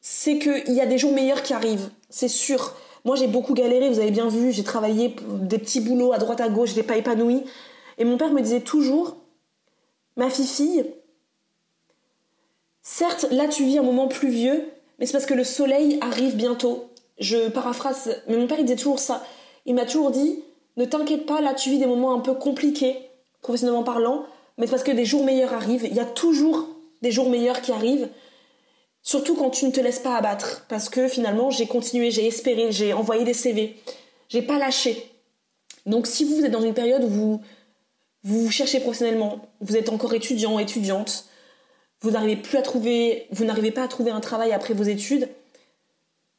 c'est 0.00 0.38
qu'il 0.38 0.72
y 0.72 0.80
a 0.80 0.86
des 0.86 0.98
jours 0.98 1.12
meilleurs 1.12 1.42
qui 1.42 1.52
arrivent, 1.52 1.90
c'est 2.10 2.28
sûr. 2.28 2.76
Moi 3.04 3.16
j'ai 3.16 3.26
beaucoup 3.26 3.54
galéré, 3.54 3.88
vous 3.88 3.98
avez 3.98 4.12
bien 4.12 4.28
vu, 4.28 4.52
j'ai 4.52 4.62
travaillé 4.62 5.16
des 5.26 5.58
petits 5.58 5.80
boulots 5.80 6.12
à 6.12 6.18
droite 6.18 6.40
à 6.40 6.48
gauche, 6.48 6.70
je 6.70 6.76
n'ai 6.76 6.84
pas 6.84 6.96
épanoui. 6.96 7.42
Et 7.98 8.04
mon 8.04 8.18
père 8.18 8.30
me 8.30 8.40
disait 8.40 8.60
toujours, 8.60 9.16
ma 10.16 10.30
fille, 10.30 10.84
certes 12.84 13.26
là 13.32 13.48
tu 13.48 13.64
vis 13.64 13.78
un 13.78 13.82
moment 13.82 14.06
pluvieux, 14.06 14.70
mais 14.98 15.06
c'est 15.06 15.12
parce 15.12 15.26
que 15.26 15.34
le 15.34 15.42
soleil 15.42 15.98
arrive 16.00 16.36
bientôt. 16.36 16.90
Je 17.18 17.48
paraphrase, 17.48 18.22
mais 18.28 18.36
mon 18.36 18.46
père 18.46 18.60
il 18.60 18.64
disait 18.64 18.76
toujours 18.76 19.00
ça. 19.00 19.26
Il 19.66 19.74
m'a 19.74 19.86
toujours 19.86 20.12
dit 20.12 20.44
ne 20.76 20.84
t'inquiète 20.84 21.26
pas, 21.26 21.40
là 21.40 21.54
tu 21.54 21.70
vis 21.70 21.78
des 21.78 21.86
moments 21.86 22.14
un 22.14 22.20
peu 22.20 22.34
compliqués, 22.34 22.96
professionnellement 23.42 23.82
parlant, 23.82 24.26
mais 24.58 24.66
c'est 24.66 24.72
parce 24.72 24.84
que 24.84 24.92
des 24.92 25.04
jours 25.04 25.24
meilleurs 25.24 25.54
arrivent. 25.54 25.84
Il 25.84 25.94
y 25.94 26.00
a 26.00 26.04
toujours 26.04 26.68
des 27.02 27.10
jours 27.10 27.30
meilleurs 27.30 27.62
qui 27.62 27.72
arrivent, 27.72 28.08
surtout 29.02 29.34
quand 29.34 29.50
tu 29.50 29.66
ne 29.66 29.70
te 29.70 29.80
laisses 29.80 30.00
pas 30.00 30.16
abattre. 30.16 30.66
Parce 30.68 30.88
que 30.88 31.08
finalement, 31.08 31.50
j'ai 31.50 31.66
continué, 31.66 32.10
j'ai 32.10 32.26
espéré, 32.26 32.70
j'ai 32.70 32.92
envoyé 32.92 33.24
des 33.24 33.34
CV, 33.34 33.76
j'ai 34.28 34.42
pas 34.42 34.58
lâché. 34.58 35.10
Donc 35.86 36.06
si 36.06 36.24
vous 36.24 36.44
êtes 36.44 36.50
dans 36.50 36.62
une 36.62 36.74
période 36.74 37.04
où 37.04 37.08
vous, 37.08 37.40
vous 38.24 38.50
cherchez 38.50 38.80
professionnellement, 38.80 39.48
vous 39.60 39.76
êtes 39.76 39.90
encore 39.90 40.14
étudiant, 40.14 40.58
étudiante, 40.58 41.26
vous 42.04 42.10
n'arrivez 42.10 42.36
plus 42.36 42.58
à 42.58 42.62
trouver, 42.62 43.26
vous 43.30 43.46
n'arrivez 43.46 43.70
pas 43.70 43.82
à 43.82 43.88
trouver 43.88 44.10
un 44.10 44.20
travail 44.20 44.52
après 44.52 44.74
vos 44.74 44.84
études, 44.84 45.26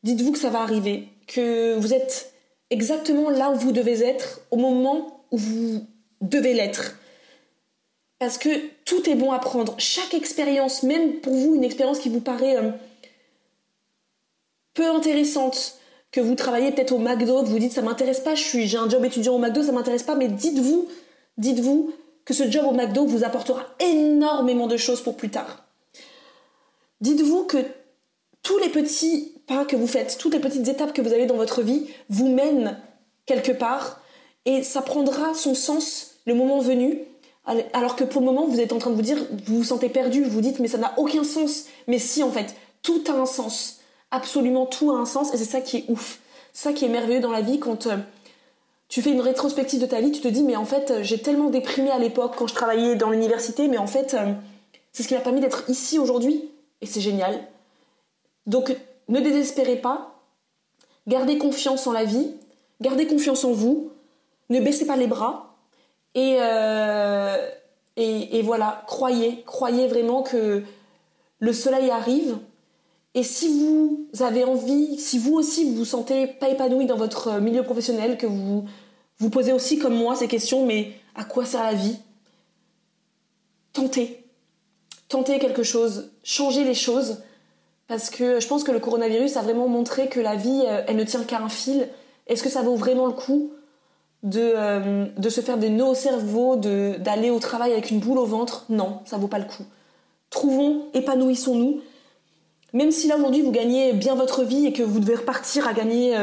dites-vous 0.03 0.31
que 0.31 0.37
ça 0.37 0.51
va 0.51 0.61
arriver, 0.61 1.07
que 1.25 1.73
vous 1.73 1.91
êtes 1.91 2.33
exactement 2.69 3.31
là 3.31 3.49
où 3.49 3.55
vous 3.55 3.71
devez 3.71 4.03
être 4.03 4.41
au 4.51 4.57
moment 4.57 5.25
où 5.31 5.37
vous 5.37 5.87
devez 6.21 6.53
l'être. 6.53 6.97
Parce 8.19 8.37
que 8.37 8.49
tout 8.85 9.09
est 9.09 9.15
bon 9.15 9.31
à 9.31 9.39
prendre. 9.39 9.73
Chaque 9.79 10.13
expérience, 10.13 10.83
même 10.83 11.13
pour 11.15 11.33
vous, 11.33 11.55
une 11.55 11.63
expérience 11.63 11.97
qui 11.97 12.09
vous 12.09 12.21
paraît 12.21 12.57
euh, 12.57 12.69
peu 14.75 14.87
intéressante, 14.87 15.79
que 16.11 16.21
vous 16.21 16.35
travaillez 16.35 16.71
peut-être 16.73 16.91
au 16.91 16.99
McDo, 16.99 17.43
vous 17.43 17.57
dites 17.57 17.73
ça 17.73 17.81
m'intéresse 17.81 18.19
pas, 18.19 18.35
je 18.35 18.43
suis, 18.43 18.67
j'ai 18.67 18.77
un 18.77 18.87
job 18.87 19.03
étudiant 19.03 19.33
au 19.33 19.39
McDo, 19.39 19.63
ça 19.63 19.71
m'intéresse 19.71 20.03
pas, 20.03 20.13
mais 20.13 20.27
dites-vous, 20.27 20.87
dites-vous 21.39 21.91
que 22.25 22.33
ce 22.33 22.49
job 22.49 22.65
au 22.65 22.71
McDo 22.71 23.05
vous 23.05 23.23
apportera 23.23 23.63
énormément 23.79 24.67
de 24.67 24.77
choses 24.77 25.01
pour 25.01 25.15
plus 25.15 25.29
tard. 25.29 25.65
Dites-vous 27.01 27.43
que 27.43 27.57
tous 28.41 28.57
les 28.57 28.69
petits 28.69 29.33
pas 29.47 29.65
que 29.65 29.75
vous 29.75 29.87
faites, 29.87 30.17
toutes 30.19 30.33
les 30.33 30.39
petites 30.39 30.67
étapes 30.67 30.93
que 30.93 31.01
vous 31.01 31.13
avez 31.13 31.27
dans 31.27 31.35
votre 31.35 31.61
vie 31.61 31.87
vous 32.09 32.27
mènent 32.27 32.79
quelque 33.25 33.51
part 33.51 34.01
et 34.45 34.63
ça 34.63 34.81
prendra 34.81 35.33
son 35.33 35.53
sens 35.53 36.15
le 36.25 36.33
moment 36.33 36.59
venu. 36.59 36.99
Alors 37.73 37.95
que 37.95 38.03
pour 38.03 38.21
le 38.21 38.25
moment, 38.25 38.47
vous 38.47 38.59
êtes 38.59 38.73
en 38.73 38.79
train 38.79 38.89
de 38.89 38.95
vous 38.95 39.03
dire, 39.03 39.17
vous 39.45 39.57
vous 39.57 39.63
sentez 39.63 39.89
perdu, 39.89 40.23
vous 40.23 40.31
vous 40.31 40.41
dites, 40.41 40.59
mais 40.59 40.67
ça 40.67 40.79
n'a 40.79 40.93
aucun 40.97 41.23
sens. 41.23 41.65
Mais 41.87 41.99
si, 41.99 42.23
en 42.23 42.31
fait, 42.31 42.55
tout 42.81 43.03
a 43.07 43.11
un 43.11 43.27
sens. 43.27 43.79
Absolument 44.09 44.65
tout 44.65 44.91
a 44.91 44.95
un 44.95 45.05
sens 45.05 45.33
et 45.33 45.37
c'est 45.37 45.45
ça 45.45 45.61
qui 45.61 45.77
est 45.77 45.85
ouf. 45.89 46.19
Ça 46.53 46.73
qui 46.73 46.85
est 46.85 46.89
merveilleux 46.89 47.19
dans 47.19 47.31
la 47.31 47.41
vie 47.41 47.59
quand 47.59 47.87
euh, 47.87 47.97
tu 48.87 49.01
fais 49.01 49.11
une 49.11 49.21
rétrospective 49.21 49.81
de 49.81 49.85
ta 49.85 49.99
vie, 49.99 50.11
tu 50.11 50.21
te 50.21 50.27
dis 50.27 50.43
mais 50.43 50.55
en 50.55 50.65
fait 50.65 51.01
j'ai 51.01 51.21
tellement 51.21 51.49
déprimé 51.49 51.91
à 51.91 51.99
l'époque 51.99 52.35
quand 52.37 52.47
je 52.47 52.53
travaillais 52.53 52.95
dans 52.95 53.09
l'université, 53.09 53.67
mais 53.67 53.77
en 53.77 53.87
fait 53.87 54.13
euh, 54.13 54.33
c'est 54.91 55.03
ce 55.03 55.07
qui 55.07 55.13
m'a 55.13 55.21
permis 55.21 55.41
d'être 55.41 55.69
ici 55.69 55.99
aujourd'hui 55.99 56.49
et 56.81 56.85
c'est 56.85 57.01
génial. 57.01 57.39
Donc 58.45 58.75
ne 59.09 59.19
désespérez 59.19 59.77
pas, 59.77 60.21
gardez 61.07 61.37
confiance 61.37 61.87
en 61.87 61.91
la 61.91 62.05
vie, 62.05 62.31
gardez 62.81 63.07
confiance 63.07 63.43
en 63.43 63.51
vous, 63.51 63.91
ne 64.49 64.59
baissez 64.59 64.85
pas 64.85 64.95
les 64.95 65.07
bras 65.07 65.55
et, 66.13 66.37
euh, 66.39 67.37
voilà, 68.43 68.83
croyez, 68.87 69.43
croyez 69.45 69.87
vraiment 69.87 70.21
que 70.23 70.63
le 71.39 71.53
soleil 71.53 71.89
arrive. 71.89 72.37
Et 73.15 73.23
si 73.23 73.47
vous 73.47 74.07
avez 74.19 74.43
envie, 74.43 74.99
si 74.99 75.17
vous 75.17 75.33
aussi 75.35 75.63
vous 75.63 75.75
vous 75.77 75.85
sentez 75.85 76.27
pas 76.27 76.49
épanoui 76.49 76.85
dans 76.85 76.97
votre 76.97 77.39
milieu 77.39 77.63
professionnel, 77.63 78.17
que 78.17 78.27
vous 78.27 78.65
vous 79.19 79.29
posez 79.29 79.53
aussi 79.53 79.79
comme 79.79 79.95
moi 79.95 80.15
ces 80.15 80.27
questions, 80.27 80.65
mais 80.65 80.91
à 81.15 81.23
quoi 81.23 81.45
sert 81.45 81.63
la 81.63 81.73
vie? 81.73 81.97
Tentez. 83.71 84.25
Tentez 85.07 85.39
quelque 85.39 85.63
chose, 85.63 86.11
changez 86.23 86.65
les 86.65 86.73
choses, 86.73 87.21
parce 87.87 88.09
que 88.09 88.41
je 88.41 88.47
pense 88.47 88.65
que 88.65 88.71
le 88.71 88.79
coronavirus 88.79 89.37
a 89.37 89.41
vraiment 89.41 89.69
montré 89.69 90.09
que 90.09 90.19
la 90.19 90.35
vie, 90.35 90.63
euh, 90.67 90.83
elle 90.87 90.97
ne 90.97 91.03
tient 91.05 91.23
qu'à 91.23 91.39
un 91.39 91.49
fil. 91.49 91.87
Est-ce 92.27 92.43
que 92.43 92.49
ça 92.49 92.63
vaut 92.63 92.75
vraiment 92.75 93.05
le 93.05 93.13
coup 93.13 93.51
de, 94.23 94.41
euh, 94.41 95.05
de 95.15 95.29
se 95.29 95.39
faire 95.39 95.57
des 95.57 95.69
nœuds 95.69 95.85
au 95.85 95.93
cerveau, 95.93 96.57
d'aller 96.57 97.29
au 97.29 97.39
travail 97.39 97.71
avec 97.71 97.91
une 97.91 97.99
boule 97.99 98.17
au 98.17 98.25
ventre? 98.25 98.65
Non, 98.67 98.99
ça 99.05 99.17
vaut 99.17 99.27
pas 99.27 99.39
le 99.39 99.45
coup. 99.45 99.63
Trouvons, 100.31 100.87
épanouissons-nous. 100.93 101.79
Même 102.75 102.91
si 102.91 103.07
là 103.07 103.15
aujourd'hui 103.15 103.41
vous 103.41 103.51
gagnez 103.51 103.93
bien 103.93 104.15
votre 104.15 104.43
vie 104.43 104.67
et 104.67 104.73
que 104.73 104.83
vous 104.83 104.99
devez 104.99 105.15
repartir 105.15 105.65
à 105.65 105.73
gagner 105.73 106.13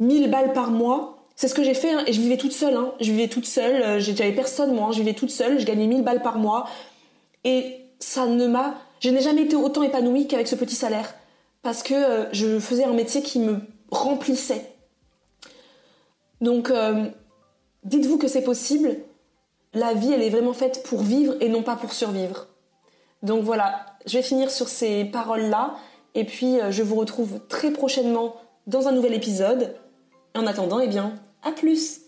1000 0.00 0.24
euh, 0.24 0.28
balles 0.28 0.52
par 0.52 0.72
mois, 0.72 1.18
c'est 1.36 1.46
ce 1.46 1.54
que 1.54 1.62
j'ai 1.62 1.74
fait 1.74 1.92
hein, 1.92 2.02
et 2.08 2.12
je 2.12 2.20
vivais 2.20 2.36
toute 2.36 2.50
seule. 2.50 2.74
Hein. 2.74 2.92
Je 3.00 3.12
vivais 3.12 3.28
toute 3.28 3.46
seule, 3.46 3.80
euh, 3.80 4.00
j'avais 4.00 4.32
personne 4.32 4.74
moi, 4.74 4.90
je 4.90 4.98
vivais 4.98 5.14
toute 5.14 5.30
seule, 5.30 5.60
je 5.60 5.64
gagnais 5.64 5.86
1000 5.86 6.02
balles 6.02 6.20
par 6.20 6.36
mois 6.36 6.68
et 7.44 7.76
ça 8.00 8.26
ne 8.26 8.48
m'a, 8.48 8.74
je 8.98 9.10
n'ai 9.10 9.20
jamais 9.20 9.42
été 9.42 9.54
autant 9.54 9.84
épanouie 9.84 10.26
qu'avec 10.26 10.48
ce 10.48 10.56
petit 10.56 10.74
salaire 10.74 11.14
parce 11.62 11.84
que 11.84 11.94
euh, 11.94 12.24
je 12.32 12.58
faisais 12.58 12.82
un 12.82 12.92
métier 12.92 13.22
qui 13.22 13.38
me 13.38 13.60
remplissait. 13.92 14.72
Donc 16.40 16.70
euh, 16.70 17.06
dites-vous 17.84 18.18
que 18.18 18.26
c'est 18.26 18.42
possible. 18.42 18.96
La 19.74 19.94
vie, 19.94 20.12
elle 20.12 20.22
est 20.22 20.30
vraiment 20.30 20.54
faite 20.54 20.82
pour 20.88 21.02
vivre 21.02 21.36
et 21.38 21.48
non 21.48 21.62
pas 21.62 21.76
pour 21.76 21.92
survivre. 21.92 22.48
Donc 23.22 23.44
voilà, 23.44 23.86
je 24.08 24.18
vais 24.18 24.22
finir 24.22 24.50
sur 24.50 24.68
ces 24.68 25.04
paroles-là 25.04 25.74
et 26.14 26.24
puis 26.24 26.58
je 26.70 26.82
vous 26.82 26.96
retrouve 26.96 27.40
très 27.48 27.70
prochainement 27.70 28.36
dans 28.66 28.88
un 28.88 28.92
nouvel 28.92 29.14
épisode. 29.14 29.76
En 30.34 30.46
attendant, 30.46 30.80
eh 30.80 30.88
bien, 30.88 31.14
à 31.42 31.52
plus 31.52 32.07